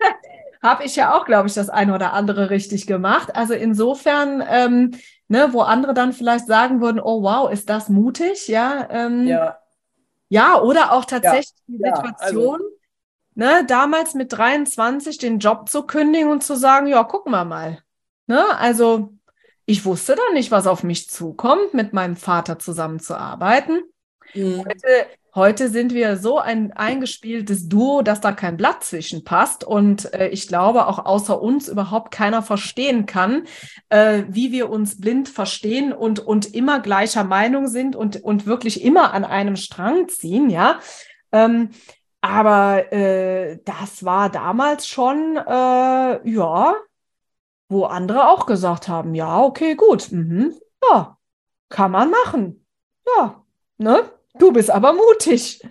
Habe 0.62 0.84
ich 0.84 0.96
ja 0.96 1.16
auch, 1.16 1.24
glaube 1.24 1.48
ich, 1.48 1.54
das 1.54 1.70
eine 1.70 1.94
oder 1.94 2.12
andere 2.12 2.50
richtig 2.50 2.86
gemacht. 2.86 3.34
Also 3.34 3.54
insofern, 3.54 4.44
ähm, 4.46 4.90
ne, 5.28 5.48
wo 5.52 5.60
andere 5.62 5.94
dann 5.94 6.12
vielleicht 6.12 6.46
sagen 6.46 6.82
würden, 6.82 7.00
oh 7.00 7.22
wow, 7.22 7.50
ist 7.50 7.70
das 7.70 7.88
mutig, 7.88 8.46
ja. 8.48 8.86
Ähm, 8.90 9.26
ja. 9.26 9.58
Ja, 10.28 10.60
oder 10.60 10.92
auch 10.92 11.06
tatsächlich 11.06 11.54
ja, 11.66 11.92
die 11.92 12.02
Situation. 12.02 12.60
Ja, 12.60 12.66
also 12.66 12.79
ne, 13.40 13.64
damals 13.66 14.12
mit 14.12 14.32
23 14.34 15.16
den 15.16 15.38
Job 15.38 15.70
zu 15.70 15.84
kündigen 15.84 16.30
und 16.30 16.44
zu 16.44 16.56
sagen, 16.56 16.86
ja, 16.86 17.02
gucken 17.04 17.32
wir 17.32 17.46
mal. 17.46 17.78
Ne, 18.26 18.44
also 18.58 19.14
ich 19.64 19.84
wusste 19.86 20.14
dann 20.14 20.34
nicht, 20.34 20.50
was 20.50 20.66
auf 20.66 20.82
mich 20.82 21.08
zukommt, 21.08 21.72
mit 21.72 21.94
meinem 21.94 22.16
Vater 22.16 22.58
zusammenzuarbeiten. 22.58 23.82
Mhm. 24.34 24.58
Heute, 24.58 25.06
heute 25.34 25.68
sind 25.70 25.94
wir 25.94 26.18
so 26.18 26.38
ein 26.38 26.72
eingespieltes 26.72 27.66
Duo, 27.66 28.02
dass 28.02 28.20
da 28.20 28.32
kein 28.32 28.58
Blatt 28.58 28.84
zwischen 28.84 29.24
passt. 29.24 29.64
Und 29.64 30.12
äh, 30.12 30.28
ich 30.28 30.46
glaube, 30.46 30.86
auch 30.86 30.98
außer 31.06 31.40
uns 31.40 31.68
überhaupt 31.68 32.12
keiner 32.12 32.42
verstehen 32.42 33.06
kann, 33.06 33.44
äh, 33.88 34.24
wie 34.28 34.52
wir 34.52 34.68
uns 34.68 35.00
blind 35.00 35.30
verstehen 35.30 35.94
und, 35.94 36.18
und 36.18 36.54
immer 36.54 36.80
gleicher 36.80 37.24
Meinung 37.24 37.68
sind 37.68 37.96
und, 37.96 38.22
und 38.22 38.44
wirklich 38.44 38.84
immer 38.84 39.14
an 39.14 39.24
einem 39.24 39.56
Strang 39.56 40.08
ziehen, 40.08 40.50
ja. 40.50 40.78
Ähm, 41.32 41.70
aber 42.20 42.92
äh, 42.92 43.58
das 43.64 44.04
war 44.04 44.30
damals 44.30 44.86
schon, 44.86 45.36
äh, 45.36 46.28
ja, 46.30 46.74
wo 47.68 47.84
andere 47.84 48.28
auch 48.28 48.46
gesagt 48.46 48.88
haben, 48.88 49.14
ja, 49.14 49.40
okay, 49.42 49.74
gut, 49.74 50.10
mhm, 50.12 50.54
ja, 50.90 51.16
kann 51.68 51.90
man 51.92 52.10
machen. 52.10 52.66
Ja, 53.06 53.44
ne? 53.78 54.10
Du 54.38 54.52
bist 54.52 54.70
aber 54.70 54.92
mutig. 54.92 55.62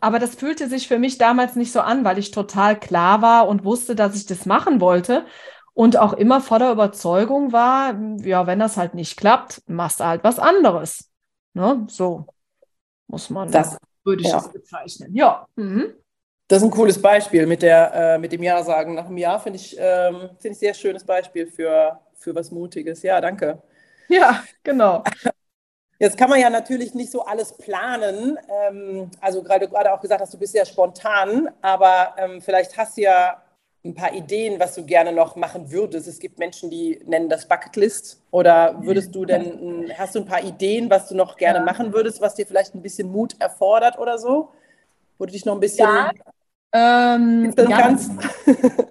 Aber 0.00 0.18
das 0.18 0.34
fühlte 0.34 0.68
sich 0.68 0.88
für 0.88 0.98
mich 0.98 1.18
damals 1.18 1.56
nicht 1.56 1.72
so 1.72 1.80
an, 1.80 2.04
weil 2.04 2.18
ich 2.18 2.30
total 2.30 2.78
klar 2.78 3.22
war 3.22 3.48
und 3.48 3.64
wusste, 3.64 3.94
dass 3.94 4.14
ich 4.14 4.26
das 4.26 4.46
machen 4.46 4.80
wollte 4.80 5.26
und 5.74 5.98
auch 5.98 6.12
immer 6.14 6.40
voller 6.40 6.72
Überzeugung 6.72 7.52
war, 7.52 7.94
ja, 8.20 8.46
wenn 8.46 8.58
das 8.58 8.76
halt 8.76 8.94
nicht 8.94 9.18
klappt, 9.18 9.62
machst 9.66 10.00
du 10.00 10.04
halt 10.04 10.24
was 10.24 10.38
anderes. 10.38 11.10
Ne? 11.54 11.84
So 11.88 12.26
muss 13.08 13.30
man 13.30 13.50
das 13.50 13.76
würde 14.06 14.22
ich 14.22 14.28
ja. 14.28 14.36
das 14.36 14.52
bezeichnen. 14.52 15.14
Ja. 15.14 15.46
Mhm. 15.56 15.94
Das 16.48 16.58
ist 16.58 16.64
ein 16.64 16.70
cooles 16.70 17.02
Beispiel 17.02 17.44
mit, 17.44 17.62
der, 17.62 17.92
äh, 17.92 18.18
mit 18.18 18.30
dem 18.30 18.42
Ja 18.42 18.62
sagen. 18.62 18.94
Nach 18.94 19.06
einem 19.06 19.18
Jahr 19.18 19.40
finde 19.40 19.58
ich, 19.58 19.76
ähm, 19.78 20.30
find 20.38 20.54
ich 20.54 20.58
sehr 20.58 20.74
schönes 20.74 21.04
Beispiel 21.04 21.48
für, 21.48 22.00
für 22.14 22.34
was 22.34 22.52
Mutiges. 22.52 23.02
Ja, 23.02 23.20
danke. 23.20 23.60
Ja, 24.08 24.44
genau. 24.62 25.02
Jetzt 25.98 26.18
kann 26.18 26.28
man 26.28 26.38
ja 26.38 26.50
natürlich 26.50 26.94
nicht 26.94 27.10
so 27.10 27.24
alles 27.24 27.56
planen. 27.56 28.38
Ähm, 28.48 29.10
also 29.20 29.42
gerade 29.42 29.66
gerade 29.66 29.92
auch 29.92 30.00
gesagt 30.00 30.20
hast, 30.20 30.34
du 30.34 30.38
bist 30.38 30.52
sehr 30.52 30.66
spontan, 30.66 31.48
aber 31.62 32.14
ähm, 32.18 32.40
vielleicht 32.42 32.76
hast 32.76 32.96
du 32.96 33.02
ja 33.02 33.42
ein 33.86 33.94
paar 33.94 34.12
Ideen, 34.12 34.60
was 34.60 34.74
du 34.74 34.84
gerne 34.84 35.12
noch 35.12 35.36
machen 35.36 35.70
würdest. 35.70 36.06
Es 36.06 36.18
gibt 36.18 36.38
Menschen, 36.38 36.70
die 36.70 37.00
nennen 37.06 37.28
das 37.28 37.46
Bucketlist. 37.48 38.22
Oder 38.30 38.82
würdest 38.82 39.14
du 39.14 39.24
denn, 39.24 39.90
hast 39.96 40.14
du 40.14 40.20
ein 40.20 40.26
paar 40.26 40.42
Ideen, 40.42 40.90
was 40.90 41.08
du 41.08 41.14
noch 41.14 41.36
gerne 41.36 41.60
machen 41.60 41.92
würdest, 41.92 42.20
was 42.20 42.34
dir 42.34 42.46
vielleicht 42.46 42.74
ein 42.74 42.82
bisschen 42.82 43.10
Mut 43.10 43.34
erfordert 43.38 43.98
oder 43.98 44.18
so? 44.18 44.50
Wo 45.18 45.26
du 45.26 45.32
dich 45.32 45.44
noch 45.44 45.54
ein 45.54 45.60
bisschen. 45.60 45.86
Ja. 45.86 46.10
Ähm, 46.72 47.54
ja, 47.56 47.66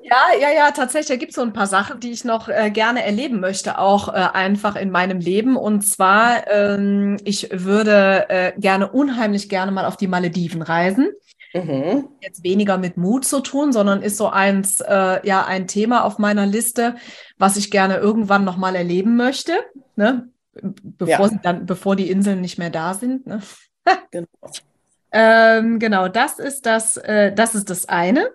ja, 0.02 0.24
ja, 0.40 0.50
ja, 0.56 0.72
tatsächlich. 0.72 1.10
Da 1.10 1.16
gibt 1.18 1.32
es 1.32 1.36
so 1.36 1.42
ein 1.42 1.54
paar 1.54 1.68
Sachen, 1.68 2.00
die 2.00 2.12
ich 2.12 2.24
noch 2.26 2.48
äh, 2.48 2.72
gerne 2.72 3.04
erleben 3.04 3.40
möchte, 3.40 3.78
auch 3.78 4.08
äh, 4.08 4.14
einfach 4.34 4.76
in 4.76 4.90
meinem 4.90 5.20
Leben. 5.20 5.56
Und 5.56 5.82
zwar, 5.82 6.48
ähm, 6.50 7.18
ich 7.26 7.50
würde 7.52 8.26
äh, 8.30 8.54
gerne, 8.58 8.92
unheimlich 8.92 9.50
gerne 9.50 9.72
mal 9.72 9.86
auf 9.86 9.98
die 9.98 10.08
Malediven 10.08 10.64
reisen. 10.64 11.10
Mhm. 11.56 12.10
Jetzt 12.20 12.44
weniger 12.44 12.78
mit 12.78 12.98
Mut 12.98 13.24
zu 13.24 13.40
tun, 13.40 13.72
sondern 13.72 14.02
ist 14.02 14.18
so 14.18 14.28
eins, 14.28 14.82
äh, 14.82 15.26
ja, 15.26 15.46
ein 15.46 15.68
Thema 15.68 16.04
auf 16.04 16.18
meiner 16.18 16.46
Liste, 16.46 16.96
was 17.38 17.56
ich 17.56 17.72
gerne 17.72 17.96
irgendwann 17.96 18.44
nochmal 18.44 18.76
erleben 18.76 19.16
möchte, 19.16 19.54
ne? 19.96 20.30
bevor, 20.62 21.32
ja. 21.32 21.40
dann, 21.42 21.66
bevor 21.66 21.96
die 21.96 22.10
Inseln 22.10 22.42
nicht 22.42 22.58
mehr 22.58 22.70
da 22.70 22.94
sind. 22.94 23.26
Ne? 23.26 23.42
genau. 24.12 24.28
ähm, 25.12 25.80
genau, 25.80 26.10
das 26.10 26.40
ist 26.40 26.66
das, 26.66 26.98
äh, 26.98 27.34
das 27.34 27.56
ist 27.56 27.70
das 27.70 27.88
eine. 27.88 28.32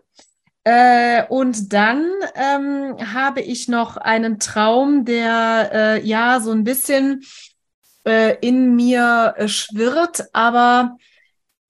Äh, 0.64 1.24
und 1.28 1.74
dann 1.74 2.06
ähm, 2.34 2.96
habe 3.14 3.42
ich 3.42 3.68
noch 3.68 3.98
einen 3.98 4.38
Traum, 4.38 5.04
der 5.04 5.70
äh, 5.72 6.06
ja 6.06 6.40
so 6.40 6.52
ein 6.52 6.64
bisschen 6.64 7.22
äh, 8.04 8.36
in 8.40 8.76
mir 8.76 9.34
äh, 9.36 9.48
schwirrt, 9.48 10.24
aber 10.32 10.96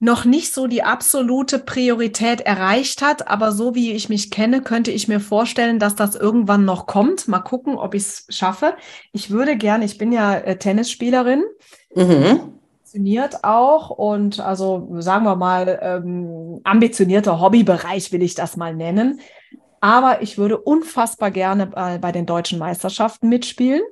noch 0.01 0.25
nicht 0.25 0.55
so 0.55 0.67
die 0.67 0.83
absolute 0.83 1.59
Priorität 1.59 2.41
erreicht 2.41 3.03
hat. 3.03 3.29
Aber 3.29 3.53
so 3.53 3.75
wie 3.75 3.93
ich 3.93 4.09
mich 4.09 4.31
kenne, 4.31 4.63
könnte 4.63 4.91
ich 4.91 5.07
mir 5.07 5.21
vorstellen, 5.21 5.79
dass 5.79 5.95
das 5.95 6.17
irgendwann 6.17 6.65
noch 6.65 6.87
kommt. 6.87 7.29
Mal 7.29 7.41
gucken, 7.41 7.77
ob 7.77 7.95
ich 7.95 8.03
es 8.03 8.27
schaffe. 8.31 8.75
Ich 9.13 9.31
würde 9.31 9.57
gerne, 9.57 9.85
ich 9.85 9.99
bin 9.99 10.11
ja 10.11 10.35
äh, 10.35 10.57
Tennisspielerin. 10.57 11.45
Mhm. 11.95 12.41
Ambitioniert 12.91 13.45
auch 13.45 13.91
und 13.91 14.41
also 14.41 14.89
sagen 14.99 15.25
wir 15.25 15.37
mal 15.37 15.79
ähm, 15.81 16.61
ambitionierter 16.65 17.41
Hobbybereich 17.41 18.11
will 18.11 18.23
ich 18.23 18.35
das 18.35 18.57
mal 18.57 18.75
nennen. 18.75 19.21
Aber 19.81 20.23
ich 20.23 20.39
würde 20.39 20.59
unfassbar 20.59 21.31
gerne 21.31 21.67
bei, 21.67 21.99
bei 21.99 22.11
den 22.11 22.27
deutschen 22.27 22.59
Meisterschaften 22.59 23.29
mitspielen. 23.29 23.83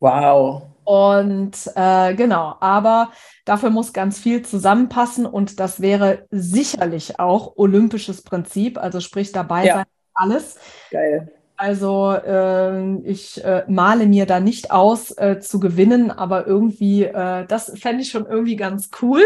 Wow. 0.00 0.62
Und 0.86 1.68
äh, 1.74 2.14
genau, 2.14 2.56
aber 2.60 3.10
dafür 3.44 3.70
muss 3.70 3.92
ganz 3.92 4.20
viel 4.20 4.42
zusammenpassen 4.42 5.26
und 5.26 5.58
das 5.58 5.80
wäre 5.80 6.26
sicherlich 6.30 7.18
auch 7.18 7.56
olympisches 7.56 8.22
Prinzip, 8.22 8.78
also 8.78 9.00
sprich 9.00 9.32
dabei 9.32 9.66
ja. 9.66 9.74
sein, 9.74 9.84
alles. 10.14 10.56
Geil. 10.92 11.32
Also 11.56 12.12
äh, 12.12 12.98
ich 13.00 13.42
äh, 13.42 13.64
male 13.66 14.06
mir 14.06 14.26
da 14.26 14.38
nicht 14.38 14.70
aus 14.70 15.10
äh, 15.18 15.40
zu 15.40 15.58
gewinnen, 15.58 16.12
aber 16.12 16.46
irgendwie, 16.46 17.02
äh, 17.02 17.46
das 17.46 17.72
fände 17.76 18.02
ich 18.02 18.10
schon 18.10 18.26
irgendwie 18.26 18.56
ganz 18.56 18.90
cool. 19.02 19.24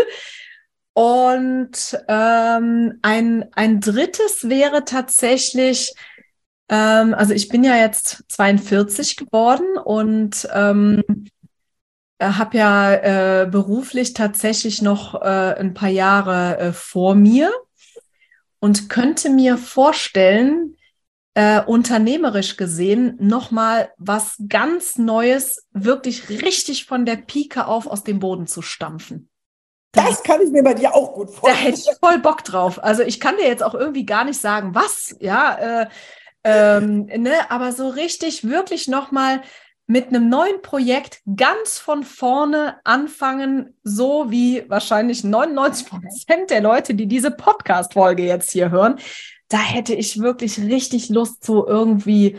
Und 0.94 1.98
ähm, 2.08 2.98
ein, 3.02 3.50
ein 3.52 3.80
drittes 3.80 4.48
wäre 4.48 4.86
tatsächlich, 4.86 5.92
ähm, 6.70 7.12
also 7.12 7.34
ich 7.34 7.48
bin 7.48 7.64
ja 7.64 7.76
jetzt 7.76 8.24
42 8.28 9.16
geworden 9.18 9.76
und 9.76 10.48
ähm, 10.54 11.02
äh, 11.08 11.30
habe 12.20 12.56
ja 12.56 12.92
äh, 13.42 13.46
beruflich 13.46 14.14
tatsächlich 14.14 14.82
noch 14.82 15.20
äh, 15.20 15.54
ein 15.58 15.74
paar 15.74 15.88
Jahre 15.88 16.58
äh, 16.58 16.72
vor 16.72 17.14
mir 17.14 17.50
und 18.60 18.88
könnte 18.88 19.30
mir 19.30 19.56
vorstellen, 19.56 20.76
äh, 21.34 21.62
unternehmerisch 21.62 22.56
gesehen 22.56 23.16
nochmal 23.20 23.92
was 23.96 24.36
ganz 24.48 24.98
Neues, 24.98 25.66
wirklich 25.72 26.28
richtig 26.28 26.86
von 26.86 27.06
der 27.06 27.16
Pike 27.16 27.66
auf 27.66 27.86
aus 27.86 28.04
dem 28.04 28.18
Boden 28.18 28.46
zu 28.46 28.62
stampfen. 28.62 29.28
Das 29.92 30.22
kann 30.22 30.40
ich 30.40 30.50
mir 30.50 30.62
bei 30.62 30.74
dir 30.74 30.94
auch 30.94 31.14
gut 31.14 31.30
vorstellen. 31.30 31.56
Da 31.56 31.62
hätte 31.62 31.78
ich 31.78 31.98
voll 31.98 32.18
Bock 32.18 32.44
drauf. 32.44 32.82
Also 32.82 33.02
ich 33.02 33.18
kann 33.18 33.36
dir 33.36 33.46
jetzt 33.46 33.62
auch 33.62 33.74
irgendwie 33.74 34.06
gar 34.06 34.24
nicht 34.24 34.40
sagen, 34.40 34.74
was, 34.74 35.16
ja, 35.20 35.82
äh, 35.82 35.88
ähm, 36.44 37.06
ne, 37.06 37.50
aber 37.50 37.72
so 37.72 37.88
richtig, 37.88 38.48
wirklich 38.48 38.88
nochmal 38.88 39.42
mit 39.90 40.06
einem 40.06 40.28
neuen 40.28 40.62
Projekt 40.62 41.20
ganz 41.34 41.78
von 41.78 42.04
vorne 42.04 42.76
anfangen, 42.84 43.74
so 43.82 44.30
wie 44.30 44.62
wahrscheinlich 44.68 45.24
99 45.24 45.88
Prozent 45.88 46.50
der 46.50 46.60
Leute, 46.60 46.94
die 46.94 47.06
diese 47.06 47.32
Podcast-Folge 47.32 48.22
jetzt 48.22 48.52
hier 48.52 48.70
hören. 48.70 49.00
Da 49.48 49.58
hätte 49.58 49.92
ich 49.92 50.20
wirklich 50.20 50.60
richtig 50.60 51.08
Lust 51.08 51.42
zu 51.42 51.66
irgendwie 51.66 52.38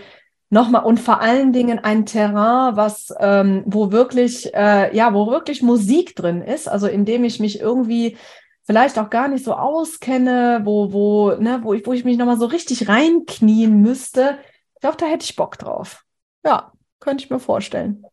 nochmal 0.49 0.85
und 0.85 1.01
vor 1.01 1.19
allen 1.19 1.51
Dingen 1.51 1.79
ein 1.79 2.05
Terrain, 2.05 2.77
was, 2.77 3.13
ähm, 3.19 3.63
wo 3.65 3.91
wirklich, 3.91 4.53
äh, 4.53 4.95
ja, 4.95 5.13
wo 5.13 5.27
wirklich 5.27 5.61
Musik 5.61 6.15
drin 6.15 6.41
ist, 6.41 6.69
also 6.69 6.87
indem 6.87 7.25
ich 7.25 7.41
mich 7.41 7.59
irgendwie 7.59 8.15
vielleicht 8.63 8.97
auch 8.97 9.09
gar 9.09 9.27
nicht 9.27 9.43
so 9.43 9.55
auskenne, 9.55 10.61
wo, 10.63 10.93
wo, 10.93 11.31
ne, 11.31 11.59
wo 11.63 11.73
ich, 11.73 11.85
wo 11.85 11.91
ich 11.91 12.05
mich 12.05 12.15
nochmal 12.15 12.39
so 12.39 12.45
richtig 12.45 12.87
reinknien 12.87 13.81
müsste. 13.81 14.37
Ich 14.75 14.79
glaube, 14.79 14.95
da 14.95 15.05
hätte 15.05 15.25
ich 15.25 15.35
Bock 15.35 15.57
drauf. 15.57 16.05
Ja. 16.45 16.71
Könnte 17.01 17.25
ich 17.25 17.29
mir 17.29 17.39
vorstellen. 17.39 18.05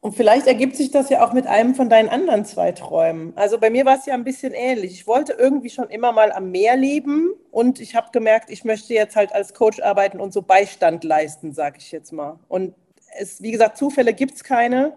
Und 0.00 0.14
vielleicht 0.14 0.46
ergibt 0.46 0.76
sich 0.76 0.92
das 0.92 1.10
ja 1.10 1.26
auch 1.26 1.32
mit 1.32 1.48
einem 1.48 1.74
von 1.74 1.90
deinen 1.90 2.08
anderen 2.08 2.44
zwei 2.44 2.70
Träumen. 2.70 3.32
Also 3.36 3.58
bei 3.58 3.68
mir 3.68 3.84
war 3.84 3.98
es 3.98 4.06
ja 4.06 4.14
ein 4.14 4.22
bisschen 4.22 4.52
ähnlich. 4.52 4.92
Ich 4.92 5.06
wollte 5.08 5.32
irgendwie 5.32 5.70
schon 5.70 5.90
immer 5.90 6.12
mal 6.12 6.30
am 6.30 6.52
Meer 6.52 6.76
leben 6.76 7.30
und 7.50 7.80
ich 7.80 7.96
habe 7.96 8.12
gemerkt, 8.12 8.50
ich 8.50 8.64
möchte 8.64 8.94
jetzt 8.94 9.16
halt 9.16 9.32
als 9.32 9.54
Coach 9.54 9.80
arbeiten 9.80 10.20
und 10.20 10.32
so 10.32 10.42
Beistand 10.42 11.02
leisten, 11.02 11.52
sage 11.52 11.78
ich 11.78 11.90
jetzt 11.90 12.12
mal. 12.12 12.38
Und 12.46 12.74
es, 13.18 13.42
wie 13.42 13.50
gesagt, 13.50 13.76
Zufälle 13.76 14.14
gibt 14.14 14.34
es 14.34 14.44
keine 14.44 14.96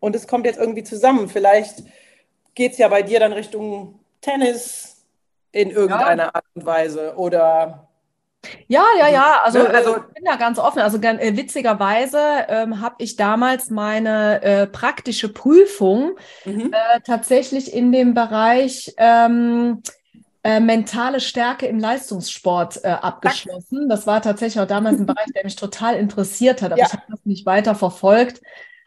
und 0.00 0.16
es 0.16 0.26
kommt 0.26 0.46
jetzt 0.46 0.58
irgendwie 0.58 0.82
zusammen. 0.82 1.28
Vielleicht 1.28 1.84
geht 2.56 2.72
es 2.72 2.78
ja 2.78 2.88
bei 2.88 3.02
dir 3.02 3.20
dann 3.20 3.32
Richtung 3.32 4.00
Tennis 4.20 5.04
in 5.52 5.70
irgendeiner 5.70 6.24
ja. 6.24 6.34
Art 6.34 6.44
und 6.54 6.66
Weise 6.66 7.14
oder 7.16 7.88
ja, 8.68 8.84
ja, 8.98 9.08
ja. 9.08 9.40
Also, 9.44 9.60
ne, 9.60 9.70
also 9.70 9.96
ich 9.96 10.14
bin 10.14 10.24
da 10.24 10.36
ganz 10.36 10.58
offen. 10.58 10.80
Also 10.80 10.98
äh, 10.98 11.36
witzigerweise 11.36 12.18
ähm, 12.48 12.80
habe 12.80 12.96
ich 12.98 13.16
damals 13.16 13.70
meine 13.70 14.42
äh, 14.42 14.66
praktische 14.66 15.28
Prüfung 15.32 16.16
mhm. 16.44 16.72
äh, 16.72 17.00
tatsächlich 17.06 17.72
in 17.72 17.92
dem 17.92 18.14
Bereich 18.14 18.94
ähm, 18.96 19.82
äh, 20.42 20.60
mentale 20.60 21.20
Stärke 21.20 21.66
im 21.66 21.78
Leistungssport 21.78 22.84
äh, 22.84 22.88
abgeschlossen. 22.88 23.88
Das 23.88 24.06
war 24.06 24.20
tatsächlich 24.20 24.62
auch 24.62 24.68
damals 24.68 24.98
ein 24.98 25.06
Bereich, 25.06 25.26
der 25.34 25.44
mich 25.44 25.56
total 25.56 25.96
interessiert 25.96 26.60
hat. 26.60 26.72
Aber 26.72 26.80
ja. 26.80 26.86
ich 26.86 26.92
habe 26.92 27.04
das 27.08 27.20
nicht 27.24 27.46
weiter 27.46 27.74
verfolgt. 27.74 28.42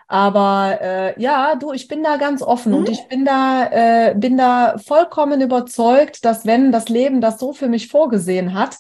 Aber 0.08 0.78
äh, 0.82 1.22
ja, 1.22 1.56
du, 1.56 1.74
ich 1.74 1.88
bin 1.88 2.02
da 2.02 2.16
ganz 2.16 2.42
offen 2.42 2.72
mhm. 2.72 2.78
und 2.78 2.90
ich 2.90 3.08
bin 3.10 3.26
da, 3.26 3.68
äh, 3.72 4.16
bin 4.16 4.38
da 4.38 4.78
vollkommen 4.78 5.42
überzeugt, 5.42 6.24
dass 6.24 6.46
wenn 6.46 6.72
das 6.72 6.88
Leben 6.88 7.20
das 7.20 7.40
so 7.40 7.52
für 7.52 7.68
mich 7.68 7.90
vorgesehen 7.90 8.54
hat, 8.54 8.78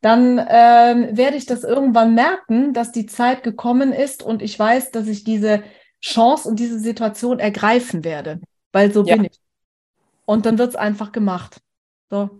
dann 0.00 0.38
ähm, 0.48 1.16
werde 1.16 1.36
ich 1.36 1.46
das 1.46 1.62
irgendwann 1.62 2.14
merken, 2.14 2.72
dass 2.72 2.92
die 2.92 3.06
Zeit 3.06 3.42
gekommen 3.42 3.92
ist 3.92 4.22
und 4.22 4.40
ich 4.42 4.58
weiß, 4.58 4.90
dass 4.92 5.06
ich 5.06 5.24
diese 5.24 5.62
Chance 6.02 6.48
und 6.48 6.58
diese 6.58 6.78
Situation 6.78 7.38
ergreifen 7.38 8.04
werde, 8.04 8.40
weil 8.72 8.92
so 8.92 9.04
ja. 9.04 9.16
bin 9.16 9.26
ich. 9.26 9.40
Und 10.24 10.46
dann 10.46 10.58
wird 10.58 10.70
es 10.70 10.76
einfach 10.76 11.12
gemacht. 11.12 11.60
So. 12.08 12.30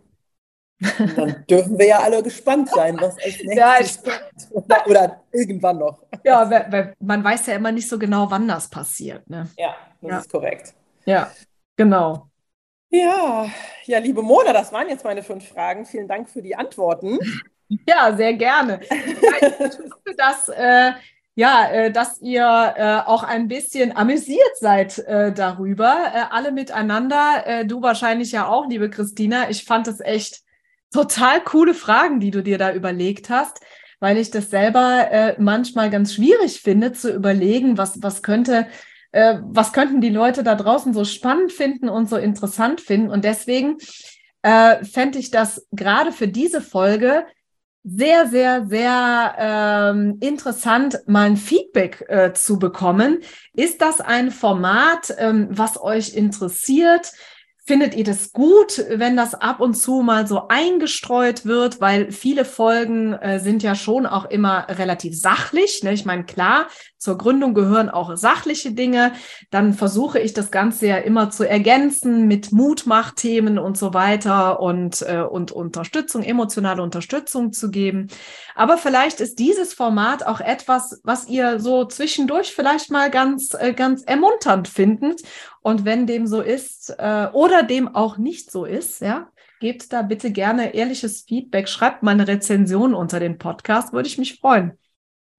Dann 1.16 1.44
dürfen 1.50 1.78
wir 1.78 1.86
ja 1.86 1.98
alle 1.98 2.22
gespannt 2.22 2.70
sein, 2.70 2.96
was 2.98 3.16
als 3.18 3.24
nächstes 3.44 3.54
ja, 3.54 3.74
ich, 3.80 4.50
oder, 4.50 4.86
oder, 4.86 5.24
irgendwann 5.30 5.78
noch. 5.78 6.02
Ja, 6.24 6.50
weil, 6.50 6.66
weil 6.70 6.94
man 7.00 7.22
weiß 7.22 7.46
ja 7.46 7.54
immer 7.54 7.72
nicht 7.72 7.88
so 7.88 7.98
genau, 7.98 8.30
wann 8.30 8.48
das 8.48 8.70
passiert. 8.70 9.28
Ne? 9.28 9.48
Ja, 9.58 9.76
das 10.00 10.10
ja. 10.10 10.18
ist 10.20 10.30
korrekt. 10.30 10.74
Ja, 11.04 11.30
genau. 11.76 12.29
Ja, 12.90 13.48
ja, 13.84 13.98
liebe 13.98 14.20
Mona, 14.20 14.52
das 14.52 14.72
waren 14.72 14.88
jetzt 14.88 15.04
meine 15.04 15.22
fünf 15.22 15.48
Fragen. 15.48 15.86
Vielen 15.86 16.08
Dank 16.08 16.28
für 16.28 16.42
die 16.42 16.56
Antworten. 16.56 17.18
Ja, 17.86 18.16
sehr 18.16 18.34
gerne. 18.34 18.80
Ich 18.82 19.78
hoffe, 19.78 20.16
dass, 20.16 20.48
äh, 20.48 20.90
ja, 21.36 21.70
äh, 21.70 21.92
dass 21.92 22.20
ihr 22.20 22.42
äh, 22.76 23.08
auch 23.08 23.22
ein 23.22 23.46
bisschen 23.46 23.96
amüsiert 23.96 24.56
seid 24.58 24.98
äh, 24.98 25.32
darüber, 25.32 26.12
äh, 26.12 26.22
alle 26.30 26.50
miteinander. 26.50 27.64
Du 27.64 27.80
wahrscheinlich 27.80 28.32
ja 28.32 28.48
auch, 28.48 28.68
liebe 28.68 28.90
Christina. 28.90 29.48
Ich 29.50 29.64
fand 29.64 29.86
es 29.86 30.00
echt 30.00 30.42
total 30.92 31.40
coole 31.42 31.74
Fragen, 31.74 32.18
die 32.18 32.32
du 32.32 32.42
dir 32.42 32.58
da 32.58 32.72
überlegt 32.72 33.30
hast, 33.30 33.60
weil 34.00 34.18
ich 34.18 34.32
das 34.32 34.50
selber 34.50 35.36
manchmal 35.38 35.90
ganz 35.90 36.14
schwierig 36.14 36.60
finde 36.60 36.92
zu 36.92 37.14
überlegen, 37.14 37.78
was, 37.78 38.02
was 38.02 38.24
könnte 38.24 38.66
äh, 39.12 39.38
was 39.42 39.72
könnten 39.72 40.00
die 40.00 40.10
Leute 40.10 40.42
da 40.42 40.54
draußen 40.54 40.94
so 40.94 41.04
spannend 41.04 41.52
finden 41.52 41.88
und 41.88 42.08
so 42.08 42.16
interessant 42.16 42.80
finden. 42.80 43.10
Und 43.10 43.24
deswegen 43.24 43.76
äh, 44.42 44.84
fände 44.84 45.18
ich 45.18 45.30
das 45.30 45.66
gerade 45.72 46.12
für 46.12 46.28
diese 46.28 46.60
Folge 46.60 47.24
sehr, 47.82 48.26
sehr, 48.28 48.66
sehr 48.66 49.34
ähm, 49.38 50.18
interessant, 50.20 51.00
mal 51.06 51.26
ein 51.26 51.36
Feedback 51.38 52.04
äh, 52.08 52.32
zu 52.34 52.58
bekommen. 52.58 53.20
Ist 53.54 53.80
das 53.80 54.00
ein 54.00 54.30
Format, 54.30 55.14
ähm, 55.18 55.48
was 55.50 55.80
euch 55.80 56.14
interessiert? 56.14 57.12
Findet 57.70 57.94
ihr 57.94 58.02
das 58.02 58.32
gut, 58.32 58.84
wenn 58.88 59.16
das 59.16 59.32
ab 59.36 59.60
und 59.60 59.74
zu 59.74 60.02
mal 60.02 60.26
so 60.26 60.48
eingestreut 60.48 61.46
wird? 61.46 61.80
Weil 61.80 62.10
viele 62.10 62.44
Folgen 62.44 63.12
äh, 63.12 63.38
sind 63.38 63.62
ja 63.62 63.76
schon 63.76 64.06
auch 64.06 64.24
immer 64.24 64.66
relativ 64.68 65.16
sachlich. 65.16 65.84
Ne? 65.84 65.92
Ich 65.92 66.04
meine, 66.04 66.24
klar, 66.24 66.66
zur 66.98 67.16
Gründung 67.16 67.54
gehören 67.54 67.88
auch 67.88 68.16
sachliche 68.16 68.72
Dinge. 68.72 69.12
Dann 69.52 69.72
versuche 69.72 70.18
ich 70.18 70.34
das 70.34 70.50
Ganze 70.50 70.88
ja 70.88 70.96
immer 70.96 71.30
zu 71.30 71.48
ergänzen 71.48 72.26
mit 72.26 72.50
Mutmachthemen 72.50 73.56
und 73.60 73.78
so 73.78 73.94
weiter 73.94 74.58
und, 74.58 75.02
äh, 75.02 75.20
und 75.22 75.52
Unterstützung, 75.52 76.24
emotionale 76.24 76.82
Unterstützung 76.82 77.52
zu 77.52 77.70
geben. 77.70 78.08
Aber 78.56 78.78
vielleicht 78.78 79.20
ist 79.20 79.38
dieses 79.38 79.74
Format 79.74 80.26
auch 80.26 80.40
etwas, 80.40 81.00
was 81.04 81.28
ihr 81.28 81.60
so 81.60 81.84
zwischendurch 81.84 82.52
vielleicht 82.52 82.90
mal 82.90 83.12
ganz, 83.12 83.54
äh, 83.54 83.72
ganz 83.72 84.02
ermunternd 84.02 84.66
findet 84.66 85.22
und 85.62 85.84
wenn 85.84 86.06
dem 86.06 86.26
so 86.26 86.40
ist 86.40 86.90
äh, 86.98 87.28
oder 87.32 87.62
dem 87.62 87.94
auch 87.94 88.16
nicht 88.16 88.50
so 88.50 88.64
ist, 88.64 89.00
ja, 89.00 89.30
gebt 89.60 89.92
da 89.92 90.02
bitte 90.02 90.32
gerne 90.32 90.74
ehrliches 90.74 91.22
Feedback. 91.22 91.68
Schreibt 91.68 92.02
mal 92.02 92.12
eine 92.12 92.26
Rezension 92.26 92.94
unter 92.94 93.20
den 93.20 93.38
Podcast, 93.38 93.92
würde 93.92 94.08
ich 94.08 94.18
mich 94.18 94.40
freuen. 94.40 94.78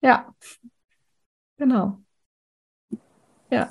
Ja, 0.00 0.32
genau. 1.58 1.98
Ja. 3.50 3.70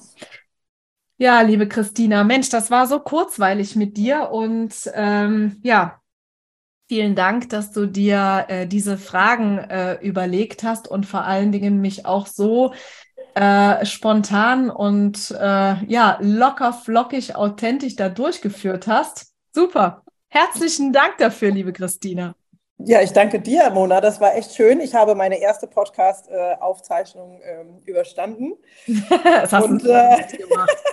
Ja, 1.17 1.41
liebe 1.41 1.67
Christina, 1.67 2.23
Mensch, 2.23 2.49
das 2.49 2.71
war 2.71 2.87
so 2.87 2.99
kurzweilig 2.99 3.75
mit 3.75 3.95
dir 3.95 4.31
und 4.31 4.73
ähm, 4.95 5.59
ja, 5.61 6.01
vielen 6.87 7.15
Dank, 7.15 7.49
dass 7.49 7.71
du 7.71 7.85
dir 7.85 8.45
äh, 8.47 8.67
diese 8.67 8.97
Fragen 8.97 9.59
äh, 9.59 9.93
überlegt 10.01 10.63
hast 10.63 10.87
und 10.87 11.05
vor 11.05 11.23
allen 11.23 11.51
Dingen 11.51 11.79
mich 11.79 12.05
auch 12.05 12.25
so 12.25 12.73
äh, 13.36 13.86
spontan 13.86 14.69
und 14.69 15.32
äh, 15.32 15.86
ja, 15.86 16.17
locker, 16.21 16.73
flockig, 16.73 17.36
authentisch 17.36 17.95
da 17.95 18.09
durchgeführt 18.09 18.88
hast. 18.88 19.34
Super. 19.53 20.03
Herzlichen 20.29 20.93
Dank 20.93 21.17
dafür, 21.17 21.51
liebe 21.51 21.73
Christina. 21.73 22.36
Ja, 22.77 23.01
ich 23.01 23.11
danke 23.11 23.39
dir, 23.39 23.69
Mona. 23.69 24.01
Das 24.01 24.19
war 24.19 24.36
echt 24.36 24.55
schön. 24.55 24.79
Ich 24.79 24.95
habe 24.95 25.13
meine 25.13 25.39
erste 25.39 25.67
Podcast-Aufzeichnung 25.67 27.39
ähm, 27.43 27.79
überstanden. 27.86 28.53
das 29.23 29.53
hast 29.53 29.65
und, 29.65 29.84
du 29.84 29.89
äh, 29.89 30.38
gemacht. 30.38 30.69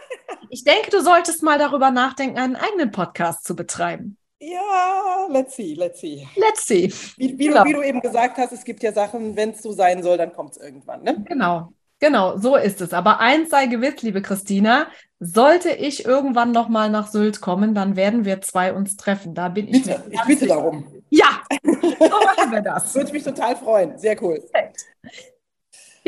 Ich 0.51 0.64
denke, 0.64 0.91
du 0.91 1.03
solltest 1.03 1.43
mal 1.43 1.59
darüber 1.59 1.91
nachdenken, 1.91 2.39
einen 2.39 2.57
eigenen 2.57 2.91
Podcast 2.91 3.45
zu 3.45 3.55
betreiben. 3.55 4.16
Ja, 4.41 5.26
let's 5.28 5.57
see, 5.57 5.74
let's 5.74 6.01
see. 6.01 6.26
Let's 6.36 6.66
see. 6.66 6.91
Wie, 7.18 7.39
wie, 7.39 7.49
genau. 7.49 7.64
du, 7.64 7.68
wie 7.68 7.72
du, 7.74 7.82
eben 7.82 8.01
gesagt 8.01 8.39
hast, 8.39 8.53
es 8.53 8.64
gibt 8.64 8.82
ja 8.82 8.93
Sachen, 8.93 9.36
wenn 9.36 9.51
es 9.51 9.61
so 9.61 9.72
sein 9.72 10.03
soll, 10.03 10.16
dann 10.16 10.32
kommt 10.32 10.53
es 10.53 10.57
irgendwann. 10.57 11.03
Ne? 11.03 11.22
Genau, 11.28 11.72
Genau, 12.01 12.36
so 12.38 12.57
ist 12.57 12.80
es. 12.80 12.92
Aber 12.92 13.20
eins 13.20 13.51
sei 13.51 13.66
gewiss, 13.66 14.03
liebe 14.03 14.22
Christina, 14.22 14.86
sollte 15.20 15.70
ich 15.70 16.05
irgendwann 16.05 16.53
noch 16.53 16.68
mal 16.68 16.90
nach 16.90 17.09
Sylt 17.09 17.40
kommen, 17.40 17.74
dann 17.74 17.96
werden 17.96 18.24
wir 18.24 18.40
zwei 18.40 18.72
uns 18.72 18.96
treffen. 18.96 19.34
Da 19.34 19.49
bin 19.49 19.66
ich. 19.68 19.82
Bitte, 19.84 20.05
ich 20.11 20.22
bitte 20.22 20.46
darum. 20.46 20.86
Ja, 21.11 21.42
so 21.62 21.70
machen 21.70 22.53
wir 22.53 22.62
das. 22.62 22.94
Würde 22.94 23.12
mich 23.12 23.24
total 23.24 23.57
freuen. 23.57 23.99
Sehr 23.99 24.22
cool. 24.22 24.40
Perfekt. 24.53 24.84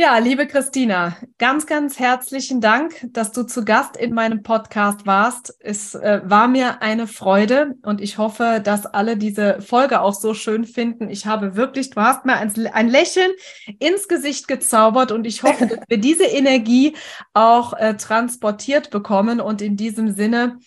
Ja, 0.03 0.17
liebe 0.17 0.47
Christina, 0.47 1.15
ganz, 1.37 1.67
ganz 1.67 1.99
herzlichen 1.99 2.63
Dank, 2.63 3.07
dass 3.13 3.33
du 3.33 3.43
zu 3.43 3.67
Gast 3.67 3.99
in 3.99 4.15
meinem 4.15 4.43
Podcast 4.43 5.05
warst. 5.05 5.55
Es 5.61 5.95
äh, 5.95 6.23
war 6.25 6.49
mir 6.49 6.81
eine 6.81 7.07
Freude 7.07 7.75
und 7.83 8.01
ich 8.01 8.17
hoffe, 8.17 8.63
dass 8.65 8.87
alle 8.87 9.19
diese 9.19 9.61
Folge 9.61 10.01
auch 10.01 10.15
so 10.15 10.33
schön 10.33 10.65
finden. 10.65 11.11
Ich 11.11 11.27
habe 11.27 11.55
wirklich, 11.55 11.91
du 11.91 12.01
hast 12.01 12.25
mir 12.25 12.39
ein, 12.39 12.51
ein 12.69 12.89
Lächeln 12.89 13.31
ins 13.79 14.09
Gesicht 14.09 14.49
gezaubert 14.49 15.13
und 15.13 15.27
ich 15.27 15.43
hoffe, 15.43 15.67
dass 15.67 15.81
wir 15.87 15.99
diese 15.99 16.25
Energie 16.25 16.97
auch 17.35 17.75
äh, 17.75 17.95
transportiert 17.95 18.89
bekommen. 18.89 19.39
Und 19.39 19.61
in 19.61 19.77
diesem 19.77 20.15
Sinne 20.15 20.61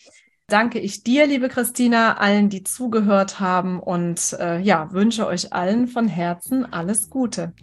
danke 0.46 0.78
ich 0.78 1.02
dir, 1.02 1.26
liebe 1.26 1.50
Christina, 1.50 2.18
allen, 2.18 2.50
die 2.50 2.62
zugehört 2.62 3.40
haben 3.40 3.80
und 3.80 4.38
äh, 4.40 4.60
ja, 4.60 4.94
wünsche 4.94 5.26
euch 5.26 5.54
allen 5.54 5.88
von 5.88 6.08
Herzen 6.08 6.72
alles 6.72 7.10
Gute. 7.10 7.54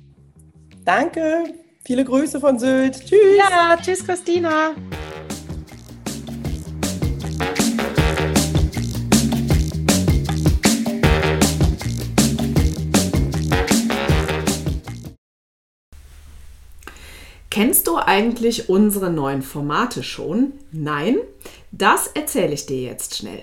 Danke. 0.85 1.45
Viele 1.85 2.05
Grüße 2.05 2.41
von 2.41 2.59
Sylt. 2.59 3.01
Tschüss. 3.05 3.37
Ja, 3.37 3.77
tschüss, 3.81 4.05
Christina. 4.05 4.75
Kennst 17.51 17.89
du 17.89 17.97
eigentlich 17.97 18.69
unsere 18.69 19.11
neuen 19.11 19.43
Formate 19.43 20.03
schon? 20.03 20.53
Nein? 20.71 21.17
Das 21.73 22.07
erzähle 22.07 22.55
ich 22.55 22.67
dir 22.67 22.81
jetzt 22.81 23.17
schnell. 23.17 23.43